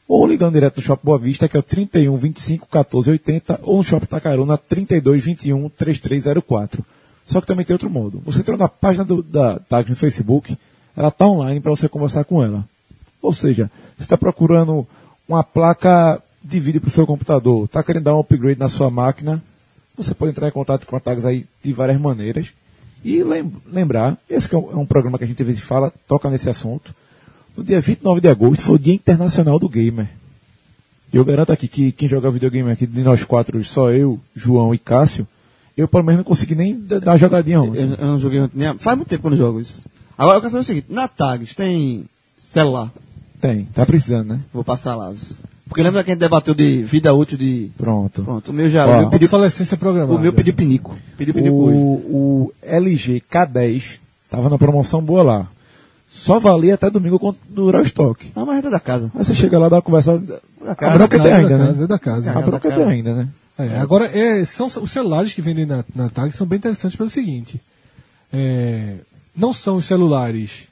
[0.07, 3.79] Ou ligando direto no Shopping Boa Vista, que é o 31 25 14 80, ou
[3.79, 6.85] no Shopping Tacaruna 32 21 3304.
[7.25, 8.21] Só que também tem outro modo.
[8.27, 10.57] Você entrou na página do- da Tags no Facebook,
[10.97, 12.65] ela está online para você conversar com ela.
[13.23, 14.87] Ou seja, você está procurando
[15.29, 18.91] uma placa de vídeo para o seu computador, está querendo dar um upgrade na sua
[18.91, 19.43] máquina,
[19.97, 22.49] você pode entrar em contato com a Tags aí de várias maneiras.
[23.05, 25.93] E lem- lembrar, esse é um, é um programa que a gente às vezes fala,
[26.09, 26.95] toca nesse assunto.
[27.57, 30.09] No dia 29 de agosto foi o Dia Internacional do Gamer.
[31.13, 34.73] E eu garanto aqui que quem joga videogame aqui de nós quatro, só eu, João
[34.75, 35.27] e Cássio,
[35.77, 37.81] eu pelo menos não consegui nem dar jogadinha ontem.
[37.81, 38.59] Eu, eu não joguei ontem.
[38.79, 39.87] Faz muito tempo que eu não jogo isso.
[40.21, 42.05] Agora eu quero saber o seguinte: na Tags tem
[42.37, 42.93] celular.
[43.41, 44.41] Tem, tá precisando, né?
[44.53, 45.11] Vou passar lá.
[45.67, 47.71] Porque lembra que a gente debateu de vida útil de.
[47.79, 48.23] Pronto.
[48.23, 48.87] Pronto, o meu já.
[48.87, 50.13] Ó, o meu pediu, Obsolescência programada.
[50.13, 50.95] o meu pediu pinico.
[51.17, 51.79] Pediu pinico hoje.
[51.79, 55.49] O, o LG K10 estava na promoção boa lá.
[56.11, 58.31] Só valia até domingo quando durar o estoque.
[58.37, 59.11] Ah, mas é da casa.
[59.15, 60.23] Aí você chega lá, dá uma conversa.
[60.67, 61.85] A bronca tem casa, ainda, da né?
[61.85, 62.31] é da casa.
[62.31, 62.91] A bronca da tem casa.
[62.91, 63.29] ainda, né?
[63.57, 67.09] É, agora, é, são os celulares que vendem na, na TAG são bem interessantes pelo
[67.09, 67.59] seguinte:
[68.33, 68.97] é,
[69.37, 70.69] não são os celulares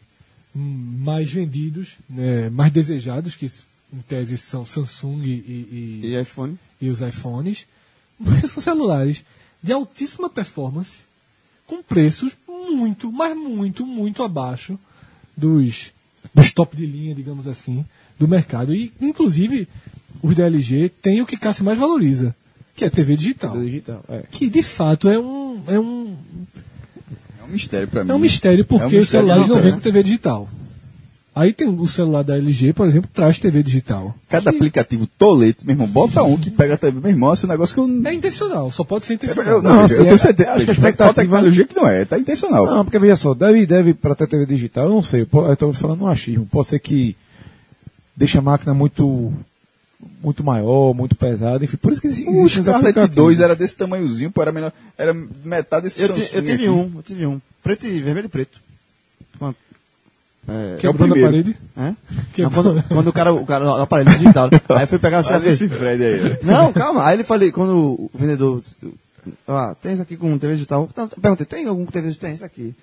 [0.55, 3.47] mais vendidos, né, mais desejados, que
[3.93, 6.59] em tese são Samsung e, e- E iPhone?
[6.81, 7.67] e os iPhones,
[8.19, 9.25] mas são celulares
[9.63, 10.99] de altíssima performance,
[11.67, 14.79] com preços muito, mas muito, muito abaixo
[15.37, 15.91] dos,
[16.35, 17.85] dos top de linha, digamos assim,
[18.19, 18.75] do mercado.
[18.75, 19.69] E, inclusive,
[20.23, 22.35] os da LG têm o que Cássio mais valoriza,
[22.75, 23.53] que é TV digital.
[23.57, 24.05] Do digital.
[24.09, 24.23] É.
[24.31, 26.17] Que, de fato, é um, é um,
[27.49, 28.11] um mistério pra mim.
[28.11, 30.49] é um mistério porque É um os celulares não vêm com TV digital.
[31.35, 34.13] Aí tem o celular da LG, por exemplo, traz TV digital.
[34.29, 37.01] Cada aplicativo tolete, meu irmão, bota um que pega também.
[37.01, 38.11] Meu irmão, esse é um negócio que eu não.
[38.11, 39.53] É intencional, só pode ser intencional.
[39.55, 40.51] eu, Não, não, assim, eu tenho é- certeza.
[40.53, 42.67] acho que a expectativa- tecnologia que não é, tá intencional.
[42.67, 45.73] Não, porque veja só, deve, deve para ter TV digital, eu não sei, eu estou
[45.73, 46.45] falando um achismo.
[46.51, 47.17] Pode ser que
[48.17, 49.33] deixe a máquina muito
[50.23, 53.17] muito maior, muito pesada, enfim, por isso que existe o existem os Scarlett aplicativos.
[53.17, 56.69] 2 era desse tamanhozinho, pô, era menor, era metade desse Eu, eu tive aqui.
[56.69, 57.41] um, eu tive um.
[57.63, 58.61] Preto e vermelho e preto.
[59.39, 59.57] Quanto?
[60.49, 61.45] É, Quebrou na primeiro.
[61.45, 61.57] parede.
[61.77, 61.95] é?
[62.33, 62.65] Quebrou.
[62.65, 65.39] Não, quando, quando o cara, o cara, o aparelho digital, aí eu fui pegar a
[65.39, 65.61] vez.
[65.61, 66.39] esse Fred aí.
[66.43, 67.05] Não, calma.
[67.05, 68.63] Aí ele falei, quando o vendedor,
[69.47, 70.89] ah, tem isso aqui com TV digital?
[70.97, 72.29] Não, perguntei, tem algum TV digital?
[72.29, 72.75] Tem isso aqui.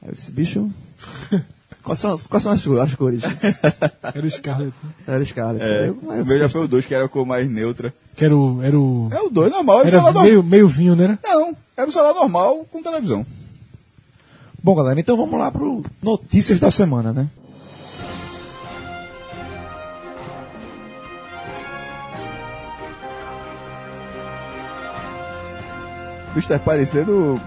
[0.00, 0.70] Aí eu disse, bicho,
[1.82, 3.20] quais são, as- quais são as, as cores?
[4.14, 4.72] Era o Scarlett.
[5.06, 5.60] Era os caras.
[5.60, 7.92] É, Eu- o meu já foi o 2, que era a cor mais neutra.
[8.16, 8.62] Que era o.
[8.62, 10.24] Era o É o 2 normal, é o era celular normal.
[10.24, 11.18] meio, meio vinho, né?
[11.22, 13.24] Não, era o celular normal com televisão.
[14.62, 15.62] Bom, galera, então vamos lá para
[16.02, 17.26] notícias da semana, né?
[26.30, 27.40] O bicho tá parecendo.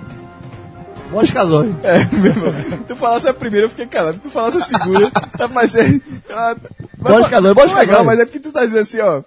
[1.16, 1.76] Boris Casoy.
[1.84, 2.54] É, meu irmão.
[2.88, 4.20] Tu falasse a primeira, eu fiquei calado.
[4.22, 6.02] Tu falasse a segunda, tá parecendo.
[6.30, 6.56] Ah,
[7.00, 8.06] mas- Boris Casoy, Boris Legal, Casoy.
[8.06, 9.24] mas é porque tu tá dizendo assim, ó.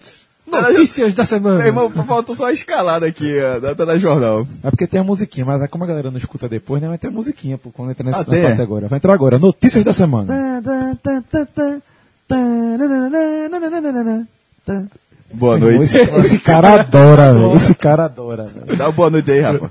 [0.50, 1.58] Notícias da semana.
[1.58, 4.46] Meu irmão, faltou só a escalada aqui, ó, da, da jornal.
[4.64, 6.88] É porque tem a musiquinha, mas é como a galera não escuta depois, né?
[6.88, 8.62] Vai ter a musiquinha pô, quando entra nessa Ah, tem, parte é?
[8.64, 8.88] agora.
[8.88, 9.38] Vai entrar agora.
[9.38, 10.32] Notícias da semana.
[15.32, 15.82] Boa noite.
[15.82, 17.56] Esse, esse cara adora, velho.
[17.56, 18.76] Esse cara adora, velho.
[18.78, 19.70] Dá uma boa noite aí, Rafa.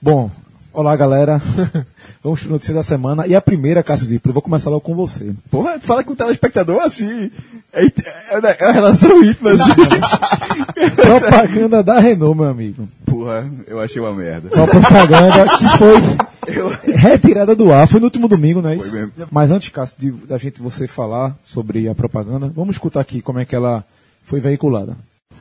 [0.00, 0.30] Bom,
[0.72, 1.40] olá galera.
[2.22, 3.26] Vamos para notícias da semana.
[3.26, 5.32] E a primeira, Cássio Zipro, eu vou começar logo com você.
[5.50, 7.30] Porra, fala com o telespectador assim.
[7.72, 7.90] É, é,
[8.30, 9.70] é uma relação íntima, assim.
[10.96, 12.88] Propaganda da Renault, meu amigo.
[13.04, 14.50] Porra, eu achei uma merda.
[14.54, 16.70] Uma propaganda que foi Eu...
[16.96, 17.86] retirada do ar.
[17.86, 18.90] Foi no último domingo, não é isso?
[18.90, 19.12] Foi mesmo.
[19.30, 23.38] Mas antes, Cássio, de, da gente você falar sobre a propaganda, vamos escutar aqui como
[23.38, 23.84] é que ela
[24.24, 24.96] foi veiculada.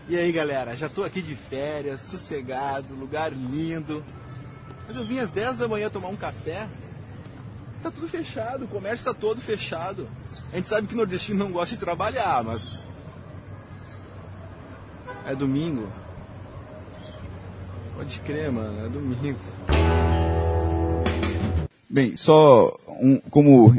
[0.10, 4.02] E aí galera, já tô aqui de férias, sossegado, lugar lindo.
[4.88, 6.68] Mas eu vim às 10 da manhã tomar um café
[7.82, 10.08] Tá tudo fechado, o comércio tá todo fechado.
[10.52, 12.86] A gente sabe que nordestino não gosta de trabalhar, mas.
[15.26, 15.88] É domingo.
[17.96, 19.40] Pode crer, mano, é domingo.
[21.90, 23.74] Bem, só um, como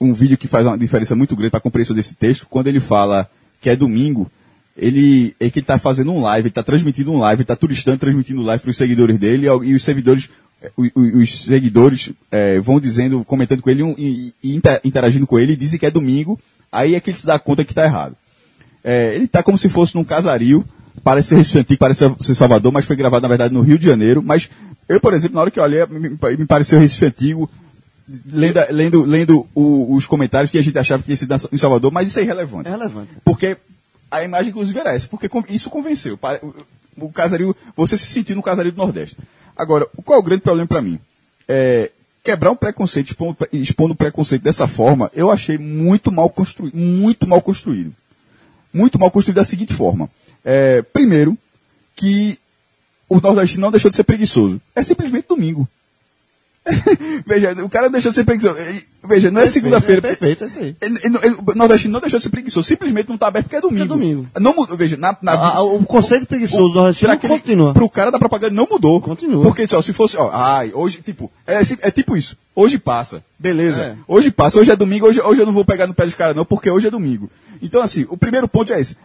[0.00, 2.80] um vídeo que faz uma diferença muito grande para a compreensão desse texto, quando ele
[2.80, 3.28] fala
[3.60, 4.30] que é domingo,
[4.76, 7.56] ele é que ele está fazendo um live, ele está transmitindo um live, ele está
[7.56, 10.30] turistando, transmitindo live para os seguidores dele e os seguidores,
[10.76, 15.38] os, os seguidores é, vão dizendo, comentando com ele um, e, e inter- interagindo com
[15.38, 16.38] ele, e dizem que é domingo,
[16.70, 18.16] aí é que ele se dá conta que está errado.
[18.84, 20.64] É, ele está como se fosse num casario,
[21.04, 23.86] parece ser Recife Antigo, parece ser Salvador, mas foi gravado na verdade no Rio de
[23.86, 24.48] Janeiro, mas
[24.88, 27.50] eu, por exemplo, na hora que olhei, me, me- pareceu Recife Antigo,
[28.32, 31.92] lendo, lendo, lendo o- os comentários que a gente achava que ia ser em Salvador,
[31.92, 32.68] mas isso é irrelevante.
[32.68, 33.16] É relevante.
[33.24, 33.56] Porque
[34.10, 35.06] a imagem, inclusive, era essa.
[35.06, 36.18] Porque isso convenceu.
[36.96, 39.16] O casario, você se sentiu no casario do Nordeste.
[39.60, 40.98] Agora, qual é o grande problema para mim?
[41.46, 41.90] É,
[42.24, 46.74] quebrar um preconceito, expondo, expondo preconceito dessa forma, eu achei muito mal construído.
[46.74, 47.94] Muito mal construído.
[48.72, 50.08] Muito mal construído da seguinte forma.
[50.42, 51.36] É, primeiro,
[51.94, 52.38] que
[53.06, 54.58] o nordestino não deixou de ser preguiçoso.
[54.74, 55.68] É simplesmente domingo.
[57.26, 58.58] veja, o cara deixou de ser preguiçoso.
[58.58, 59.98] Ele- Veja, não é segunda-feira.
[59.98, 60.76] É perfeito, é isso aí.
[60.80, 63.56] Ele- ele- ele- O nordestino não deixou de ser preguiçoso, simplesmente não está aberto porque
[63.56, 63.84] é domingo.
[63.84, 64.28] É domingo.
[64.38, 67.72] Não mudou, veja, na, na A- a- o conceito preguiçoso do nordestino aquele- continua.
[67.72, 69.00] Pro cara da propaganda não mudou.
[69.00, 69.42] Continua.
[69.42, 72.36] Porque só, se fosse, ó, ai, hoje, tipo, é, é tipo isso.
[72.54, 73.24] Hoje passa.
[73.38, 73.82] Beleza.
[73.82, 73.96] É.
[74.06, 74.58] Hoje passa.
[74.58, 76.70] Hoje é domingo, hoje, hoje eu não vou pegar no pé dos caras não, porque
[76.70, 77.30] hoje é domingo.
[77.62, 78.96] Então, assim, o primeiro ponto é esse.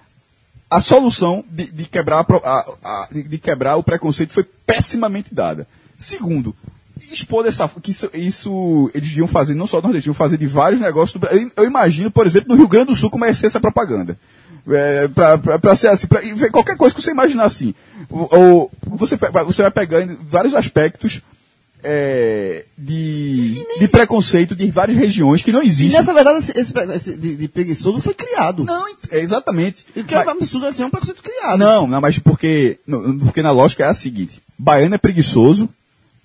[0.69, 5.65] A solução de, de quebrar, a a- de quebrar o preconceito foi pessimamente dada.
[5.97, 6.53] Segundo,
[7.11, 10.47] expor dessa que isso, isso eles deviam fazer, não só no Nordeste, deviam fazer de
[10.47, 11.27] vários negócios do.
[11.27, 14.17] Eu, eu imagino, por exemplo, no Rio Grande do Sul como é ser essa propaganda.
[14.67, 17.75] É, pra, pra, pra ser assim, pra, e qualquer coisa que você imaginar assim.
[18.09, 19.15] Ou, você,
[19.45, 21.21] você vai pegando vários aspectos
[21.83, 25.99] é, de, de preconceito de várias regiões que não E existem.
[25.99, 28.63] nessa verdade, esse, esse, esse de, de preguiçoso foi criado.
[28.63, 29.85] Não, é exatamente.
[29.95, 31.59] E o que é Mas- absurdo assim, é um preconceito criado.
[31.59, 35.69] não, não, mas porque, não, porque na lógica é a seguinte: baiano é preguiçoso,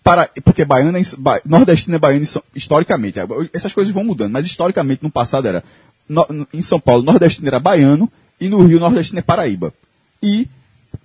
[0.03, 3.19] para, porque baiano é, ba- nordestino é baiano histo- historicamente.
[3.53, 5.63] Essas coisas vão mudando, mas historicamente no passado era
[6.09, 9.73] no- em São Paulo nordestino era baiano e no Rio nordestino é Paraíba.
[10.23, 10.49] E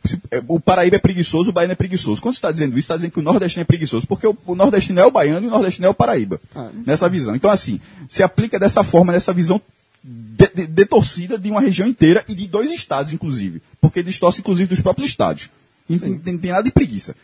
[0.06, 2.22] se- é, o Paraíba é preguiçoso, o baiano é preguiçoso.
[2.22, 4.56] Quando você está dizendo isso, está dizendo que o nordestino é preguiçoso, porque o, o
[4.56, 6.40] nordestino é o baiano e o nordestino é o Paraíba.
[6.56, 6.70] Ah.
[6.86, 7.36] Nessa visão.
[7.36, 7.80] Então, assim,
[8.10, 9.62] se aplica dessa forma, nessa visão
[10.04, 13.62] de- de- detorcida de uma região inteira e de dois estados, inclusive.
[13.82, 15.50] Porque distorce, inclusive, dos próprios estados.
[15.88, 17.16] Não tem- tem nada de preguiça.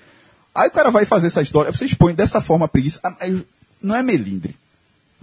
[0.53, 2.99] Aí o cara vai fazer essa história, você expõe dessa forma a preguiça.
[3.03, 3.41] Ah, mas
[3.81, 4.55] Não é melindre.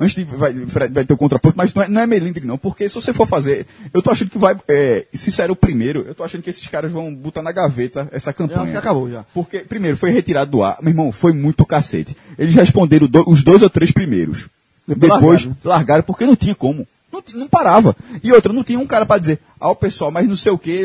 [0.01, 2.57] Antes de vai, vai ter o contraponto, mas não é, não é melindre, não.
[2.57, 3.67] Porque se você for fazer.
[3.93, 4.57] Eu tô achando que vai.
[4.69, 7.51] é, se isso era o primeiro, eu tô achando que esses caras vão botar na
[7.51, 8.71] gaveta essa campanha.
[8.71, 9.25] que acabou já.
[9.35, 10.79] Porque, primeiro, foi retirado do ar.
[10.81, 12.17] Meu irmão, foi muito cacete.
[12.39, 14.47] Eles responderam do- os dois ou três primeiros.
[14.87, 15.57] Depois Depois largaram.
[15.65, 16.87] largaram, porque não tinha como.
[17.13, 17.97] Não, não parava.
[18.23, 20.59] E outra, não tinha um cara pra dizer, ah, o pessoal, mas não sei o
[20.59, 20.85] que.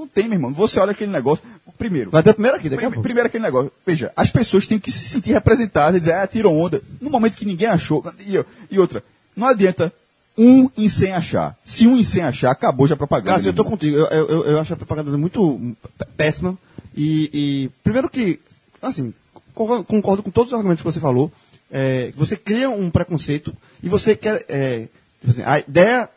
[0.00, 0.52] Não tem, meu irmão.
[0.52, 1.44] Você olha aquele negócio.
[1.76, 2.10] Primeiro.
[2.10, 3.02] Vai ter o primeiro aqui, daqui a pouco.
[3.02, 3.70] Primeiro aquele negócio.
[3.86, 6.82] Veja, as pessoas têm que se sentir representadas e dizer, ah, tirou onda.
[7.00, 8.04] No momento que ninguém achou.
[8.20, 9.02] E, e outra,
[9.36, 9.92] não adianta
[10.36, 11.56] um em cem achar.
[11.64, 13.32] Se um em cem achar, acabou já a propaganda.
[13.32, 13.64] Cássio, eu irmão.
[13.64, 13.96] contigo.
[13.96, 16.56] Eu, eu, eu- acho a propaganda muito p- péssima.
[16.96, 18.40] E, e, primeiro que,
[18.82, 19.12] assim,
[19.54, 21.30] concordo, com todos os argumentos que você falou.
[21.70, 24.44] É, você cria um preconceito e você quer.
[24.48, 24.88] É,
[25.20, 26.08] tipo assim, a ideia,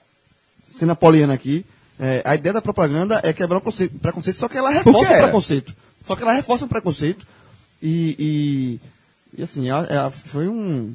[0.74, 1.64] sendo napoleana aqui,
[2.00, 5.18] é, a ideia da propaganda é quebrar o conceito- preconceito, só que ela reforça o
[5.18, 5.76] preconceito.
[6.04, 7.26] Só que ela reforça o preconceito.
[7.82, 8.80] E,
[9.36, 10.94] e, e, assim, a- a- foi um.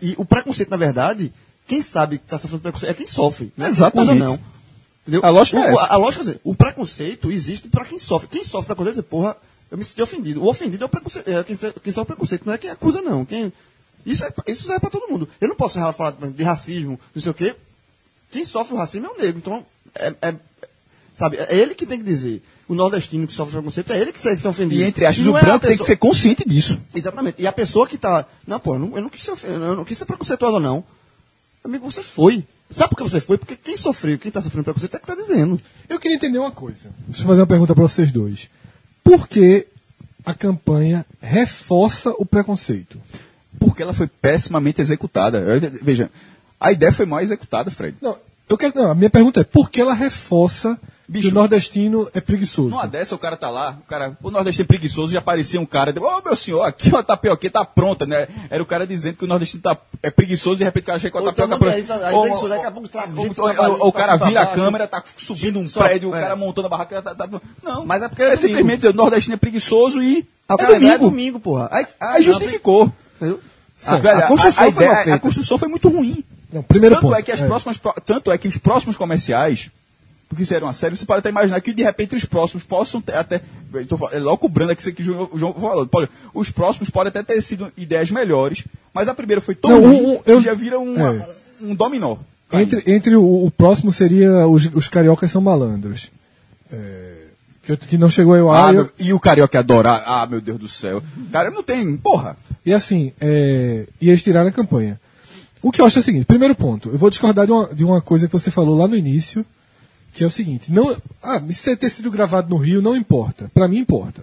[0.00, 1.32] E o preconceito, na verdade,
[1.66, 3.52] quem sabe que está sofrendo preconceito é quem sofre.
[3.58, 4.18] É acusa, Exatamente.
[4.18, 4.38] não.
[5.02, 5.24] Entendeu?
[5.24, 5.84] A lógica o, é essa.
[5.84, 8.28] A, a lógica é o preconceito existe para quem sofre.
[8.28, 9.36] Quem sofre preconceito, dizer, porra,
[9.70, 10.42] eu me senti ofendido.
[10.42, 13.24] O ofendido é, o preconceito, é quem, quem sofre preconceito, não é quem acusa, não.
[13.24, 13.52] Quem,
[14.06, 15.28] isso, é, isso serve para todo mundo.
[15.40, 17.54] Eu não posso falar de racismo, não sei o quê.
[18.30, 19.38] Quem sofre o racismo é o negro.
[19.38, 19.64] Então,
[19.94, 20.34] é, é-
[21.14, 22.42] sabe, é ele que tem que dizer.
[22.68, 24.82] O nordestino que sofre preconceito é ele que se, se ofendido.
[24.82, 26.78] E entre aspas, o é branco tem que ser consciente disso.
[26.94, 27.40] Exatamente.
[27.40, 28.26] E a pessoa que tá.
[28.46, 30.84] Não, pô, eu não, eu não quis ser eu não quis ser preconceituosa, não.
[31.64, 32.44] Amigo, você foi.
[32.70, 33.38] Sabe por que você foi?
[33.38, 35.58] Porque quem sofreu, quem tá sofrendo preconceito é que tá dizendo.
[35.88, 36.90] Eu queria entender uma coisa.
[37.06, 38.50] Deixa eu fazer uma pergunta para vocês dois.
[39.02, 39.66] Por que
[40.26, 43.00] a campanha reforça o preconceito?
[43.58, 45.38] Porque ela foi pessimamente executada.
[45.38, 46.10] Eu- Veja,
[46.60, 47.96] a ideia foi mal executada, Fred.
[48.02, 48.18] Não,
[48.48, 50.78] eu quero, não, a minha pergunta é por que ela reforça
[51.08, 51.26] Bicho.
[51.28, 52.68] que o nordestino é preguiçoso?
[52.68, 55.64] Numa dessa, o cara tá lá, o cara, o nordestino é preguiçoso, já aparecia um
[55.66, 58.28] cara, ô meu senhor, aqui ó, a tapioca tá pronta, né?
[58.50, 60.98] Era o cara dizendo que o nordestino tá, é preguiçoso e de repente o cara
[60.98, 61.74] chega com a então tapioca não, pronta.
[61.94, 63.04] aí- aí Ou- preguiçoso, ou- daqui a pouco tá
[63.80, 66.20] ou- O cara pra vira a câmera, tá subindo um Só- prédio, o é.
[66.20, 67.86] cara montando a barraca, tá, tá- tá- não.
[67.86, 68.46] Mas é porque é é domingo.
[68.48, 70.98] simplesmente o nordestino é preguiçoso e Ah, o é cara é domingo.
[71.10, 71.68] domingo, porra.
[71.72, 72.92] Aí, Aí justificou.
[73.16, 73.40] Entendeu?
[73.86, 76.24] A, A construção a, foi mal ideia- a construção foi muito ruim.
[76.52, 77.16] Não, primeiro tanto ponto.
[77.16, 77.46] é que as é.
[77.46, 79.70] próximas tanto é que os próximos comerciais
[80.28, 83.00] porque isso era uma série, você pode até imaginar que de repente os próximos possam
[83.00, 83.40] ter até.
[83.72, 85.88] eu falando- É logo cobrando aqui que o João, João falou.
[86.34, 90.00] Os próximos podem até ter sido ideias melhores, mas a primeira foi tão Não, ruim
[90.02, 91.26] um- um- eu- que já vira um, é.
[91.62, 92.16] um, um dominó.
[92.52, 96.10] Entre, entre o, o próximo seria os, os cariocas são malandros.
[96.70, 97.14] É,
[97.62, 98.72] que, eu- que não chegou eu Ah, a.
[98.74, 100.02] meu- e o Carioca adorar.
[100.06, 101.02] Ah, meu Deus do céu.
[101.32, 101.96] Cara, não tem.
[101.96, 102.36] Porra.
[102.66, 105.00] E assim, é, e eles tiraram a campanha.
[105.62, 107.84] O que eu acho é o seguinte: primeiro ponto, eu vou discordar de uma, de
[107.84, 109.44] uma coisa que você falou lá no início,
[110.12, 113.50] que é o seguinte: não, ah, isso ter sido gravado no Rio não importa.
[113.52, 114.22] Para mim importa.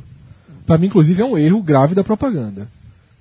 [0.66, 2.68] Para mim, inclusive, é um erro grave da propaganda.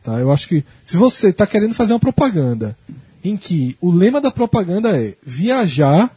[0.02, 0.18] Tá?
[0.18, 2.76] Eu acho que se você está querendo fazer uma propaganda
[3.22, 6.10] em que o lema da propaganda é viajar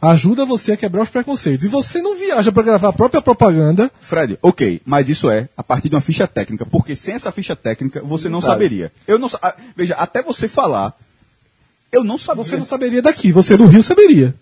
[0.00, 3.90] ajuda você a quebrar os preconceitos e você não viaja para gravar a própria propaganda,
[4.00, 7.56] Fred, ok, mas isso é a partir de uma ficha técnica, porque sem essa ficha
[7.56, 8.52] técnica você não Sabe.
[8.52, 8.92] saberia.
[9.06, 10.94] Eu não ah, Veja, até você falar,
[11.96, 12.44] eu não sabia.
[12.44, 14.34] Você não saberia daqui, você no Rio saberia.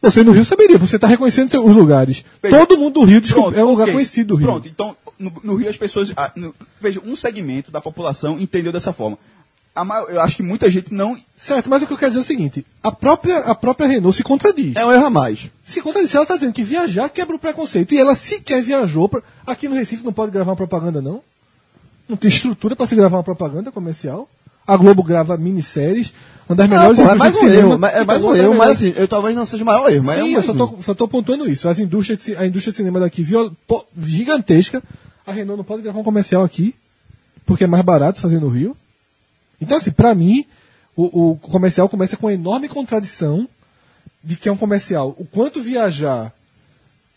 [0.00, 2.24] Você no Rio saberia, você está reconhecendo os lugares.
[2.42, 3.94] Veja, Todo mundo do Rio Pronto, é um lugar ok.
[3.94, 4.46] conhecido do Rio.
[4.46, 6.12] Pronto, então no, no Rio as pessoas.
[6.16, 9.18] ah, no- veja, um segmento da população entendeu dessa forma.
[9.74, 11.18] A eu acho que muita gente não.
[11.36, 14.16] Certo, mas o que eu quero dizer é o seguinte: a própria, a própria Renault
[14.16, 14.76] se contradiz.
[14.76, 15.50] É um erro a mais.
[15.64, 17.92] Se contradiz, ela está dizendo que viajar quebra o preconceito.
[17.94, 19.08] E ela sequer viajou.
[19.08, 19.20] Pra...
[19.46, 21.22] Aqui no Recife não pode gravar uma propaganda, não.
[22.08, 24.28] Não tem estrutura para se gravar uma propaganda comercial.
[24.66, 26.12] A Globo grava minisséries,
[26.48, 28.54] uma das melhores Não, pô, é mais de um erro, mas- é mais um erro,
[28.54, 30.52] mas assim, eu talvez não seja o maior erro, mas é Sim, um eu só
[30.52, 30.56] um.
[30.56, 31.68] tô, só tô pontuando isso.
[31.68, 34.82] As indústrias de a indústria de cinema daqui viol, pô, gigantesca.
[35.26, 36.74] A Renault não pode gravar um comercial aqui,
[37.46, 38.76] porque é mais barato fazer no Rio.
[39.60, 40.44] Então, assim, pra mim,
[40.94, 43.48] o, o comercial começa com uma enorme contradição
[44.22, 45.14] de que é um comercial.
[45.18, 46.30] O quanto viajar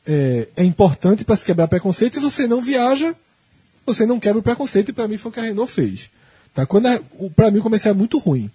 [0.06, 2.14] é, é importante para se quebrar preconceito.
[2.16, 3.14] Se você não viaja,
[3.86, 4.90] você não quebra o preconceito.
[4.90, 6.10] E pra mim foi o que a Renault fez.
[6.54, 6.66] Tá?
[6.66, 8.50] Quando a, o, pra mim o comercial é muito ruim.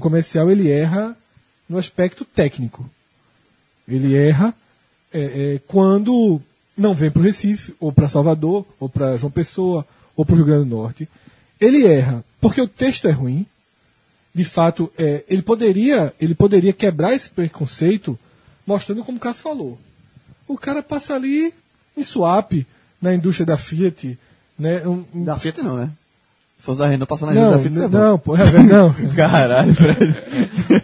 [0.00, 1.14] O comercial ele erra
[1.68, 2.88] no aspecto técnico.
[3.86, 4.54] Ele erra
[5.12, 6.40] é, é, quando
[6.74, 9.86] não vem para o Recife, ou para Salvador, ou para João Pessoa,
[10.16, 11.06] ou para o Rio Grande do Norte.
[11.60, 13.44] Ele erra porque o texto é ruim.
[14.34, 18.18] De fato, é, ele, poderia, ele poderia quebrar esse preconceito
[18.66, 19.78] mostrando como o Cássio falou.
[20.48, 21.52] O cara passa ali
[21.94, 22.52] em swap,
[23.02, 24.18] na indústria da Fiat.
[24.58, 25.90] Né, um- Da Fiat não, né?
[26.60, 27.98] Fosse da Renault passar na não, não, é bom.
[27.98, 28.92] não, pô, é, não.
[29.16, 30.14] Caralho, Fred.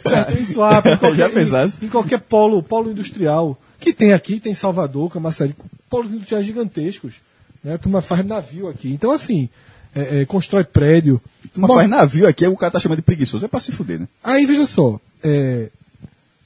[0.02, 1.78] certo, em em qualquer, Já pensasse?
[1.82, 5.50] em, em qualquer polo, polo industrial que tem aqui, tem Salvador, que é
[5.88, 7.14] polos industriais gigantescos.
[7.62, 7.74] Né?
[7.74, 8.90] A turma faz navio aqui.
[8.92, 9.48] Então, assim,
[9.94, 11.20] é, é, constrói prédio.
[11.54, 13.44] Uma Bom, faz navio aqui, o cara tá chamando de preguiçoso.
[13.44, 14.08] É pra se fuder, né?
[14.24, 14.98] Aí, veja só.
[15.22, 15.68] é,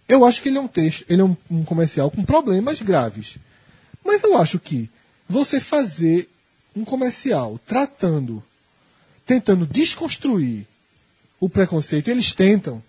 [0.08, 3.36] eu acho que ele é um texto, ele é um, um comercial com problemas graves.
[4.04, 4.90] Mas eu acho que
[5.28, 6.28] você fazer
[6.74, 8.42] um comercial tratando,
[9.30, 10.66] tentando desconstruir
[11.38, 12.82] o preconceito, eles tentam,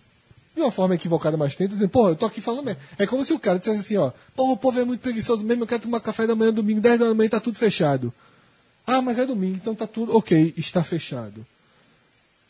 [0.56, 2.82] de uma forma equivocada, mas tentam, dizendo, porra, eu tô aqui falando mesmo.
[2.98, 5.62] É como se o cara dissesse assim, ó, porra, o povo é muito preguiçoso mesmo,
[5.62, 8.12] eu quero tomar café da manhã, domingo, 10 da manhã, tá tudo fechado.
[8.88, 11.46] Ah, mas é domingo, então tá tudo, ok, está fechado.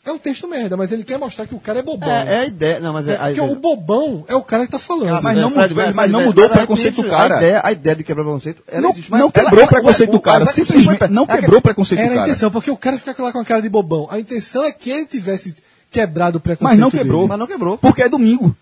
[0.04, 2.10] É um texto merda, mas ele quer mostrar que o cara é bobão.
[2.10, 2.80] É, é a ideia.
[2.80, 3.12] Não, mas é.
[3.12, 5.22] É, porque o bobão é o cara que tá falando.
[5.22, 7.34] mas é, não Fred, Fred, mas não mudou o mas a preconceito do cara.
[7.34, 9.10] A ideia, a ideia de quebrar preconceito, ela Não- existe.
[9.12, 12.00] mas não ela- quebrou o ela- preconceito do cara, mas simplesmente não quebrou o preconceito
[12.00, 12.28] do Era a cara.
[12.30, 14.08] intenção, porque o cara fica lá com a cara de bobão.
[14.10, 15.54] A intenção é que ele tivesse
[15.88, 16.70] quebrado o preconceito.
[16.70, 17.18] Mas não quebrou.
[17.20, 17.28] dele.
[17.28, 17.78] Mas não quebrou.
[17.78, 18.56] Porque é domingo.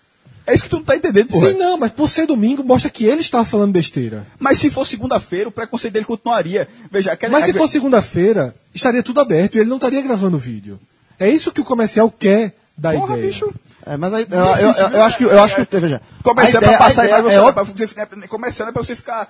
[0.46, 1.48] É isso que tu não tá entendendo, porra.
[1.52, 4.26] Sim, não, mas por ser domingo, mostra que ele estava falando besteira.
[4.38, 6.68] Mas se for segunda-feira, o preconceito dele continuaria.
[6.90, 10.40] Veja, aquela, Mas se for segunda-feira, estaria tudo aberto e ele não estaria gravando o
[10.40, 10.78] vídeo.
[11.20, 13.26] É isso que o comercial quer da Porra, ideia.
[13.28, 13.52] bicho.
[13.86, 16.00] É, mas aí, eu, eu, eu, eu acho que, eu acho que, veja.
[16.22, 17.34] Comercial a é pra passar ideia você.
[17.34, 19.28] é é óbvio- pra você comercial é pra você ficar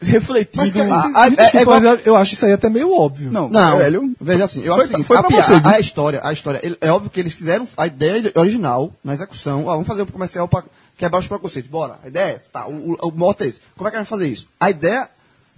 [0.00, 0.64] refletindo.
[0.64, 2.92] Mas, cara, Ah, se- a- se- é- é igual- eu acho isso aí até meio
[2.92, 3.30] óbvio.
[3.30, 4.12] não, Não, velho.
[4.20, 6.76] veja assim, eu Foi- acho o seguinte, foi a, você, a, história, a história, ele-
[6.80, 10.48] é óbvio que eles fizeram a ideia original na execução, ó, vamos fazer um comercial
[10.48, 10.64] para
[10.96, 13.60] quebrar os preconceitos, bora, a ideia é essa, tá, o, o, o moto é esse.
[13.76, 14.48] Como é que a gente vai fazer isso?
[14.58, 15.08] A ideia,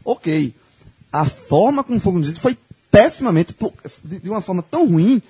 [0.05, 0.55] ok,
[1.11, 2.57] a forma como foi conduzido foi
[2.91, 3.55] pessimamente,
[4.05, 5.23] de uma forma tão ruim,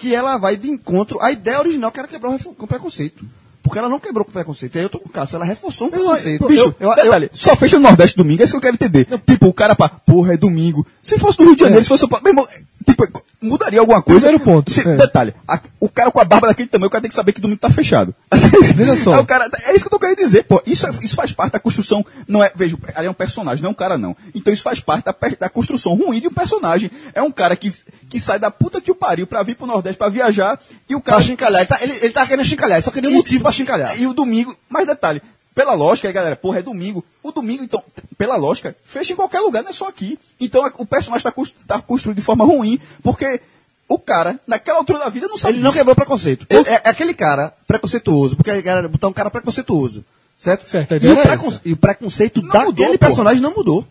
[0.00, 3.22] que ela vai de encontro à ideia original que era quebrar com preconceito.
[3.62, 4.78] Porque ela não quebrou com preconceito.
[4.78, 6.46] Aí eu tô com o Cássio, ela reforçou um preconceito.
[6.48, 9.06] Bicho, eu, eu, detalhe, só fecha no Nordeste domingo, é isso que eu quero entender.
[9.26, 10.86] Tipo, o cara, pá, porra, é domingo.
[11.02, 12.06] Se fosse no Rio de Janeiro, se fosse.
[12.08, 12.48] Meu irmão,
[12.86, 13.06] tipo,
[13.42, 14.20] mudaria alguma coisa.
[14.26, 14.96] Primeiro ponto, Se- é.
[14.96, 17.40] Detalhe, a- o cara com a barba daquele tamanho, o cara tem que saber que
[17.40, 18.14] domingo tá fechado.
[18.74, 19.14] Veja só.
[19.14, 20.62] É, o cara, é isso que eu tô querendo dizer, pô.
[20.66, 22.04] Isso, é- isso faz parte da construção.
[22.28, 24.16] Não é, veja, ali é um personagem, não é um cara, não.
[24.34, 26.90] Então isso faz parte da, da construção ruim de um personagem.
[27.14, 27.72] É um cara que,
[28.08, 30.58] que sai da puta que o pariu pra vir pro Nordeste pra viajar
[30.88, 31.18] e o cara.
[31.18, 31.60] Pra chincalhar.
[31.60, 34.00] Ele tá, ele, ele tá querendo chincalhar, só queria um motivo pra chincalhar.
[34.00, 35.22] E o domingo, mais detalhe,
[35.60, 37.04] pela lógica, aí, galera, porra, é domingo.
[37.22, 37.82] O domingo, então,
[38.16, 40.18] pela lógica, fecha em qualquer lugar, não é só aqui.
[40.40, 41.32] Então o personagem está
[41.66, 43.42] tá construído de forma ruim, porque
[43.86, 46.46] o cara, naquela altura da vida, não sabe Ele não quebrou preconceito.
[46.48, 50.02] É, é aquele cara preconceituoso, porque a galera botar um cara preconceituoso.
[50.38, 50.66] Certo?
[50.66, 51.60] Certo, a e, ideia o é precon- essa.
[51.62, 53.86] e o preconceito Não daquele mudou, personagem não mudou.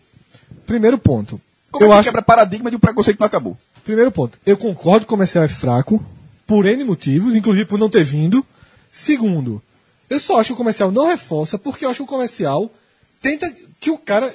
[0.66, 1.40] Primeiro ponto.
[1.70, 3.56] Como eu é que acho, quebra paradigma de um preconceito que não acabou?
[3.84, 4.36] Primeiro ponto.
[4.44, 6.04] Eu concordo que o comercial é fraco,
[6.48, 8.44] por N motivos, inclusive por não ter vindo.
[8.90, 9.62] Segundo,
[10.10, 12.70] eu só acho que o comercial não reforça, porque eu acho que o comercial
[13.22, 14.34] tenta que o cara,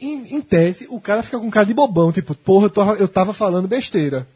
[0.00, 3.08] em, em tese, o cara fica com cara de bobão, tipo, porra, eu, tô- eu
[3.08, 4.26] tava falando besteira.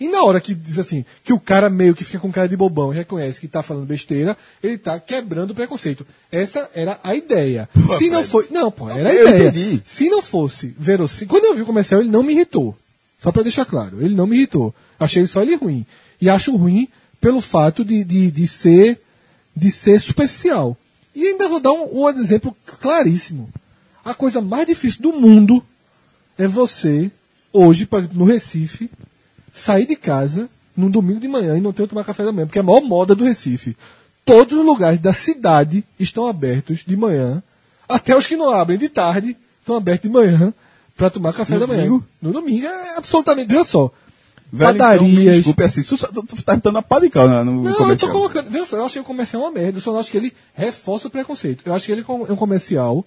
[0.00, 2.56] E na hora que diz assim, que o cara meio que fica com cara de
[2.56, 6.04] bobão, reconhece que tá falando besteira, ele tá quebrando o preconceito.
[6.30, 7.68] Essa era a ideia.
[7.98, 8.48] Se não foi.
[8.50, 9.48] Não, pô, era a ideia.
[9.48, 9.82] entendi.
[9.86, 11.28] Se não fosse verossímil.
[11.28, 12.76] Quando eu vi o comercial, ele não me irritou.
[13.20, 14.74] Só pra deixar claro, ele não me irritou.
[14.98, 15.86] Achei só ele ruim.
[16.20, 16.88] E acho ruim
[17.20, 19.00] pelo fato de, de, de ser
[19.54, 20.76] de ser superficial.
[21.14, 23.50] E ainda vou dar um, um exemplo claríssimo.
[24.04, 25.64] A coisa mais difícil do mundo
[26.36, 27.10] é você,
[27.52, 28.90] hoje, por exemplo, no Recife,
[29.52, 32.46] sair de casa num domingo de manhã e não ter que tomar café da manhã,
[32.46, 33.76] porque é a maior moda do Recife.
[34.24, 37.42] Todos os lugares da cidade estão abertos de manhã,
[37.88, 40.54] até os que não abrem de tarde estão abertos de manhã
[40.96, 41.84] para tomar café da manhã.
[41.84, 42.04] domingo?
[42.20, 43.92] No domingo é absolutamente, veja só.
[44.52, 45.34] Velho, então, padarias.
[45.36, 47.78] desculpe, assim, tu, tu, tu tá dando uma pá de cal no Não, eu tô
[47.78, 48.12] comercial.
[48.12, 48.50] colocando.
[48.50, 49.78] Veja só, eu achei o comercial uma merda.
[49.78, 51.62] Eu só não acho que ele reforça o preconceito.
[51.64, 53.02] Eu acho que ele é um comercial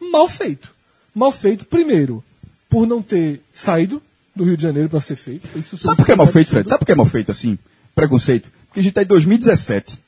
[0.00, 0.68] mal feito.
[1.14, 2.22] Mal feito, primeiro,
[2.68, 4.02] por não ter saído
[4.34, 5.48] do Rio de Janeiro para ser feito.
[5.56, 6.68] Isso Sabe por que é mal feito, Fred?
[6.68, 7.56] Sabe por que é mal feito assim?
[7.94, 8.50] Preconceito?
[8.66, 9.98] Porque a gente tá em 2017.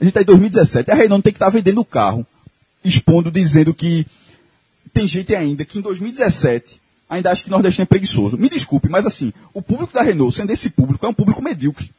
[0.00, 0.90] A gente tá em 2017.
[0.90, 2.24] A Renault tem que estar vendendo o carro,
[2.84, 4.06] expondo, dizendo que
[4.94, 8.36] tem gente ainda que em 2017 ainda acha que nordestino é preguiçoso.
[8.36, 11.90] Me desculpe, mas assim, o público da Renault, sendo esse público, é um público medíocre.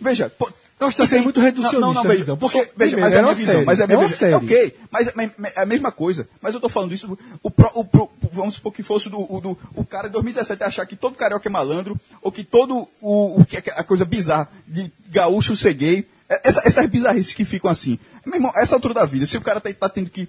[0.00, 2.58] Veja, pô, Eu acho que tá e sendo muito reducionista Não, não, a veja, porque,
[2.58, 3.54] porque, veja, primeiro, mas é minha uma visão.
[3.54, 4.18] série, Mas é, a é minha uma visão.
[4.18, 4.32] série.
[4.32, 5.12] É ok, mas é,
[5.48, 6.28] é- é a mesma coisa.
[6.42, 9.40] Mas eu tô falando isso, o, pro- o pro- vamos supor que fosse do, o,
[9.40, 13.40] do, o cara em 2017 achar que todo carioca é malandro, ou que todo o,
[13.40, 17.44] o que é a coisa bizarra de gaúcho ser gay, é- essa- essas bizarrices que
[17.44, 17.98] ficam assim.
[18.24, 20.28] Meu irmão, essa altura da vida, se o cara tá, tá tendo que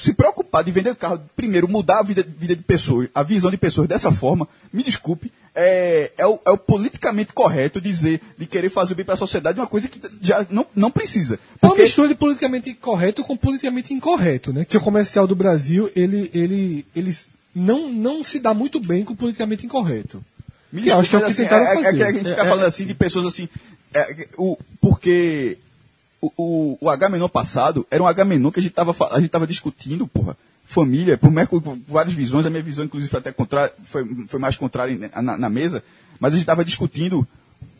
[0.00, 3.56] se preocupar de vender carro, primeiro mudar a vida, vida de pessoas, a visão de
[3.56, 8.68] pessoas dessa forma, me desculpe, é, é, o, é o politicamente correto dizer, de querer
[8.68, 11.34] fazer o bem para a sociedade, uma coisa que já não, não precisa.
[11.34, 14.64] É uma Porque- mistura de politicamente correto com politicamente incorreto, né?
[14.64, 17.16] Que o comercial do Brasil, ele, ele, ele
[17.54, 20.22] não, não se dá muito bem com o politicamente incorreto.
[20.72, 21.96] Me Que eu acho que é o que assim, tentaram é, é, fazer.
[21.96, 23.48] que a gente fica falando assim de pessoas assim.
[23.98, 25.58] É, o, porque
[26.20, 29.30] o, o, o Agamenon passado era um Agamenon que a gente tava, fa- a gente
[29.30, 30.36] tava discutindo, porra.
[30.68, 34.40] Família, por mais com várias visões, a minha visão, inclusive, foi até contrária, foi, foi
[34.40, 35.80] mais contrária na, na mesa,
[36.18, 37.24] mas a gente tava discutindo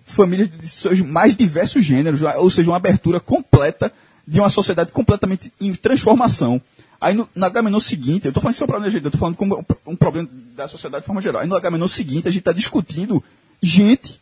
[0.04, 3.92] famílias de seus mais diversos gêneros, ou seja, uma abertura completa
[4.24, 6.62] de uma sociedade completamente em transformação.
[7.00, 9.34] Aí no, na Agamenon seguinte, eu estou falando isso só para gente, eu estou falando
[9.34, 11.42] como um, um problema da sociedade de forma geral.
[11.42, 13.20] Aí no Agamenon seguinte, a gente está discutindo
[13.60, 14.20] gente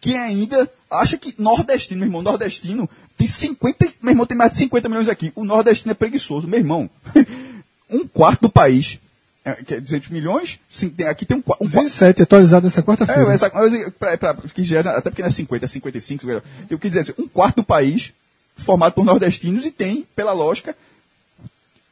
[0.00, 4.58] que ainda acha que nordestino, meu irmão, nordestino tem 50, meu irmão tem mais de
[4.58, 5.32] 50 milhões aqui.
[5.34, 6.88] O nordestino é preguiçoso, meu irmão.
[7.90, 8.98] um quarto do país,
[9.44, 11.64] é, que é 200 milhões, sim, tem- aqui tem um, um quarto.
[11.66, 13.30] 27, atualizado nessa quarta-feira.
[13.30, 16.26] É, essa, mas, pra, pra, que já, era- até porque não é 50, é 55.
[16.68, 18.12] Eu quis dizer assim, um quarto do país
[18.56, 20.76] formado por nordestinos e tem, pela lógica,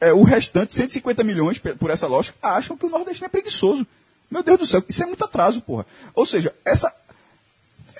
[0.01, 3.87] é, o restante, 150 milhões, por essa lógica, acham que o nordestino é preguiçoso.
[4.29, 5.85] Meu Deus do céu, isso é muito atraso, porra.
[6.13, 6.93] Ou seja, essa.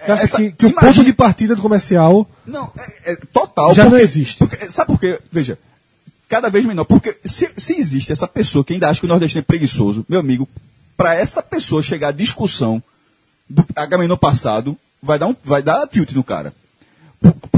[0.03, 2.71] Você acha essa- que, que o imagine- ponto de partida do comercial Não,
[3.05, 3.73] é, é total.
[3.73, 4.37] já não porque- existe?
[4.37, 5.19] porque- sabe por quê?
[5.31, 5.57] Veja,
[6.27, 6.85] cada vez menor.
[6.85, 10.19] Porque se, se existe essa pessoa que ainda acha que o nordestino é preguiçoso, meu
[10.19, 10.47] amigo,
[10.97, 12.81] para essa pessoa chegar à discussão
[13.49, 16.53] do Agamenon passado, vai dar, um, vai dar tilt no cara.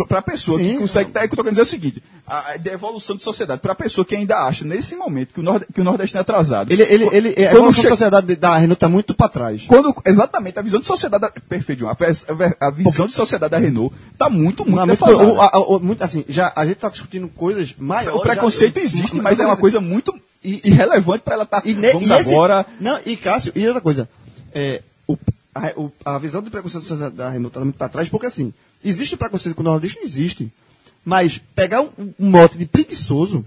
[0.05, 0.77] Para a pessoa que Sim.
[0.79, 1.11] consegue.
[1.15, 3.61] É que eu querendo dizer o seguinte: a, a evolução de sociedade.
[3.61, 6.21] Para a pessoa que ainda acha, nesse momento, que o, norde, que o nordestino é
[6.21, 6.71] atrasado.
[6.71, 9.63] Ele, ele, ele, a Quando evolução che- da sociedade da Renault está muito para trás.
[9.67, 11.21] Quando, exatamente, a visão de sociedade.
[11.21, 11.91] Da, perfeito, João.
[11.91, 15.79] A, a visão de sociedade da Renault está muito, muito Não, muito, o- a- o-
[15.79, 18.19] muito, assim, já, a gente está discutindo coisas maiores.
[18.19, 20.13] O preconceito já- existe, mas é uma coisa muito
[20.43, 21.61] irrelevante para ela estar.
[21.65, 22.65] E, ne- vamos e esse- agora.
[22.79, 24.07] Não, e Cássio, e outra coisa.
[24.53, 25.17] É, o-
[25.53, 28.53] a, o- a visão do preconceito da- da Renault está muito para trás, porque assim,
[28.83, 29.97] existe preconceito com o Nordeste?
[29.97, 30.51] Não existe.
[31.05, 31.89] Mas pegar um,
[32.19, 33.45] um mote de preguiçoso.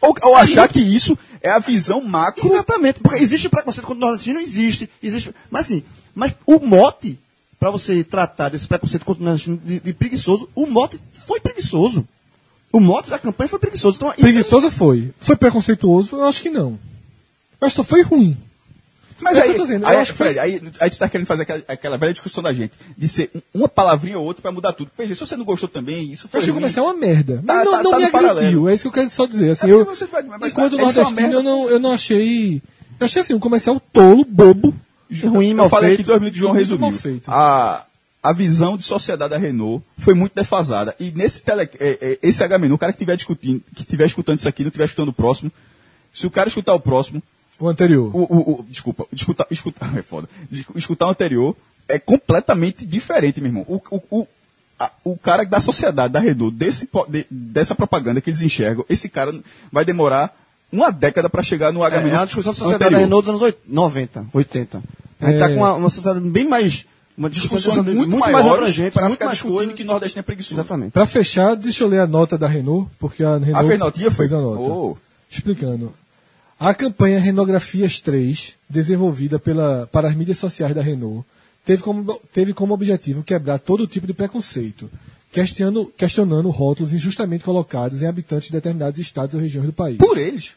[0.00, 2.46] Ou, ou achar que isso é a visão macro.
[2.46, 5.34] Exatamente, porque existe preconceito contra o nordestino, existe, existe.
[5.50, 5.82] Mas assim,
[6.14, 7.18] mas o mote,
[7.58, 12.06] para você tratar desse preconceito contra o nordestino de, de preguiçoso, o mote foi preguiçoso.
[12.72, 13.96] O mote da campanha foi preguiçoso.
[13.96, 15.12] Então, isso- Preguiçoso foi.
[15.18, 16.16] Foi preconceituoso?
[16.16, 16.78] Eu acho que não.
[17.60, 18.38] Eu acho que só foi ruim.
[19.22, 21.26] Mas É aí, eu dizendo, eu aí, acho Fred, foi- aí, aí tu tá querendo
[21.26, 24.52] fazer aquela, aquela velha discussão da gente, de ser um- uma palavrinha ou outra para
[24.52, 24.90] mudar tudo.
[24.96, 26.38] PG, se você não gostou também, isso Eu foi.
[26.40, 26.62] achei que o ruim.
[26.62, 27.42] comercial é uma merda.
[27.44, 28.28] Mas Tá- não, tá- não tá me agrediu.
[28.28, 28.68] paralelo.
[28.68, 29.50] É isso que eu quero só dizer.
[29.50, 32.62] Assim, É eu, você vai- mas- enquanto foi uma nordestino, eu não, eu não achei.
[32.98, 34.74] Eu achei assim, um comercial tolo, bobo,
[35.10, 36.00] É ruim, eu mal falei feito.
[36.00, 36.92] aqui dois minutos, João resumiu.
[37.26, 37.84] A,
[38.22, 40.94] a visão de sociedade da Renault foi muito defasada.
[41.00, 44.38] E nesse tele, é, é, esse H-Menu, o cara que estiver discutindo, que estiver escutando
[44.38, 45.50] isso aqui, não estiver escutando o próximo,
[46.12, 47.22] se o cara escutar o próximo,
[47.60, 48.10] O anterior.
[48.14, 50.28] o, o, o- desculpa, escutar, escutar, é foda.
[50.74, 51.54] Escutar o anterior
[51.88, 53.64] é completamente diferente, meu irmão.
[53.68, 54.26] O, o, o,
[54.78, 59.08] a- o cara da sociedade, da Renault, desse, de- dessa propaganda que eles enxergam, esse
[59.08, 59.38] cara
[59.70, 60.34] vai demorar
[60.72, 62.14] uma década para chegar no É, H-Menu.
[62.14, 63.04] é uma discussão de sociedade da anterior.
[63.06, 64.82] Renault dos anos oit- 90, 80.
[65.20, 65.38] A gente É.
[65.38, 66.86] tá com uma, uma sociedade bem mais.
[67.18, 69.74] Uma discussão muito, mais maiores abrangente, para muito ficar mais discutindo coisas.
[69.74, 70.54] que Nordeste é preguiçoso.
[70.54, 70.92] Exatamente.
[70.92, 74.10] Pra fechar, deixa eu ler a nota da Renault, porque a Renault A fez notinha,
[74.10, 74.26] foi?
[74.28, 74.60] fez a nota.
[74.62, 74.96] Oh.
[75.28, 75.92] Explicando.
[76.62, 81.24] A campanha Renografias 3, desenvolvida pela, para as mídias sociais da Renault,
[81.64, 84.90] teve como, teve como objetivo quebrar todo tipo de preconceito,
[85.32, 89.96] questionando, questionando rótulos injustamente colocados em habitantes de determinados estados ou regiões do país.
[89.96, 90.52] Por eles.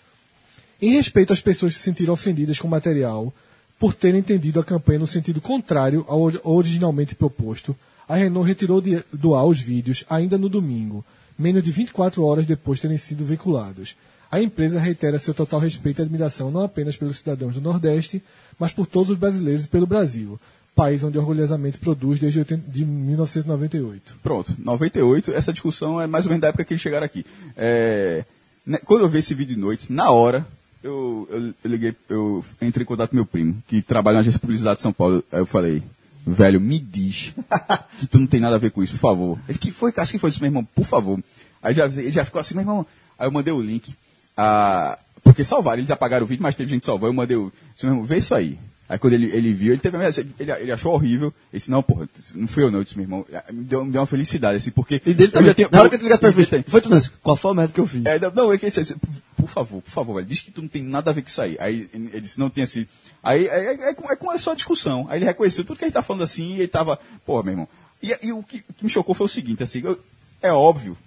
[0.81, 3.33] Em respeito às pessoas que se sentiram ofendidas com o material,
[3.79, 7.73] por terem entendido a campanha no sentido contrário ao ori- originalmente proposto,
[8.09, 11.05] a Renault retirou de- do ar os vídeos ainda no domingo,
[11.39, 13.95] menos de 24 horas depois de terem sido veiculados.
[14.33, 18.19] A empresa reitera seu total respeito e admiração não apenas pelos cidadãos do Nordeste,
[18.57, 20.39] mas por todos os brasileiros e pelo Brasil,
[20.73, 24.15] país onde orgulhosamente produz desde 80 de 1998.
[24.23, 27.23] Pronto, 98, essa discussão é mais ou menos da época que eles chegaram aqui.
[27.55, 28.25] É,
[28.65, 30.43] né, quando eu vi esse vídeo de noite, na hora,
[30.83, 34.39] eu, eu, eu liguei, eu entrei em contato com meu primo, que trabalha na agência
[34.39, 35.23] de publicidade de São Paulo.
[35.31, 35.83] Aí eu falei,
[36.25, 37.35] velho, me diz
[37.99, 39.39] que tu não tem nada a ver com isso, por favor.
[39.47, 41.23] Ele, que foi, Cássio, que foi isso, meu irmão, por favor.
[41.61, 42.83] Aí já, ele já ficou assim, meu irmão.
[43.15, 43.95] Aí eu mandei o link,
[44.35, 47.07] a, porque salvaram, eles apagaram o vídeo, mas teve gente que salvou.
[47.09, 48.57] Eu mandei o, disse, meu irmão, vê isso aí.
[48.89, 51.33] Aí quando ele, ele viu, ele teve a ele, ele achou horrível.
[51.51, 53.25] Ele disse, não, porra, não fui eu não, eu disse, meu irmão.
[53.51, 55.01] Me deu, me deu uma felicidade, assim, porque.
[55.05, 55.53] E dele também.
[55.53, 57.11] tenho- Na hora que tu ligasse pra ele, ele foi tudo isso.
[57.23, 58.05] Qual foi a merda que eu fiz?
[58.05, 58.95] é, não, não, é ele disse,
[59.37, 61.41] por favor, por favor, velho, diz que tu não tem nada a ver com isso
[61.41, 61.57] aí.
[61.59, 62.87] Aí ele disse, não tinha sido.
[63.23, 65.07] Aí é, é, é, é a sua discussão.
[65.09, 67.67] Aí ele reconheceu tudo que ele tá falando assim e ele tava, pô, meu irmão.
[68.01, 69.97] E, e o, que, o que me chocou foi o seguinte, assim, eu-
[70.41, 70.97] é óbvio,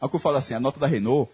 [0.00, 1.30] é o que eu falo assim, a nota da Renault,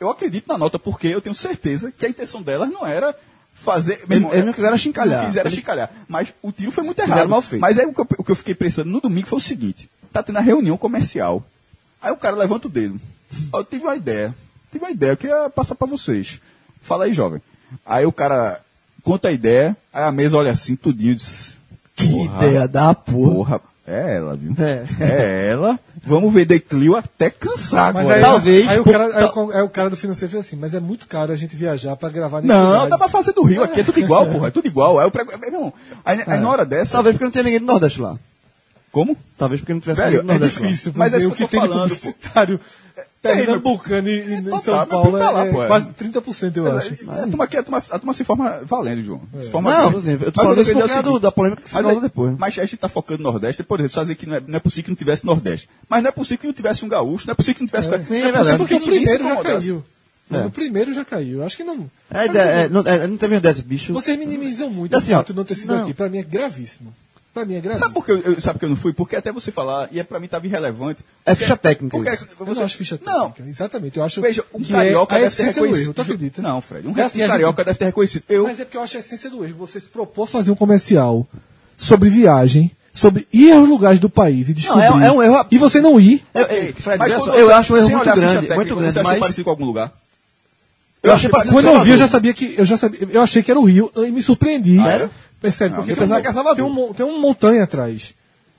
[0.00, 3.14] eu acredito na nota porque eu tenho certeza que a intenção delas não era
[3.54, 4.00] fazer.
[4.10, 5.20] irmão, eles não quiseram achincalhar.
[5.20, 5.90] Não quiseram Eles- achincalhar.
[6.08, 7.28] Mas o tiro foi muito errado.
[7.28, 7.60] mal feito.
[7.60, 9.88] Mas aí o que, eu, o que eu fiquei pensando no domingo foi o seguinte:
[10.12, 11.44] tá tendo a reunião comercial.
[12.02, 13.00] Aí o cara levanta o dedo.
[13.52, 14.34] Ó, Eu tive uma ideia.
[14.70, 16.40] Tive uma ideia, eu queria passar pra vocês.
[16.82, 17.40] Fala aí, jovem.
[17.86, 18.60] Aí o cara
[19.02, 21.56] conta a ideia, aí a mesa olha assim, tudinho, diz.
[21.96, 23.58] Que "Porra, ideia da porra.
[23.60, 24.52] Porra, é ela, viu?
[24.58, 24.84] É.
[25.00, 25.78] É ela.
[26.06, 28.16] Vamos ver Declio até cansar Mas agora.
[28.16, 30.74] aí, talvez, Aí o, cara, aí, o, aí o cara do financeiro fez assim, mas
[30.74, 32.88] é muito caro a gente viajar pra gravar nesse Não, lugar.
[32.88, 34.98] dá pra fazer do Rio aqui, é tudo igual, porra, é tudo igual.
[34.98, 35.72] Aí eu prego, meu irmão,
[36.04, 36.92] aí, aí na hora dessa.
[36.92, 38.16] Talvez porque não tenha ninguém do Nordeste lá.
[38.92, 39.16] Como?
[39.36, 40.66] Talvez porque não tivesse Velho, ninguém do É Nordeste lá.
[40.68, 42.60] difícil, Mas porque é isso que eu tô falando, publicitário
[43.32, 45.68] pernambucano e, e É, em São mas Paulo pra lá, é, pô, é é.
[45.68, 46.94] quase 30%, eu acho.
[47.10, 49.20] A turma, aqui, a, turma, a turma se forma valendo, João.
[49.40, 51.02] Se forma Não, eu tô falando o isso que eu por quero dizer é o
[51.14, 52.34] do- da polêmica que se mas falou é- depois.
[52.38, 54.60] Mas a gente está focando no Nordeste, por exemplo, fazer que não é, não é
[54.60, 55.68] possível que não tivesse Nordeste.
[55.88, 57.86] Mas não é possível que não tivesse um gaúcho, não é possível que não tivesse...
[57.88, 58.58] sim, não é possível verdade.
[58.58, 59.84] Porque o primeiro já caiu.
[60.30, 60.38] É.
[60.42, 61.44] No primeiro já caiu.
[61.44, 61.90] Acho que não.
[62.10, 63.92] É, ideia, é, não, é, não teve um desse bicho.
[63.92, 65.82] Vocês minimizam muito Assim, o ó, fato de não ter sido não.
[65.82, 65.92] aqui.
[65.92, 66.94] Pra mim é gravíssimo.
[67.34, 67.88] Pra mim é gravíssimo.
[67.88, 68.92] Sabe por que eu, eu- sabe que eu não fui?
[68.92, 71.04] Porque até você falar, e é, pra mim estava irrelevante.
[71.26, 72.28] É ficha técnica Porque isso.
[72.38, 73.50] Eu você- não acho ficha Não, técnica.
[73.50, 73.96] Exatamente.
[73.98, 75.86] Eu acho Veja, um que carioca é a deve ter essência do reconhecido.
[75.88, 76.40] erro, tu acredita?
[76.42, 76.86] Não, Fred.
[76.86, 78.22] Um, É assim, um carioca gente- deve ter reconhecido.
[78.28, 79.56] Eu, Mas é porque eu acho a essência do erro.
[79.58, 81.26] Você se propor fazer um comercial
[81.76, 84.84] sobre viagem, sobre ir aos lugares do país e descobrir.
[84.88, 86.24] Não, é- é um erro- E você não ir.
[86.32, 88.80] Eu, eu, Fred, Mas só, eu você- acho um erro muito grande, técnica, muito Você
[88.80, 89.92] grande, achou mas parecido com algum lugar?
[91.02, 92.54] eu achei parecido Quando eu vi, eu já sabia que.
[92.56, 94.80] Eu já sabia, eu achei que era o Rio e me surpreendi.
[94.80, 95.10] Sério?
[95.44, 96.56] É Não, porque eu tem, pensava um- que era Salvador.
[96.56, 98.14] tem, um, tem uma montanha atrás.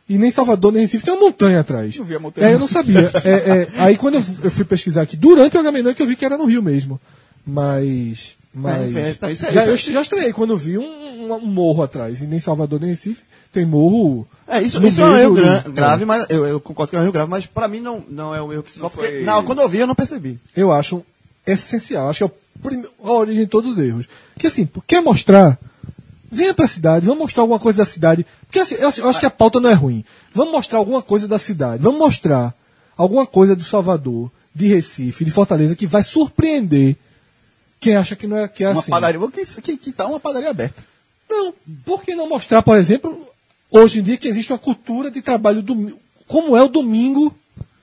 [0.08, 1.96] E nem Salvador, nem Recife, tem uma montanha atrás.
[1.98, 2.48] Eu vi a montanha.
[2.48, 3.10] É, eu não sabia.
[3.24, 6.06] É, é, aí quando eu, eu fui pesquisar aqui, durante o Agamenon, é que eu
[6.08, 7.00] vi que era no Rio mesmo.
[7.46, 8.38] Mas.
[8.54, 8.96] Mas.
[8.96, 11.46] É, tá, isso é- já, isso eu já estranhei quando eu vi um, um- um
[11.48, 12.22] morro atrás.
[12.22, 14.28] E nem Salvador, nem Recife, tem morro.
[14.48, 15.70] É, isso, isso é um erro gran- é.
[15.70, 18.34] grave, mas eu, eu concordo que é um erro grave, mas pra mim não, não
[18.36, 18.90] é o erro principal.
[18.90, 20.40] Não porque, foi- não, quando eu vi, eu não percebi.
[20.56, 21.04] eu acho
[21.46, 22.10] essencial.
[22.10, 24.08] Acho que é a origem de todos os erros.
[24.38, 25.58] Que assim, quer mostrar?
[26.32, 28.26] Venha pra cidade, vamos mostrar alguma coisa da cidade.
[28.48, 30.04] Porque assim, eu, eu acho que a pauta não é ruim.
[30.34, 31.82] Vamos mostrar alguma coisa da cidade.
[31.84, 32.54] Vamos mostrar
[32.98, 36.96] alguma coisa do Salvador, de Recife, de Fortaleza, que vai surpreender
[37.80, 38.90] quem acha que não é, que é Uma assim.
[38.92, 39.20] padaria.
[39.32, 40.84] Que, que, que tá uma padaria aberta.
[41.30, 41.54] Não,
[41.86, 43.28] por que não mostrar, por exemplo,
[43.72, 45.98] hoje em dia que existe uma cultura de trabalho domingo,
[46.28, 47.36] como é o domingo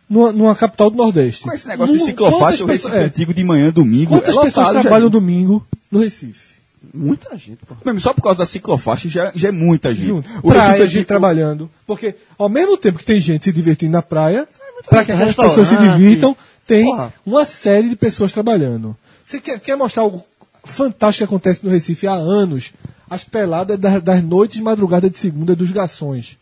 [0.08, 1.42] numa, numa capital do Nordeste?
[1.42, 4.10] Com esse negócio de Mu- ciclofaixa, o Recife é, antigo de manhã, domingo.
[4.14, 4.80] Quantas é lotado pessoas já.
[4.80, 6.52] trabalham domingo no Recife?
[6.92, 7.76] Muita gente, pô.
[7.84, 10.06] Mesmo só por causa da ciclofaixa já, já é muita gente.
[10.06, 10.28] Junto.
[10.42, 11.70] O praia, Recife é gente trabalhando.
[11.86, 14.48] Porque ao mesmo tempo que tem gente se divertindo na praia,
[14.88, 15.98] para que aquelas pessoas se restaurante.
[15.98, 16.36] divirtam,
[16.66, 17.14] tem Porra.
[17.24, 18.96] uma série de pessoas trabalhando.
[19.24, 20.24] Você quer, quer mostrar algo
[20.64, 22.72] fantástico que acontece no Recife há anos?
[23.12, 26.38] as peladas das, das noites de madrugada de segunda dos garçons.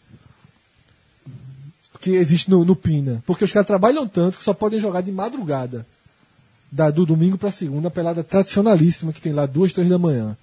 [2.01, 3.23] Que existe no, no Pina.
[3.27, 5.85] Porque os caras trabalham tanto que só podem jogar de madrugada.
[6.73, 10.37] Da, do domingo pra segunda, a pelada tradicionalíssima que tem lá duas, três da manhã.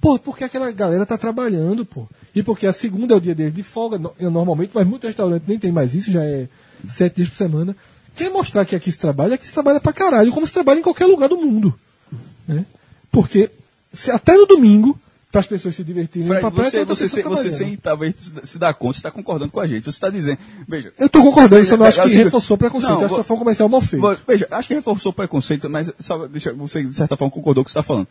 [0.00, 2.06] Pô, porque aquela galera tá trabalhando, pô.
[2.34, 5.58] E porque a segunda é o dia deles de folga, normalmente, mas muito restaurante nem
[5.58, 6.48] tem mais isso, já é
[6.88, 7.76] sete dias por semana.
[8.14, 10.82] Quer mostrar que aqui se trabalha, aqui se trabalha pra caralho, como se trabalha em
[10.82, 11.74] qualquer lugar do mundo.
[12.48, 12.64] Né?
[13.10, 13.50] Porque
[13.92, 14.98] se até no domingo,
[15.36, 18.32] para as pessoas se divertirem Fred, pra praia, você, você, sem, você sem talvez se-
[18.46, 19.84] se dar conta, você está concordando com a gente.
[19.84, 22.56] Você está dizendo, veja, Eu tô concordando, só não É, acho o que seguinte- reforçou
[22.56, 24.18] preconceito, Não, acho que foi um comercial mal feito.
[24.26, 27.66] Veja, acho que reforçou o preconceito, mas só deixa, você, de certa forma, concordou com
[27.66, 28.08] o que você está falando.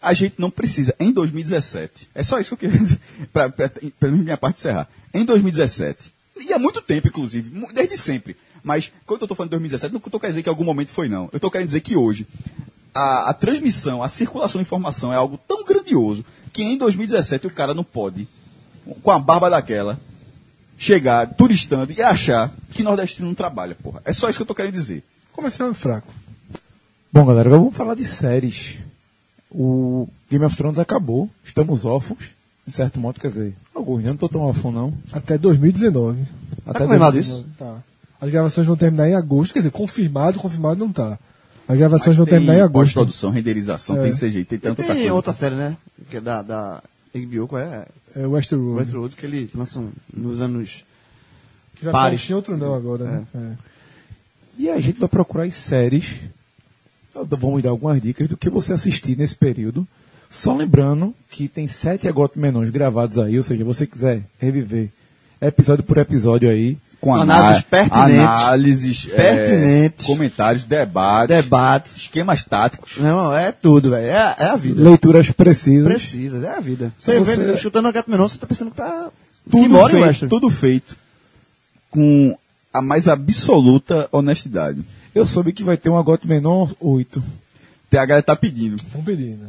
[0.00, 3.00] A gente não precisa, em 2017, é só isso que eu queria dizer,
[3.32, 4.88] para minha parte encerrar.
[5.12, 9.56] Em 2017, e há muito tempo, inclusive, desde sempre, mas quando eu estou falando de
[9.56, 11.28] 2017, não estou querendo dizer que em algum momento foi, não.
[11.32, 12.26] Eu estou querendo dizer que hoje,
[12.94, 17.50] a, a transmissão, a circulação de informação é algo tão grandioso que em 2017 o
[17.50, 18.28] cara não pode,
[19.02, 19.98] com a barba daquela,
[20.76, 24.00] chegar turistando e achar que nordestino não trabalha, porra.
[24.04, 25.02] É só isso que eu estou querendo dizer.
[25.32, 26.12] Comercial é fraco.
[27.12, 28.78] Bom, galera, agora vamos falar de séries.
[29.50, 32.30] O Game of Thrones acabou, estamos órfãos,
[32.66, 34.08] de certo modo, quer dizer, alguns, né?
[34.08, 34.92] não estou tão órfão não.
[35.12, 36.18] Até 2019.
[36.66, 37.18] Até confirmado 2019.
[37.20, 37.46] isso?
[37.58, 37.76] Tá.
[38.20, 39.52] As gravações vão terminar em agosto.
[39.52, 41.18] Quer dizer, confirmado, confirmado não tá.
[41.66, 42.94] As gravações Mas vão terminar em agosto.
[42.94, 44.02] Pós-produção, renderização, É.
[44.02, 45.14] tem CGI, tem tanta outra Tem coisa.
[45.14, 45.76] outra série, né?
[46.08, 46.82] Que é da, da
[47.14, 47.86] HBO, qual é?
[48.14, 48.80] É Westworld.
[48.80, 49.82] Westworld, que ele lança
[50.12, 50.84] nos anos...
[51.74, 52.26] Que já Pares.
[52.26, 53.26] tá outro não agora, né?
[53.34, 53.68] É.
[54.58, 56.20] E a gente vai procurar as séries.
[57.14, 59.86] Vamos dar algumas dicas do que você assistir nesse período.
[60.28, 64.90] Só lembrando que tem sete agotes menores gravados aí, ou seja, você quiser reviver
[65.40, 66.76] episódio por episódio aí.
[67.00, 68.24] Com Análises pertinentes.
[68.26, 70.04] Análises, é, Pertinentes.
[70.06, 71.96] comentários, debates, Debates.
[71.96, 72.96] esquemas táticos.
[72.98, 74.06] Não, é tudo, velho.
[74.06, 74.82] É, é a vida.
[74.82, 75.84] Leituras precisas.
[75.84, 76.92] Precisa, é a vida.
[76.98, 79.10] Você, Você- vê, chutando a gato menor, você tá pensando que tá...
[79.48, 80.96] Tudo que mora feito, tudo feito
[81.90, 82.36] com
[82.72, 84.82] a mais absoluta honestidade.
[85.14, 87.22] Eu soube que vai ter um agote menor 8.
[87.92, 88.76] A galera tá pedindo.
[88.76, 89.48] Estão pedindo.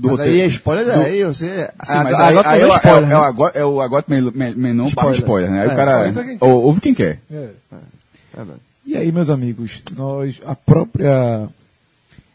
[0.00, 1.70] Do Mas aí é spoiler, do- aí você...
[1.82, 4.84] Sim, mas aí, aí é, o- é, o- é, o ago- é o men- menor
[4.94, 5.18] para Spoiler.
[5.18, 5.62] spoiler, né?
[5.62, 7.20] Aí É, o cara só entra quem ou- ouve quem quer.
[7.30, 7.48] É.
[8.86, 11.48] E aí, meus amigos, nós, a própria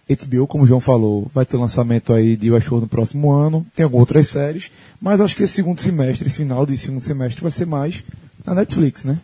[0.08, 3.66] HBO, como o João falou, vai ter lançamento aí de Westworld no próximo ano.
[3.76, 4.72] Tem algumas outras séries,
[5.02, 8.04] mas acho que esse segundo semestre, esse final de segundo semestre, vai ser mais
[8.46, 9.18] na Netflix, né?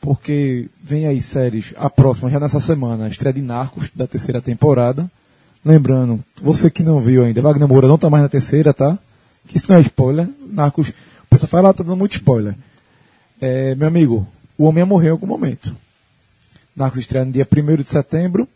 [0.00, 4.42] Porque vem aí séries, a próxima já nessa semana, a estreia de Narcos, da terceira
[4.42, 5.10] temporada.
[5.66, 8.96] Lembrando, você que não viu ainda, Wagner Moura não tá mais na terceira, tá?
[9.48, 10.28] Que isso não é spoiler.
[10.48, 10.94] Narcos, o
[11.28, 12.54] pessoal fala, ah, tá dando muito spoiler.
[13.40, 15.76] É, meu amigo, o homem ia morrer em algum momento.
[16.76, 18.46] Narcos estreia no dia 1 de setembro.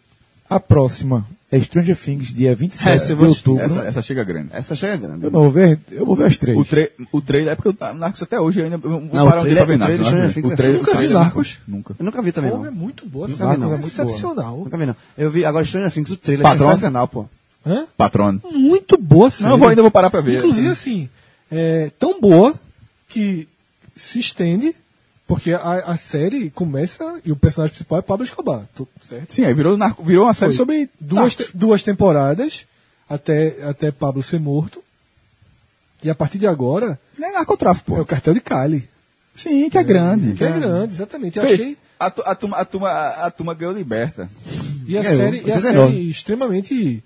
[0.48, 3.62] A próxima é Stranger Things, dia 27 É, de outubro.
[3.62, 4.50] Essa, essa chega grande.
[4.52, 5.24] Essa chega grande.
[5.24, 6.56] Eu não vou ver, eu vou ver as três.
[6.56, 8.78] O, tra o trailer, é porque eu tava Narcos até hoje eu ainda.
[8.82, 10.06] Eu Não, parar o um dia pra ver trailer- o Narcos.
[10.08, 10.32] trailer né?
[10.32, 11.58] de O trailer Things Nunca vi Narcos?
[11.66, 11.96] Nunca.
[11.98, 12.68] Eu nunca vi também, Porra, não.
[12.68, 13.26] é muito boa.
[13.28, 13.70] Nunca essa vi, não.
[13.70, 14.56] é É muito excepcional.
[14.58, 14.96] Nunca vi, não.
[15.18, 17.26] Eu vi agora Stranger Things, o trailer é sensacional, pô.
[17.66, 17.84] Hã?
[17.96, 18.40] Patrono.
[18.52, 19.44] Muito boa série.
[19.44, 20.38] Não, eu vou, ainda vou parar pra ver.
[20.38, 21.08] Inclusive, assim,
[21.50, 22.54] é tão boa
[23.08, 23.48] que
[23.96, 24.74] se estende,
[25.30, 25.60] porque a,
[25.92, 28.64] a série começa e o personagem principal é Pablo Escobar.
[29.00, 29.32] Certo?
[29.32, 30.56] Sim, aí virou, narco, virou uma série Foi.
[30.56, 30.90] sobre.
[31.00, 32.66] duas, te- duas temporadas
[33.08, 34.82] até, até Pablo ser morto.
[36.02, 38.02] E a partir de agora É narcotráfico, é pô.
[38.02, 38.88] o cartel de Cali.
[39.36, 40.32] Sim, que é grande.
[40.32, 41.38] Que é grande, exatamente.
[41.38, 41.78] Eu achei.
[41.98, 44.28] A, tu- a, turma, a, turma, a turma ganhou liberta.
[44.86, 47.04] E a Ganhou, série, e a série extremamente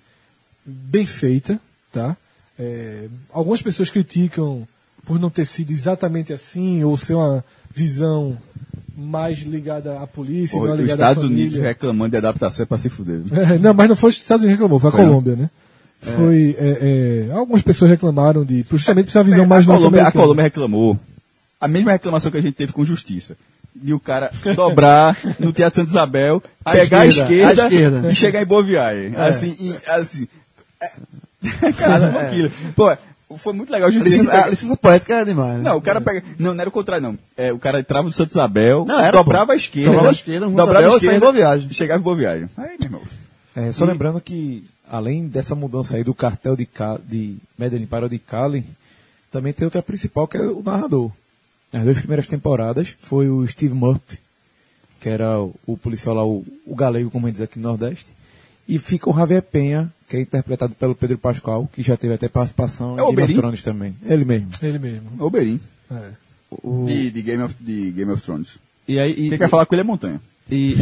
[0.65, 1.59] bem feita,
[1.91, 2.17] tá?
[2.57, 4.67] É, algumas pessoas criticam
[5.05, 7.43] por não ter sido exatamente assim, ou ser uma
[7.75, 8.37] visão
[8.97, 11.43] mais ligada à polícia, Pô, não os ligada Estados à família.
[11.47, 13.19] Unidos reclamando de adaptação é pra se fuder.
[13.33, 15.09] É, não, mas não foi os Estados Unidos que reclamou, foi a Foi não?
[15.09, 15.49] Colômbia, né?
[16.01, 20.07] Foi, é, é, algumas pessoas reclamaram de, justamente por uma visão É, mais a, Colômbia,
[20.07, 20.11] a.
[20.11, 20.99] Colômbia reclamou.
[21.59, 23.35] A mesma reclamação que a gente teve com justiça.
[23.75, 28.11] De o cara dobrar no Teatro Santa Isabel, À pegar esquerda, a esquerda, esquerda.
[28.11, 29.13] e chegar em Boa Viagem.
[29.17, 30.27] Assim, e, assim.
[30.81, 32.27] É, cara, É.
[32.27, 32.51] aquilo.
[32.75, 32.95] Pô,
[33.37, 34.17] foi muito legal a A justiça.
[34.17, 35.63] licença, a licença poética é demais, né?
[35.63, 36.23] Não, o cara pega.
[36.37, 37.17] Não, não era o contrário, não.
[37.35, 39.51] É, o cara entrava no Santa Isabel, Não, era, dobrava pô.
[39.53, 41.67] a esquerda, Dobrava a esquerda, dobrava a Isabel, saía em esquerda Boa Viagem.
[41.69, 42.49] e chegava em Boa Viagem.
[42.57, 43.01] Aí, meu irmão.
[43.55, 48.05] É, só lembrando que, além dessa mudança aí do cartel de, Ca- de Medellín para
[48.05, 48.63] o de Cali,
[49.31, 51.09] também tem outra principal que é o narrador.
[51.73, 54.19] Nas duas primeiras temporadas foi o Steve Murphy,
[55.01, 57.67] que era o, o policial lá, o, o galego, como a gente diz aqui no
[57.69, 58.07] Nordeste.
[58.67, 62.27] E fica o Javier Penha, que é interpretado pelo Pedro Pascal, que já teve até
[62.29, 63.39] participação É o em Game of?
[63.41, 63.95] Thrones também.
[64.05, 64.49] Ele mesmo.
[64.61, 65.09] Ele mesmo.
[65.19, 65.59] Oberyn.
[65.91, 66.09] É.
[66.85, 68.49] De, de, Game of, de Game of Thrones.
[68.87, 70.21] E aí, e, Quem quer falar com ele é Montanha.
[70.49, 70.75] E.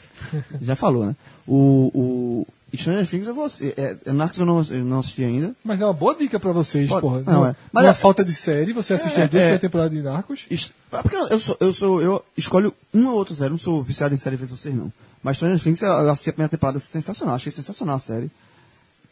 [0.60, 1.16] Já falou, né?
[1.46, 3.72] O, o, E Stranger Things eu vou assistir.
[3.76, 5.54] É, é, Narcos eu não, eu não assisti ainda.
[5.64, 7.22] Mas é uma boa dica pra vocês, Pode- porra.
[7.24, 7.54] não, é.
[7.72, 9.58] Mas numa é- falta de série, você assistir É, as duas é.
[9.58, 10.46] temporadas de Narcos.
[10.50, 13.82] Isso- é porque eu sou, eu sou, eu escolho uma ou outra série, não sou
[13.82, 14.92] viciado em série feito vocês não.
[15.22, 18.30] Mas Stranger Things, eu assisti a primeira temporada sensacional, achei sensacional a série.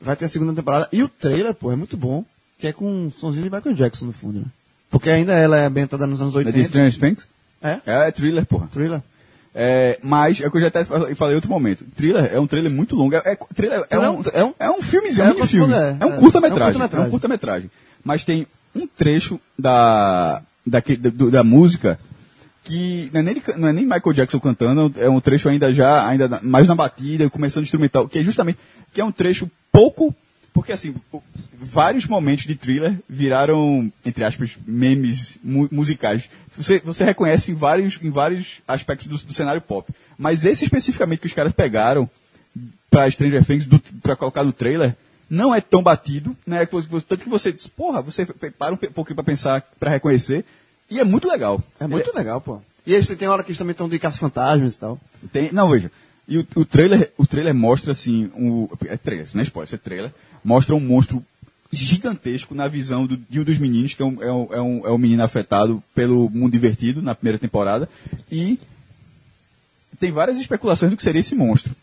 [0.04, 0.88] Vai ter a segunda temporada.
[0.92, 2.24] E o trailer, pô, é muito bom,
[2.58, 4.46] que é com um sonzinho de Michael Jackson no fundo, né?
[4.90, 6.56] Porque ainda ela é ambientada nos anos É 80.
[6.58, 7.26] de Stranger Things?
[7.62, 7.80] É?
[7.86, 8.68] É, thriller, porra.
[8.72, 9.02] Thriller.
[9.54, 11.84] É, mas, é o que eu já até falei em outro momento.
[11.96, 13.14] Thriller é um trailer muito longo.
[13.14, 15.72] É, é- thriller é, um, é um- é um filmezinho, é é um filme.
[15.72, 16.12] é, É, um é.
[16.12, 16.72] É um curta-metragem.
[16.74, 17.04] curta-metragem.
[17.04, 17.70] É um curta-metragem.
[18.04, 20.42] Mas tem um trecho da,
[21.14, 21.98] do- da música
[22.64, 26.06] que não é, nem, não é nem Michael Jackson cantando, é um trecho ainda já,
[26.08, 28.58] ainda mais na batida, começando instrumental, que é justamente,
[28.94, 30.14] que é um trecho pouco,
[30.52, 30.94] porque assim,
[31.60, 36.30] vários momentos de thriller viraram, entre aspas, memes mu- musicais.
[36.56, 39.92] Você, você reconhece em vários, em vários aspectos do, do cenário pop.
[40.16, 42.08] Mas esse especificamente que os caras pegaram
[42.88, 43.66] pra Stranger Things,
[44.00, 44.94] pra colocar no trailer,
[45.28, 46.64] não é tão batido, né?
[46.64, 48.24] Tanto que você diz, porra, você
[48.56, 50.44] para um pouquinho pra pensar, pra reconhecer,
[50.88, 51.60] e é muito legal.
[51.80, 52.60] É muito legal, pô.
[52.86, 55.00] E eles tem hora que eles também estão de caça-fantasmas e tal.
[55.32, 55.90] Tem, não, veja.
[56.26, 59.76] E o, o trailer, o trailer mostra assim, um, é trailer, não é spoiler, é
[59.76, 61.24] trailer, mostra um monstro
[61.70, 64.86] gigantesco na visão do, de um dos meninos, que é um, é, um, é, um,
[64.86, 67.88] é um menino afetado pelo mundo divertido na primeira temporada,
[68.30, 68.58] e
[69.98, 71.74] tem várias especulações do que seria esse monstro.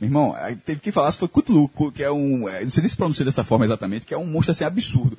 [0.00, 0.34] Meu irmão,
[0.64, 3.24] teve que falar se foi Cthulhu, que é um, é, não sei nem se pronuncia
[3.24, 5.16] dessa forma exatamente, que é um monstro assim absurdo.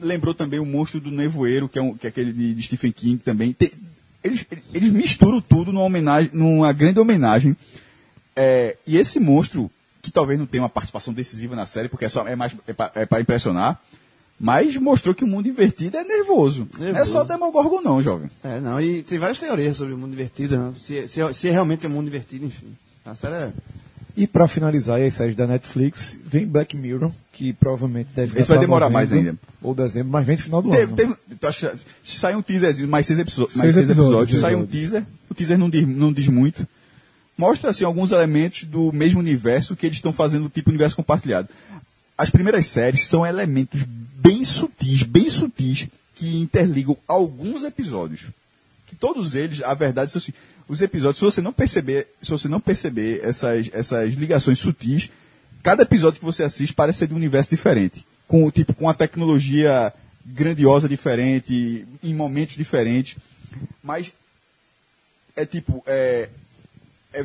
[0.00, 3.18] Lembrou também o monstro do Nevoeiro, que é, um, que é aquele de Stephen King
[3.18, 3.52] também.
[3.52, 3.72] Tem-
[4.24, 7.56] eles, eles misturam tudo numa, homenagem, numa grande homenagem.
[8.36, 9.70] É, e esse monstro,
[10.02, 13.02] que talvez não tenha uma participação decisiva na série, porque é, só, é mais é
[13.02, 13.80] é para impressionar,
[14.38, 16.68] mas mostrou que o mundo invertido é nervoso.
[16.78, 17.12] Não é Nervoso.
[17.12, 18.30] só Demogorgon não, jovem.
[18.44, 20.72] É, não, e tem várias teorias sobre o mundo invertido, né?
[20.76, 22.76] Se, se, se realmente é um mundo invertido, enfim.
[23.04, 23.52] A série é...
[24.18, 28.48] E pra finalizar aí as séries da Netflix, vem Black Mirror, que provavelmente deve Esse
[28.48, 29.36] vai demorar mais ainda.
[29.60, 30.96] Ou dezembro, mas vem no final do Teve, ano.
[30.96, 34.40] teve, tu acha, que sai um teaserzinho, mais seis, episo- mais Seis seis episódios, episódios,
[34.40, 36.66] sai um teaser, o teaser não diz, não diz muito.
[37.36, 41.48] Mostra assim, alguns elementos do mesmo universo que eles estão fazendo, tipo universo compartilhado.
[42.16, 48.22] As primeiras séries são elementos bem sutis, bem sutis, que interligam alguns episódios.
[48.86, 50.32] Que todos eles, a verdade, são assim,
[50.66, 55.10] os episódios, se você não perceber, se você não perceber essas, essas ligações sutis,
[55.62, 58.04] cada episódio que você assiste parece ser de um universo diferente.
[58.26, 59.92] Com, tipo, com uma tecnologia
[60.24, 63.16] grandiosa diferente, em momentos diferentes.
[63.82, 64.12] Mas
[65.36, 66.28] é tipo, é,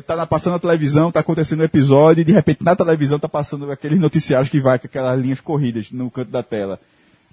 [0.00, 3.28] tá na- passando na televisão, tá acontecendo um episódio, e de repente na televisão tá
[3.28, 6.80] passando aqueles noticiários que vai com aquelas linhas corridas no canto da tela.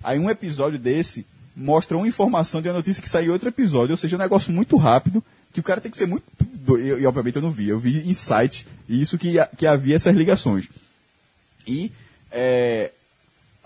[0.03, 1.25] Aí um episódio desse
[1.55, 4.51] mostra uma informação de uma notícia que saiu em outro episódio, ou seja, um negócio
[4.53, 6.23] muito rápido, que o cara tem que ser muito.
[6.77, 10.15] E, obviamente eu não vi, eu vi em site, e isso que, que havia essas
[10.15, 10.69] ligações.
[11.67, 11.91] E
[12.31, 12.91] é,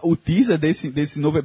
[0.02, 1.42] o teaser desse, desse novo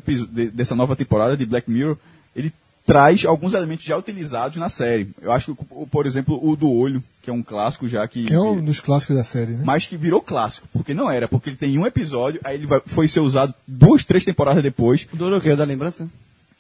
[0.55, 1.97] dessa nova temporada de Black Mirror,
[2.35, 2.53] ele
[2.89, 5.11] traz alguns elementos já utilizados na série.
[5.21, 8.25] Eu acho que, o- por exemplo, o do olho, que é um clássico já que.
[8.25, 9.63] Que é um dos clássicos da série, né?
[9.63, 12.81] Mas que virou clássico, porque não era, porque ele tem um episódio, aí ele vai-
[12.87, 15.07] foi ser usado duas, três temporadas depois.
[15.13, 15.55] O Duro é o quê?
[15.55, 16.09] Da lembrança?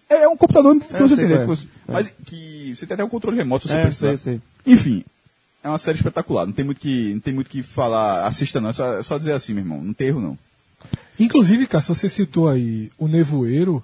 [0.06, 1.46] É um computador que eu você tem, é.
[1.46, 1.56] né?
[1.86, 4.09] Mas que você tem até um controle remoto se você É, precisar.
[4.09, 4.40] sei, sei.
[4.74, 5.05] Enfim,
[5.64, 6.44] é uma série espetacular.
[6.44, 8.26] Não tem muito que, não tem muito que falar.
[8.26, 9.82] Assista não, é só, é só dizer assim, meu irmão.
[9.82, 10.38] Não tem erro não.
[11.18, 13.82] Inclusive, Cássio, você citou aí o Nevoeiro,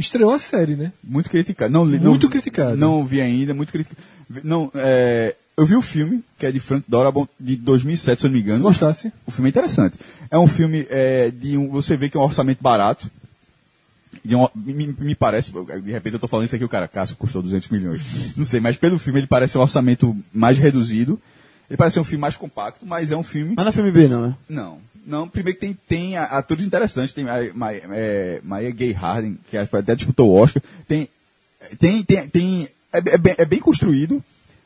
[0.00, 0.92] estreou a série, né?
[1.02, 1.72] Muito criticado.
[1.72, 2.76] Não, Muito não, criticado.
[2.76, 4.00] Não vi ainda, muito criticado.
[4.42, 8.30] Não, é, eu vi o filme, que é de Frank Darabont, de 2007, se eu
[8.30, 8.62] não me engano.
[8.62, 9.12] Gostasse?
[9.26, 9.96] O filme é interessante.
[10.30, 13.10] É um filme é, de um, você vê que é um orçamento barato.
[14.24, 15.52] De um- me, me parece,
[15.82, 18.02] de repente eu tô falando isso aqui, o cara, Cássio, custou 200 milhões.
[18.36, 21.20] Não sei, mas pelo filme ele parece um orçamento mais reduzido.
[21.68, 23.54] Ele parece ser um filme mais compacto, mas é um filme.
[23.56, 24.34] Mas não é filme B, não, né?
[24.48, 24.78] Não.
[25.10, 27.12] Não, primeiro que tem, tem atores interessantes.
[27.12, 30.62] Tem a Ma- é, Maia Gay Harden, que até disputou o Oscar.
[30.86, 31.08] Tem.
[31.78, 32.02] Tem.
[32.02, 34.22] tem, tem é, é bem, é bem construído.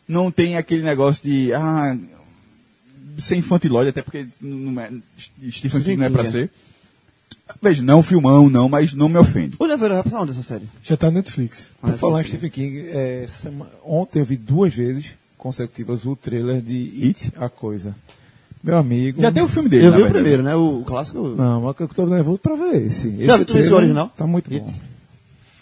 [0.06, 1.52] Não tem aquele negócio de.
[1.52, 1.96] Ah,
[3.18, 4.90] ser infantilóide, até porque não é,
[5.50, 6.50] Stephen King não é pra ser.
[7.62, 9.54] Veja, não é um filmão, não, mas não me ofende.
[9.58, 10.68] O Nevoeiro vai passar onde essa série?
[10.82, 11.70] Já tá na Netflix.
[11.80, 12.24] Por Ah, falar em.
[12.24, 13.26] Stephen King, é,
[13.84, 17.94] ontem eu vi duas vezes consecutivas o trailer de It, a Coisa.
[18.64, 19.20] Meu amigo.
[19.20, 20.14] Já tem o filme dele, Eu vi o verdade.
[20.22, 20.56] primeiro, né?
[20.56, 21.18] O, o clássico.
[21.28, 23.10] Não, mas eu tô nervoso pra ver esse.
[23.24, 24.12] Já esse tu viu trailer original?
[24.16, 24.72] Tá muito bom.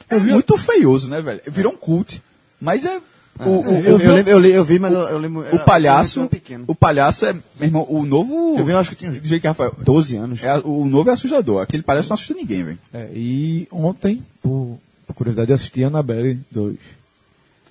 [0.09, 1.41] É muito feioso, né, velho?
[1.49, 2.23] Virou um cult.
[2.61, 3.01] Mas é.
[3.41, 5.45] O, o, eu, o- vi, eu, lembro- eu, li- eu vi, mas eu, eu lembro.
[5.53, 6.29] o palhaço.
[6.69, 7.33] O palhaço é.
[7.33, 8.57] Meu irmão, o novo.
[8.59, 9.75] Eu vi, eu acho que tinha uns Do jeito que Rafael.
[9.83, 10.45] 12 anos.
[10.45, 11.61] É, o novo é assustador.
[11.63, 12.79] Aquele palhaço não assusta ninguém, velho.
[12.93, 16.77] É, e ontem, por, por curiosidade, eu assisti Annabelle 2.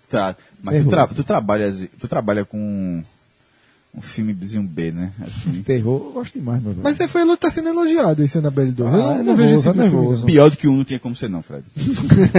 [0.10, 0.36] Tá.
[0.62, 3.02] Mas tu, tra tu, trabalhas, tu trabalha com.
[3.94, 5.12] Um filmezinho B, né?
[5.22, 5.62] Assim.
[5.64, 6.84] Terror, eu gosto demais, meu velho.
[6.84, 8.94] Mas é, foi, tá sendo elogiado esse Annabelle 2.
[8.94, 10.32] Ah, eu não, é não vejo esse nervoso, tipo é.
[10.32, 11.64] Pior do que o 1 não tinha como ser, não, Fred.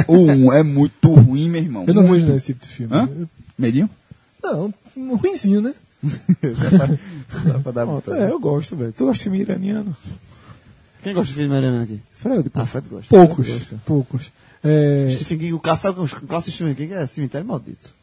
[0.08, 0.16] o
[0.48, 1.84] 1 é muito ruim, meu irmão.
[1.86, 2.24] Eu não muito.
[2.24, 2.94] vejo esse tipo de filme.
[2.94, 3.08] Hã?
[3.18, 3.90] Eu- Medinho?
[4.42, 5.74] Não, um ruinzinho, né?
[7.62, 8.92] Pronto, é, eu gosto, velho.
[8.92, 9.96] Tu gosta de filme iraniano?
[11.02, 12.00] Quem gosta de filme iraniano aqui?
[12.10, 12.50] Fred.
[12.54, 13.08] Ah, Fred gosta.
[13.08, 13.80] Poucos, Fred gosta.
[13.84, 14.32] poucos.
[14.64, 17.94] É, Stephen King, o sabe o de Stephen King é Cemitério Maldito.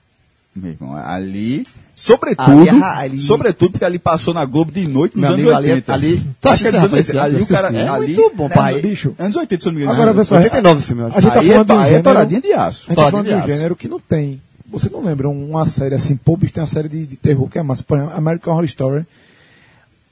[0.61, 1.63] Meu irmão, ali,
[1.93, 5.45] sobretudo, Ali é- ali- sobretudo porque ali passou na Globo de noite nos Meu anos
[5.45, 5.93] amigo, ali é- 80.
[5.93, 7.23] ali- Tu Acho que é anos rapaz, 80.
[7.23, 8.81] Ali o cara, É ali, muito bom, pai.
[8.81, 10.01] Bicho, Anos 80, se eu não me engano.
[10.01, 11.17] Agora, pessoal, 89 filme, acho.
[11.17, 12.59] A gente tá Aí falando é, de um é gênero- touradinha de aço.
[12.59, 14.41] A gente tá Toradinha falando de de um gênero que não tem.
[14.71, 17.57] Você não lembra uma série assim, pô, bicho, tem uma série de, de terror que
[17.57, 17.81] é massa.
[17.83, 19.05] Por exemplo, American Horror Story.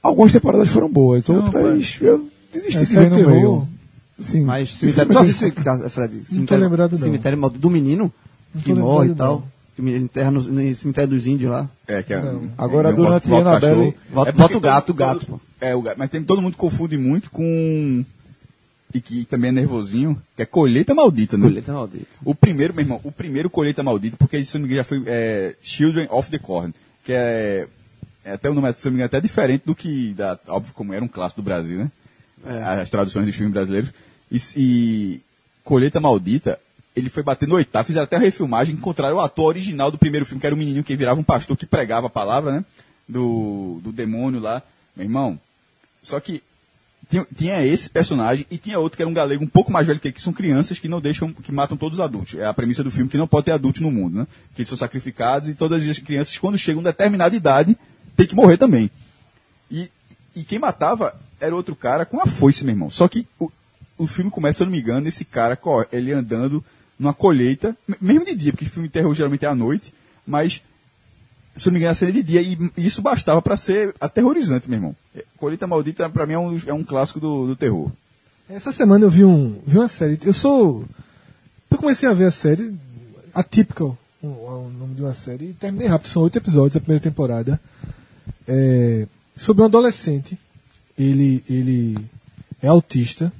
[0.02, 3.30] Algumas temporadas foram boas, outras eu desisti É, de ver no terror.
[3.32, 3.68] meio.
[4.20, 4.42] Sim.
[4.42, 5.12] Mas cemitério.
[5.12, 6.14] Tu assim, Fred?
[6.14, 6.98] Não tô Cemitério- lembrado, não.
[6.98, 8.12] Cemitério do menino
[8.54, 9.34] Não que morre e tal.
[9.34, 9.57] não.
[9.78, 11.70] Que me enterra no, no cemitério dos índios lá.
[11.86, 12.20] É, que é,
[12.58, 13.94] Agora, é, durante o cachorro.
[14.10, 15.96] Volta- É porque volta o gato, todo- gato, É, o gato.
[15.96, 18.04] Mas tem, todo mundo confunde muito com.
[18.92, 21.46] E que também é nervosinho, que é colheita maldita, né?
[21.46, 22.06] Colheita Maldita.
[22.24, 26.08] O primeiro, meu irmão, o primeiro colheita maldita, porque isso não já foi é, Children
[26.10, 26.74] of the Corn,
[27.04, 27.68] que é,
[28.24, 30.74] é até o nome, se eu não me engano, até diferente do que, da, óbvio,
[30.74, 31.90] como era um clássico do Brasil, né?
[32.80, 33.92] As traduções dos filmes brasileiros.
[34.32, 35.20] E, e
[35.62, 36.58] Colheita Maldita,
[36.98, 40.26] ele foi bater no oitavo, fizeram até a refilmagem, encontraram o ator original do primeiro
[40.26, 42.64] filme, que era o menininho que virava um pastor que pregava a palavra, né?
[43.08, 44.62] Do, do demônio lá.
[44.94, 45.38] Meu irmão,
[46.02, 46.42] só que
[47.08, 49.98] tinha, tinha esse personagem e tinha outro que era um galego um pouco mais velho
[49.98, 52.38] que ele, que são crianças que não deixam, que matam todos os adultos.
[52.38, 54.26] É a premissa do filme que não pode ter adultos no mundo, né?
[54.54, 57.76] Que eles são sacrificados e todas as crianças, quando chegam a determinada idade,
[58.16, 58.90] tem que morrer também.
[59.70, 59.90] E,
[60.34, 62.90] e quem matava era outro cara com a foice, meu irmão.
[62.90, 63.50] Só que o,
[63.96, 65.58] o filme começa, se eu não me engano, esse cara,
[65.90, 66.64] ele andando
[66.98, 69.92] numa colheita, me- mesmo de dia, porque filme de terror geralmente é à noite,
[70.26, 70.62] mas
[71.54, 73.94] se eu não me engano, a cena é de dia, e isso bastava para ser
[74.00, 74.96] aterrorizante, meu irmão.
[75.14, 77.90] É, Colheita Maldita, para mim, é um, é um clássico do, do terror.
[78.48, 80.18] Essa semana eu vi, um, vi uma série.
[80.24, 80.84] Eu sou.
[81.70, 82.74] Eu comecei a ver a série,
[83.34, 86.10] Atypical, o, o nome de uma série, e terminei rápido.
[86.10, 87.60] São oito episódios da primeira temporada.
[88.46, 89.06] É,
[89.36, 90.38] sobre um adolescente.
[90.96, 91.96] Ele, ele
[92.62, 93.32] é autista,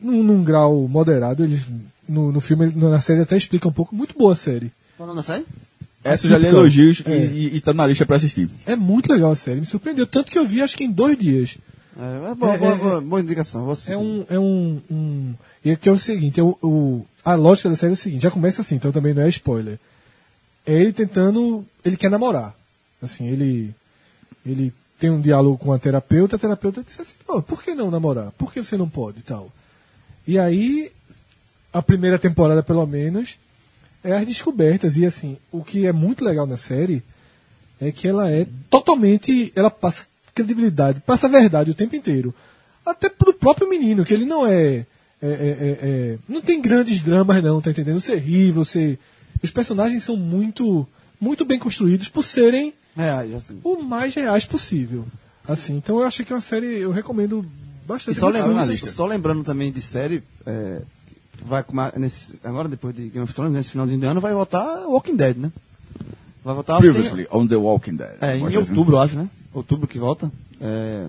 [0.00, 1.42] num, num grau moderado.
[1.44, 1.62] Eles,
[2.08, 3.94] no, no filme, na série, até explica um pouco.
[3.94, 4.72] Muito boa a série.
[4.96, 5.44] Qual o nome da série?
[6.02, 7.26] Essa eu já li elogios e, É.
[7.26, 8.48] e, e tá na lista para assistir.
[8.66, 10.06] É muito legal a série, me surpreendeu.
[10.06, 11.58] Tanto que eu vi, acho que em dois dias.
[11.98, 13.62] É, é boa, É, boa, é, boa, boa indicação.
[13.64, 13.92] Vou assistir.
[13.92, 14.24] É um.
[14.30, 17.92] É um, um e aqui é o seguinte: é o, o- a lógica da série
[17.92, 19.78] é o seguinte: já começa assim, então também não é spoiler.
[20.64, 21.64] É ele tentando.
[21.84, 22.54] Ele quer namorar.
[23.02, 23.74] Assim, ele.
[24.46, 27.90] Ele tem um diálogo com a terapeuta, a terapeuta diz assim: Pô, por que não
[27.90, 28.30] namorar?
[28.38, 29.50] Por que você não pode e tal?
[30.26, 30.90] E aí,
[31.78, 33.38] a primeira temporada, pelo menos,
[34.02, 34.96] é as descobertas.
[34.96, 37.02] E assim, o que é muito legal na série
[37.80, 39.52] é que ela é totalmente.
[39.54, 42.34] Ela passa credibilidade, passa a verdade o tempo inteiro.
[42.84, 44.86] Até pro próprio menino, que ele não é.
[45.20, 48.00] é- é- é- é- não tem grandes dramas, não, tá entendendo?
[48.00, 48.96] Você ri, você.
[49.42, 50.86] Os personagens são muito,
[51.20, 53.56] muito bem construídos por serem já sei.
[53.64, 55.04] o mais reais possível.
[55.46, 58.16] Assim, então eu achei que é uma série, eu recomendo E bastante.
[58.18, 60.82] só Muito lembrando, só lembrando também de série, é,
[61.44, 61.64] vai
[61.96, 65.36] nesse, agora depois de Game of Thrones, nesse finalzinho de ano, vai voltar Walking Dead,
[65.36, 65.50] né?
[66.44, 68.16] Vai voltar que tem- Previously, on The Walking Dead.
[68.20, 68.56] é, em assim.
[68.58, 69.28] outubro, eu acho, né?
[69.52, 70.30] Outubro que volta.
[70.60, 71.06] É,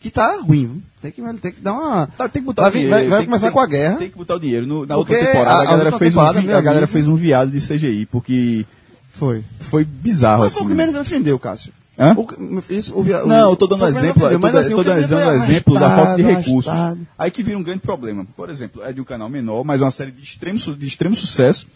[0.00, 0.82] que tá ruim?
[1.00, 2.06] Tem que, tem que dar uma.
[2.06, 2.90] Tá, tem que botar vai, o dinheiro.
[2.94, 3.96] vai, vai que- começar tem- com a guerra.
[3.96, 4.66] Tem que botar o dinheiro.
[4.66, 6.84] No- na Porque outra temporada, a- a, galera, fez um, temporada, vi- meu a galera
[6.84, 8.66] amigo- fez um viado de CGI, porque
[9.10, 9.44] Foi.
[9.60, 10.64] foi bizarro, Mas assim.
[10.64, 11.72] o que menos me ofendeu, Cássio.
[12.02, 12.14] Hã?
[12.16, 12.26] O,
[12.72, 14.80] isso, o, via- Não, o- eu tô dando o exemplo, eu tô, mas, assim, tô
[14.80, 16.68] o dando exemplo, da falta de recursos.
[16.72, 17.06] arrastado.
[17.18, 18.26] Aí que vira um grande problema.
[18.36, 21.14] Por exemplo, é de um canal menor, mas é uma série de extremo, de extremo
[21.14, 21.66] sucesso.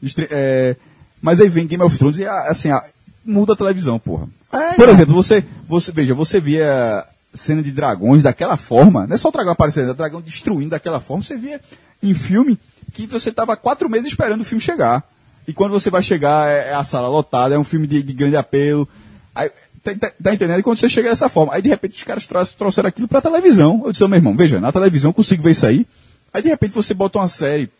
[0.00, 0.76] de extre- é,
[1.20, 2.82] mas aí vem Game of Thrones e ah, assim, ah,
[3.24, 4.26] muda a televisão, porra.
[4.52, 4.92] É, Por não.
[4.92, 9.32] exemplo, você, você, veja, você via cena de dragões daquela forma, não é só o
[9.32, 11.60] dragão aparecendo, é o dragão destruindo daquela forma, você via
[12.02, 12.58] em filme
[12.92, 15.02] que você estava quatro meses esperando o filme chegar.
[15.48, 18.12] E quando você vai chegar, é, é a sala lotada, é um filme de, de
[18.12, 18.88] grande apelo.
[19.34, 19.50] Aí,
[19.84, 20.58] tá, tá- tá entendendo?
[20.58, 23.20] E quando você chega dessa forma, aí de repente os caras trouxeram, trouxeram aquilo pra
[23.20, 23.82] televisão.
[23.84, 25.86] Eu disse, meu irmão, veja, na televisão eu consigo ver isso aí.
[26.32, 27.70] Aí de repente você bota uma série.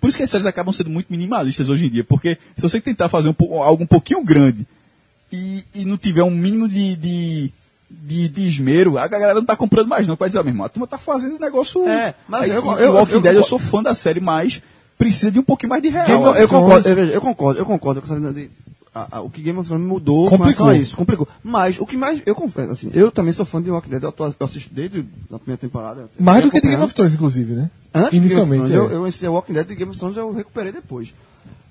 [0.00, 2.80] Por isso que as séries acabam sendo muito minimalistas hoje em dia, porque se você
[2.80, 4.66] tentar fazer um, algo um pouquinho grande
[5.30, 7.52] e, e não tiver um mínimo de, de,
[7.90, 10.16] de, de esmero, a galera não tá comprando mais não.
[10.16, 11.86] Vai dizer, ó, meu irmão, a turma tá fazendo esse negócio.
[11.86, 14.20] É, mas Aí, eu- eu- o Walking eu- Dead, eu eu- sou fã da série,
[14.20, 14.62] mas
[14.96, 16.04] precisa de um pouquinho mais de real.
[16.30, 16.40] Assim.
[16.42, 18.50] eu concordo, eu, eu concordo, eu concordo com essa de-
[18.94, 20.72] a- a- o que Game of Thrones mudou com Complicou.
[20.72, 21.28] isso, complicou.
[21.44, 24.10] Mas o que mais, eu confesso, assim, eu também sou fã de Walking Dead, eu,
[24.12, 26.10] tô- eu assisto desde a primeira temporada.
[26.18, 27.70] Mais do que de Game of Thrones, inclusive, né?
[27.94, 28.72] Antes de Game of Inicialmente.
[28.72, 28.94] Thrones, é.
[28.94, 31.14] eu, eu iniciei Walking Dead e Game of Thrones eu recuperei depois.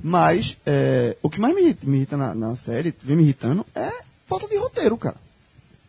[0.02, 3.66] Mas é, o que mais me irrita, me irrita na, na série, vem me irritando,
[3.76, 3.92] é
[4.28, 5.18] falta de roteiro, cara.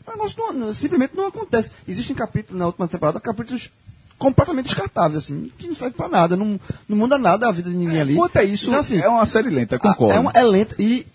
[0.06, 1.70] O negócio não- simplesmente não acontece.
[1.86, 3.70] Existem capítulos na última temporada, capítulos
[4.18, 6.58] completamente descartáveis, assim, que não servem pra nada, não,
[6.88, 8.14] não muda nada a vida de ninguém ali.
[8.16, 10.12] Quanto a isso, Então, assim, é uma série lenta, a- concordo.
[10.14, 11.06] É, uma, é lenta e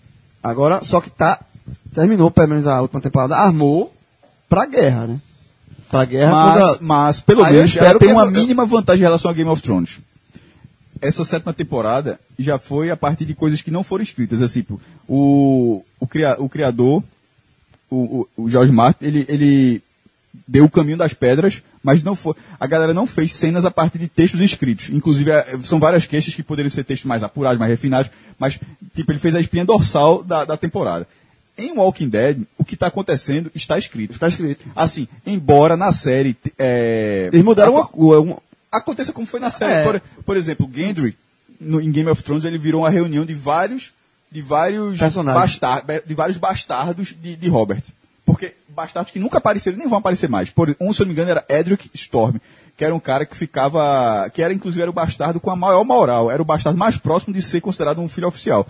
[0.50, 1.40] agora, só que tá,
[1.94, 3.92] terminou pelo menos a última temporada, armou
[4.48, 5.20] pra guerra, né?
[5.90, 9.04] Pra guerra mas, contra- mas, pelo Aí menos, ela tem uma eu- mínima vantagem em
[9.04, 9.98] relação a Game of Thrones.
[11.00, 14.40] Essa sétima temporada já foi a partir de coisas que não foram escritas.
[14.42, 17.02] Assim, tipo, o, o, cria- o criador,
[17.90, 19.82] o, o, o George Martin, ele, ele
[20.46, 22.34] deu o caminho das pedras, mas não foi.
[22.58, 24.88] A galera não fez cenas a partir de textos escritos.
[24.90, 28.58] Inclusive, é, são várias queixas que poderiam ser textos mais apurados, mais refinados, mas,
[28.94, 31.06] tipo, ele fez a espinha dorsal da, da temporada.
[31.58, 34.12] Em Walking Dead, o que está acontecendo está escrito.
[34.14, 34.64] Está escrito.
[34.74, 36.36] Assim, embora na série.
[36.58, 38.36] É, Eles mudaram aco- uma, uma,
[38.70, 39.72] Aconteça como foi na série.
[39.72, 39.82] É.
[39.84, 41.16] Por, por exemplo, Gendry,
[41.58, 43.92] no, em Game of Thrones, ele virou uma reunião de vários.
[44.30, 45.40] De vários, Personagens.
[45.40, 47.82] bastar- de vários bastardos de, de Robert.
[48.26, 50.50] Porque bastardos que nunca apareceram nem vão aparecer mais.
[50.50, 52.36] Por, um, se eu não me engano, era Edric Storm,
[52.76, 54.28] que era um cara que ficava.
[54.34, 56.30] que era inclusive era o bastardo com a maior moral.
[56.30, 58.66] Era o bastardo mais próximo de ser considerado um filho oficial.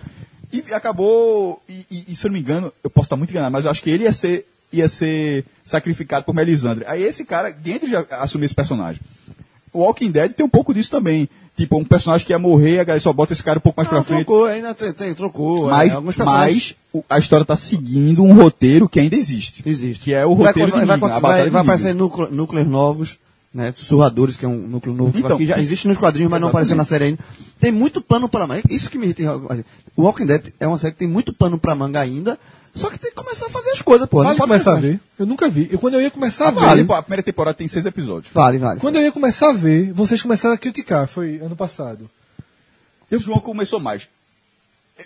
[0.52, 1.60] E acabou.
[1.68, 3.70] E, e- e, se eu não me engano, eu posso estar muito enganado, mas eu
[3.70, 6.84] acho que ele ia ser, ia ser sacrificado por Melisandre.
[6.86, 9.00] Aí esse cara, Gendry já assumiu esse personagem.
[9.72, 11.28] O Walking Dead tem um pouco disso também.
[11.56, 13.88] Tipo, um personagem que ia morrer, a galera só bota esse cara um pouco mais
[13.90, 14.26] Não, pra frente.
[14.26, 15.68] trocou, ainda tem, tem- trocou.
[15.70, 16.74] Mas, é, alguns personagens.
[16.92, 19.62] mas a história está seguindo um roteiro que ainda existe.
[19.64, 20.04] Existe.
[20.04, 21.60] Que é o vai, roteiro vai, de vai, Negan, vai, vai Negan.
[21.60, 23.18] aparecer núcleo- núcleos novos,
[23.54, 23.72] né?
[23.74, 25.12] Sussurradores, que é um núcleo novo.
[25.12, 26.72] que Então, aqui já que- existe nos quadrinhos, mas não Exatamente.
[26.72, 27.18] apareceu na série ainda.
[27.58, 28.62] Tem muito pano para manga.
[28.68, 29.22] Isso que me irrita.
[29.22, 29.64] em-
[29.96, 32.38] O Walking Dead é uma série que tem muito pano para manga ainda.
[32.76, 34.18] Só que tem que começar a fazer as coisas, pô.
[34.18, 35.00] Vale Não pode começar a ver.
[35.18, 35.68] Eu nunca vi.
[35.72, 36.60] Eu, quando eu ia começar a ver.
[36.60, 38.32] Vale, pô, a primeira temporada tem seis episódios.
[38.32, 38.78] Vale, vale.
[38.80, 41.08] Quando eu ia começar a ver, vocês começaram a criticar.
[41.08, 42.08] Foi ano passado.
[43.10, 44.08] O João começou mais.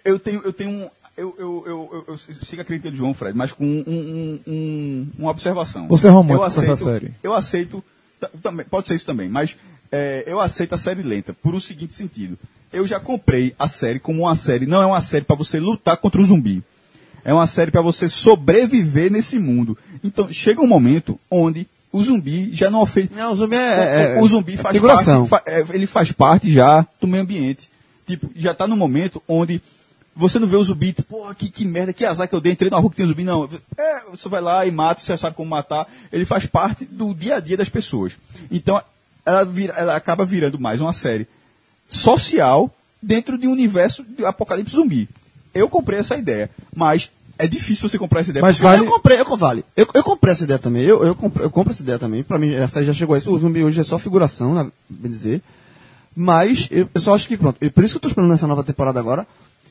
[0.04, 0.90] Eu tenho, eu tenho um.
[1.16, 4.40] Eu, eu, eu, eu, eu sigo a crítica de João, Fred, mas com um, um-
[4.46, 5.86] um- uma observação.
[5.88, 7.14] Você é romântico eu com essa aceito, série?
[7.22, 7.84] Eu aceito.
[8.18, 9.54] ta- Também, pode ser isso também, mas
[9.92, 12.38] é, eu aceito a série lenta, por o seguinte sentido.
[12.72, 15.96] Eu já comprei a série como uma série, não é uma série para você lutar
[15.98, 16.62] contra o zumbi.
[17.24, 19.76] É uma série para você sobreviver nesse mundo.
[20.02, 23.10] Então, chega um momento onde o zumbi já não ofende.
[23.14, 24.14] Não, o zumbi é.
[24.16, 25.26] é- o, zumbi é faz figuração.
[25.26, 27.68] parte, é, ele faz parte já do meio ambiente.
[28.06, 29.60] Tipo, já tá no momento onde
[30.16, 32.52] você não vê o zumbi, tipo, pô, que, que merda, que azar que eu dei,
[32.52, 33.24] entrei na rua que tem zumbi.
[33.24, 35.86] Não, é, você vai lá e mata, você sabe como matar.
[36.12, 38.12] Ele faz parte do dia a dia das pessoas.
[38.50, 38.80] Então,
[39.24, 41.26] ela, vira- ela acaba virando mais uma série
[41.88, 42.72] social
[43.02, 45.08] dentro de um universo de apocalipse zumbi.
[45.54, 48.42] Eu comprei essa ideia, mas é difícil você comprar essa ideia.
[48.42, 49.64] Mas vale- Eu comprei, eu, vale.
[49.76, 50.82] Eu, eu comprei essa ideia também.
[50.84, 52.22] Eu, eu, compro, eu compro essa ideia também.
[52.22, 53.30] Pra mim, essa já chegou a isso.
[53.32, 55.42] O zumbi hoje é só figuração, né, bem dizer.
[56.14, 57.56] Mas eu, eu só acho que, pronto.
[57.60, 59.26] E por isso que eu tô esperando nessa nova temporada agora,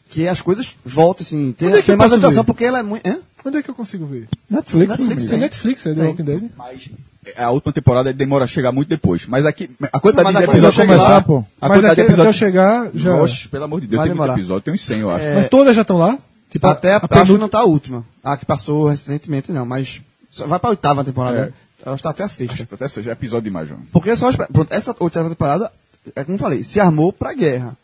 [0.10, 1.52] que as coisas voltem, assim.
[1.54, 2.44] Tem, Onde é que tem eu mais ver?
[2.44, 3.08] porque ela é muito.
[3.08, 3.20] Hã?
[3.46, 4.28] Onde é que eu consigo ver?
[4.50, 5.40] Netflix, Netflix Tem.
[5.40, 6.04] Netflix, é The.
[6.08, 6.44] Walking Dead.
[6.58, 6.90] Mas
[7.38, 9.26] a última temporada demora a chegar muito depois.
[9.28, 11.38] Mas aqui, a quantidade Mas de episódios começar, lá, pô.
[11.62, 12.36] A Mas quantidade até, de até eu episódios.
[12.36, 13.16] chegar, já.
[13.16, 14.40] Oxe, pelo amor de Deus, Vai tem muito demorar.
[14.40, 15.26] episódio, tem uns 100, eu acho.
[15.26, 16.18] É, Mas todas já estão lá?
[16.50, 18.06] Tipo, Até a, a acho que penúltima- não tá a última.
[18.24, 19.66] A que passou recentemente, não.
[19.66, 21.46] Mas só vai pra oitava temporada.
[21.46, 21.54] né?
[21.86, 22.68] Ela está até a sexta.
[22.74, 23.80] Até seja episódio demais, João.
[23.92, 25.72] Porque é só pronto, essa oitava temporada,
[26.16, 27.78] é como eu falei, se armou pra guerra.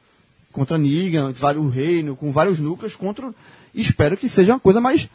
[0.56, 3.30] Contra Negan, vários reino, com vários núcleos contra.
[3.73, 5.10] Espero que seja uma coisa mais.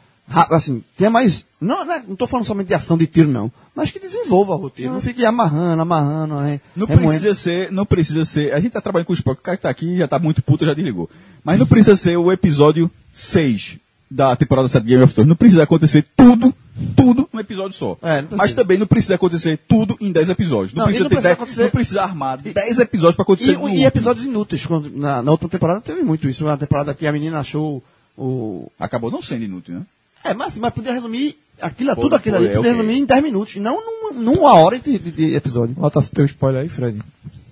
[0.51, 1.47] Assim, tenha mais.
[1.61, 3.51] Não, não, é- não tô falando somente de ação de tiro, não.
[3.75, 4.93] Mas que desenvolva o roteiro.
[4.93, 6.37] Não fique amarrando, amarrando.
[6.39, 7.09] re- Não remoendo.
[7.11, 8.53] precisa ser, não precisa ser.
[8.53, 10.43] A gente tá trabalhando com o spoiler, o cara que tá aqui já tá muito
[10.43, 11.09] puto, já desligou.
[11.43, 13.79] Mas não precisa ser o episódio 6
[14.11, 15.29] da temporada 7 de Game of Thrones.
[15.29, 16.55] Não precisa acontecer tudo,
[16.97, 17.97] tudo num episódio só.
[18.03, 18.23] É.
[18.37, 20.73] Mas também não precisa acontecer tudo em 10 episódios.
[20.75, 23.23] Não, Não, e precisa não ter precisa 10 acontecer- não precisa armar 10 episódios pra
[23.23, 24.65] acontecer E, e episódios inúteis.
[24.67, 26.45] Quando, na, na última temporada teve muito isso.
[26.45, 27.83] Na temporada que a menina achou
[28.17, 28.71] o.
[28.79, 29.83] Acabou não sendo inútil, né?
[30.23, 32.81] É, mas, mas podia resumir aquilo, Pô, tudo aquilo pô, ali, é podia ok.
[32.83, 35.75] resumir em 10 minutos, e não num- numa hora de, de- de episódio.
[35.75, 37.01] Bota teu spoiler aí, Fred.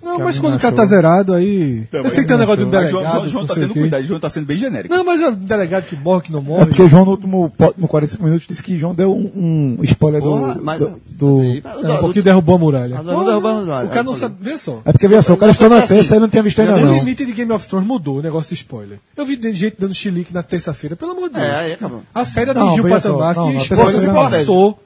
[0.09, 1.87] Não, mas quando o cara tá zerado, aí.
[1.93, 2.91] eu sei que tem um negócio de um delegado.
[2.91, 4.95] João, João, João não tá tendo o cuidado, João tá sendo bem genérico.
[4.95, 6.67] Não, mas é um delegado que morre, que não É morre.
[6.67, 10.21] porque o João no último no 45 minutos disse que João deu um, um spoiler
[10.23, 10.65] Porra, do.
[10.65, 11.43] mas- do, do-
[11.85, 12.97] É, um pouquinho derrubou a muralha.
[12.99, 13.87] Ah, não derrubou a muralha.
[13.87, 14.37] O cara não sabe.
[14.41, 14.81] Vê só.
[14.85, 16.77] É porque, veja só, o cara estou na Assim, terça e não tinha visto ainda
[16.77, 16.93] O não.
[16.93, 18.99] limite de Game of Thrones mudou, o negócio de spoiler.
[19.17, 21.47] Eu vi de- gente dando chilique na terça-feira, pelo amor de Deus.
[21.47, 22.03] É, aí acabou.
[22.15, 24.15] A série Não, atingiu o patamar não, que não, spoiler não.
[24.15, 24.79] passou.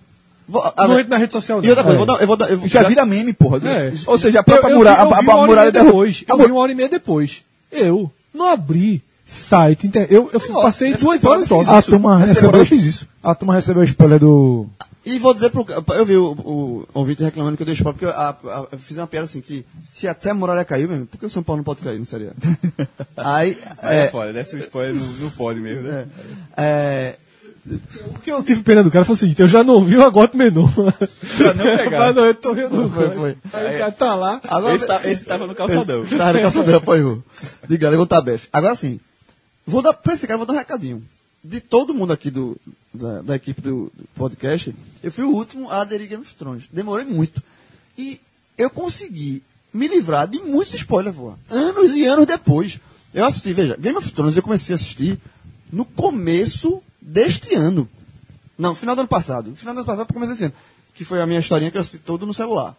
[0.49, 1.97] Vou, Não agora- entra na rede social e outra não.
[1.97, 3.59] coisa, eu vou dar, eu vou dar, eu Já vira meme, porra.
[3.69, 3.93] É.
[4.07, 6.25] Ou seja, a própria Eu- eu muralha, a, a, uma hora e muralha depois.
[6.29, 7.43] Eu vi uma hora e meia depois.
[7.71, 9.87] Eu não abri site.
[9.87, 11.61] inter- Eu, eu Ó, passei duas horas só.
[11.61, 12.67] A turma recebeu.
[12.67, 13.07] fiz isso.
[13.23, 14.67] A turma recebeu o spoiler do.
[15.05, 15.67] E vou dizer pro.
[15.97, 18.97] Eu vi o, o ouvinte reclamando que eu dei spoiler, porque a- a- eu fiz
[18.99, 21.59] uma piada assim, que se até a muralha caiu mesmo, por que o São Paulo
[21.59, 22.37] não pode cair no seriado?
[23.17, 23.59] Aí.
[23.83, 26.07] É, É, foda, dessa spoiler não, não pode mesmo, né?
[26.57, 27.15] é,
[27.65, 30.03] O que eu tive pena do cara foi o seguinte, eu já não vi o
[30.03, 30.69] agote menu.
[30.73, 31.99] Pra não pegar.
[32.07, 32.91] Mas não, eu tô rindo.
[32.91, 33.37] Foi, foi.
[33.53, 34.41] Aí o cara tá lá.
[34.49, 36.05] Agora, Esse, tá- esse tava no calçadão.
[36.07, 37.25] Tá, na calçadão, Ivo.
[37.69, 38.49] Diga, levanta a befe.
[38.53, 38.99] Agora sim,
[39.67, 41.05] vou dar, pra esse cara, vou dar um recadinho.
[41.45, 42.57] De todo mundo aqui do,
[42.93, 46.65] da, da equipe do, do podcast, eu fui o último a aderir Game of Thrones.
[46.73, 47.43] Demorei muito.
[47.97, 48.21] E
[48.59, 51.33] eu consegui me livrar de muitos spoilers, pô.
[51.51, 52.79] Anos e anos depois.
[53.15, 55.19] Eu assisti, veja, Game of Thrones eu comecei a assistir
[55.73, 57.89] no começo deste ano.
[58.57, 59.55] Não, final do ano passado.
[59.57, 60.55] Final do ano passado eu comecei esse ano.
[60.95, 62.77] Que foi a minha historinha que eu assisti todo no celular.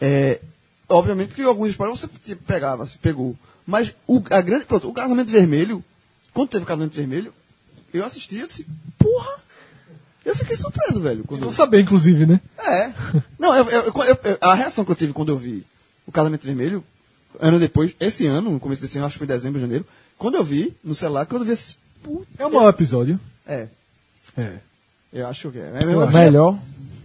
[0.00, 0.40] É,
[0.88, 3.36] obviamente que alguns spoilers você pegava, se pegou.
[3.66, 5.82] Mas o, a grande, pronto, o casamento vermelho,
[6.32, 7.32] quando teve o casamento vermelho,
[7.92, 8.66] eu assisti e eu disse,
[8.98, 9.42] porra!
[10.24, 11.22] Eu fiquei surpreso, velho.
[11.24, 12.40] Quando Não saber, inclusive, né?
[12.58, 12.92] é.
[13.38, 15.64] Não, eu- eu- eu- eu- a reação que eu tive quando eu vi
[16.06, 16.82] o Casamento Vermelho,
[17.38, 19.86] ano depois, esse ano, no começo desse ano, acho que foi dezembro, janeiro,
[20.18, 21.76] quando eu vi no celular, quando eu vi esse.
[22.04, 23.18] Puta, É o maior episódio.
[23.46, 23.66] é,
[24.36, 24.52] É.
[25.12, 25.72] eu acho que é.
[25.80, 26.56] é O melhor.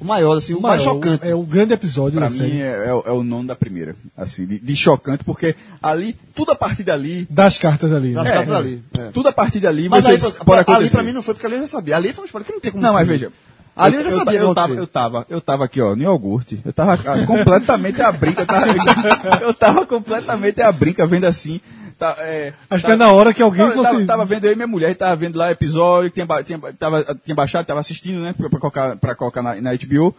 [0.01, 1.27] O maior, assim, o, mais maior, chocante.
[1.29, 2.61] É o grande episódio Pra da mim série.
[2.61, 3.95] é, é o- é o nome da primeira.
[4.15, 7.27] Assim, de, de chocante, porque ali, tudo a partir dali.
[7.29, 8.13] Das cartas ali.
[8.13, 8.31] Das né?
[8.31, 8.81] cartas ali.
[8.97, 9.11] é.
[9.11, 11.45] Tudo a partir dali Mas você aí, pode pra- ali pra mim não foi porque
[11.47, 11.97] ali eu já sabia.
[11.97, 12.81] Ali foi um spoiler que não tem como.
[12.81, 13.29] Não, mas veja.
[13.75, 14.39] Ali eu já sabia.
[14.39, 16.61] Eu, ia tava, eu, tava, eu tava aqui, ó, no iogurte.
[16.63, 18.41] Eu tava ah, completamente a brinca.
[18.43, 18.65] Eu tava,
[19.43, 21.59] eu tava completamente a brinca, vendo assim.
[21.99, 23.91] Tá, é, Acho tá- que é na hora que alguém eu fosse...
[23.91, 27.35] tava, tava vendo eu e minha mulher, tava vendo lá episódio, tinha, tinha, tava, tinha
[27.35, 30.15] baixado, tava assistindo, né, pra, pra colocar, pra colocar na, na HBO.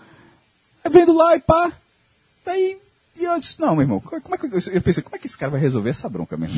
[0.85, 1.73] Aí vendo lá e pá.
[2.47, 2.78] Aí,
[3.16, 5.27] e eu disse, não, meu irmão, como é que, eu, eu pensei, como é que
[5.27, 6.57] esse cara vai resolver essa bronca mesmo?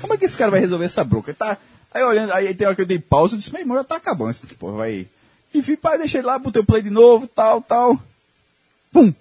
[0.00, 1.34] Como é que esse cara vai resolver essa bronca?
[1.34, 1.58] Tá,
[1.92, 3.96] aí olhando, aí tem hora que eu dei pausa, eu disse, meu irmão, já tá
[3.96, 5.06] acabando, esse porra, vai.
[5.54, 8.00] Enfim, pai, deixei lá, botei o play de novo, tal, tal.
[8.90, 9.12] Pum!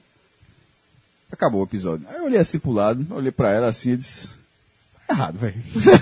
[1.29, 2.05] Acabou o episódio.
[2.09, 4.33] Aí eu olhei assim pro lado, olhei pra ela assim e disse, tá
[5.11, 5.55] errado, velho.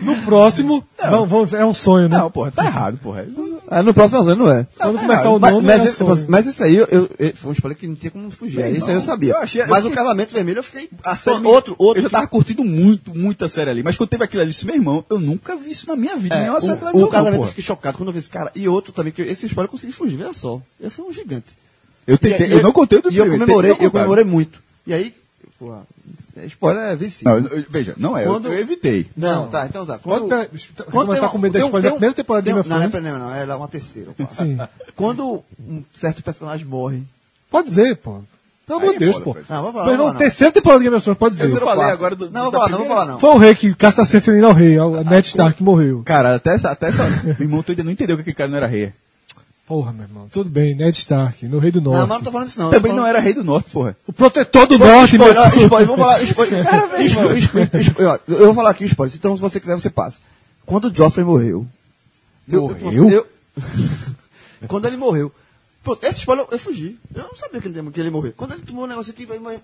[0.00, 2.18] No próximo, vamos- vamos- é um sonho, né?
[2.18, 3.26] Não, porra, tá errado, porra.
[3.70, 4.66] É, no próximo ano não é.
[4.78, 6.26] Quando começar o mas, nono, mas, é um esse, sonho.
[6.28, 8.56] mas esse aí, eu, eu- eu- foi um spoiler que não tinha como fugir.
[8.56, 9.32] Bem, Esse aí eu sabia.
[9.32, 10.90] Eu achei- eu mas o casamento vermelho eu fiquei.
[11.02, 11.98] A série me- outro, outro.
[11.98, 13.82] Eu já tava curtindo muito, muito a série ali.
[13.82, 16.16] Mas quando teve aquilo ali, eu disse, meu irmão, eu nunca vi isso na minha
[16.16, 16.34] vida.
[16.34, 18.30] É, nenhuma série o, de televisão, o casamento eu fiquei chocado quando eu vi esse
[18.30, 18.52] cara.
[18.54, 20.60] E outro também, que esse spoiler eu consegui fugir, veja só.
[20.78, 21.56] Eu fui um gigante.
[22.06, 24.60] Eu tentei, E- eu não contei o do E eu comemorei, eu comemorei muito.
[24.86, 25.14] E aí,
[25.58, 25.82] porra,
[26.46, 27.30] spoiler é vencido.
[27.30, 29.06] Não, eu- eu- veja, não é, eu- Quando- eu, evitei.
[29.16, 29.98] Não, tá, então tá.
[29.98, 30.48] Pode, Quando, peraí,
[30.90, 32.54] quando tá com medo da tem um- spoiler tem da um- primeira temporada de tem
[32.54, 33.12] Game um- of Não, não é, Thrones?
[33.12, 34.10] não, não, ela é uma terceira.
[34.30, 34.58] Sim.
[34.96, 37.02] Quando um certo personagem morre.
[37.50, 38.20] Pode dizer, pô.
[38.66, 39.34] Pelo amor de Deus, é pô.
[39.48, 39.96] Não, vou falar.
[39.96, 40.14] Não.
[40.14, 41.50] terceira temporada de Game of Thrones, pode dizer.
[41.50, 42.94] Eu falei agora do- Não, vou falar, não, vou primeira.
[43.00, 43.18] falar, não.
[43.18, 46.02] Foi o rei que caça se referindo ao rei, ao Ned Stark que morreu.
[46.04, 47.02] Cara, até essa, até essa.
[47.24, 48.92] meu irmão, tu ainda não entendeu que aquele cara não era rei.
[49.68, 50.28] Porra, meu irmão.
[50.32, 51.98] Tudo bem, Ned Stark, no Rei do Norte.
[52.00, 52.70] Não, mas não tô falando disso, não.
[52.70, 53.94] Também Eu não era rei do norte, porra.
[54.06, 56.22] O protetor do Norte, meu Spoiler, spoiler, vamos falar.
[56.22, 59.14] Spoiler, spoiler, spoiler, spoiler, ó, eu vou falar aqui o spoiler.
[59.14, 60.20] Então, se você quiser, você passa.
[60.64, 61.66] Quando o Joffrey morreu.
[62.48, 63.10] eu- Morreu?
[63.10, 63.26] eu-
[64.68, 65.30] quando ele morreu.
[65.84, 66.98] Pronto, esse spoiler eu, eu fugi.
[67.14, 68.32] Eu não sabia que ele, que ele morreu.
[68.34, 69.60] Quando ele tomou um negócio aqui, vai morrer.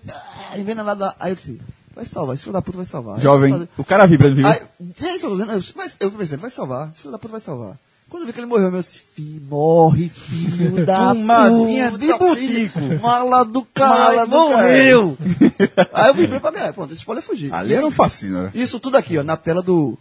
[0.51, 1.03] Ah, envenenado.
[1.19, 1.59] Aí eu disse:
[1.95, 3.19] vai salvar, esse filho da puta vai salvar.
[3.19, 3.67] Jovem.
[3.75, 4.47] O cara vibra, ele viu?
[4.47, 4.59] Aí,
[5.01, 7.31] é isso, eu tô dizendo, eu, mas eu pensei, vai salvar, esse filho da puta
[7.31, 7.75] vai salvar.
[8.09, 12.35] Quando eu vi que ele morreu, meu, eu disse, filho, morre, filho da Tomadinha puta,
[12.39, 15.17] de filho, Mala do cara, morreu.
[15.93, 17.53] Aí eu vibrei pra mim, ah, pronto, esse spoiler é fugir.
[17.53, 18.51] Ali era um fascínio, né?
[18.53, 19.97] Isso tudo aqui, ó, na tela do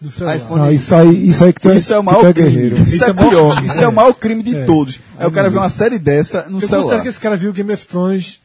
[0.00, 0.36] do celular.
[0.36, 0.60] iPhone.
[0.60, 2.32] Não, isso aí, isso aí que tu é, Isso é o que tu maior é
[2.32, 2.50] crime.
[2.50, 2.76] guerreiro.
[2.88, 3.64] Isso é pior.
[3.64, 4.64] Isso é o maior crime de É.
[4.64, 5.00] todos.
[5.18, 7.02] Aí o cara vê uma série dessa no Eu considero celular.
[7.02, 8.38] que esse cara viu Game of Thrones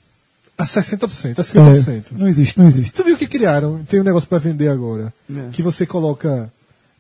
[0.57, 2.03] a 60%, a É, 50%.
[2.17, 2.91] não existe, não existe.
[2.93, 3.83] Tu viu o que criaram?
[3.87, 5.13] Tem um negócio pra vender agora.
[5.31, 5.49] É.
[5.51, 6.51] Que você coloca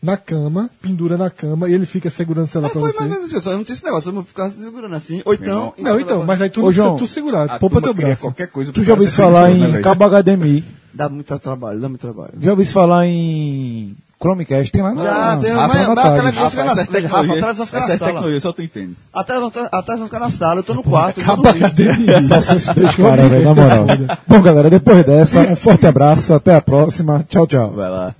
[0.03, 2.99] na cama, pendura na cama e ele fica segurando o celular Ah, pra foi você.
[2.99, 5.33] mais ou menos isso, eu não tinha esse negócio, eu vou ficar segurando assim, ou
[5.33, 5.73] então...
[5.77, 8.21] Não, então, mas aí tu Ô, não João, precisa tu segurar, A poupa teu braço.
[8.23, 9.83] Qualquer coisa Tu já ouviu falar né, em velho?
[9.83, 10.63] cabo HDMI?
[10.93, 12.33] Dá muito trabalho, dá muito trabalho.
[12.39, 14.71] Já ouviu falar em Chromecast?
[14.71, 16.77] Tem lá na Já, tem na mas- a televisão fica na é sala.
[16.77, 18.11] Rafa, a tecnologia, televisão fica essa na é sala.
[18.11, 18.95] tecnologia, só tu entende.
[19.13, 21.41] A televisão a televisão fica na sala, eu tô no quarto, eu tô.
[21.49, 22.27] HDMI.
[22.27, 23.85] Só três caras, na moral.
[24.27, 27.25] Bom, galera, depois dessa, um forte abraço, até a próxima.
[27.27, 27.71] Tchau, tchau.
[27.71, 28.15] Vai lá.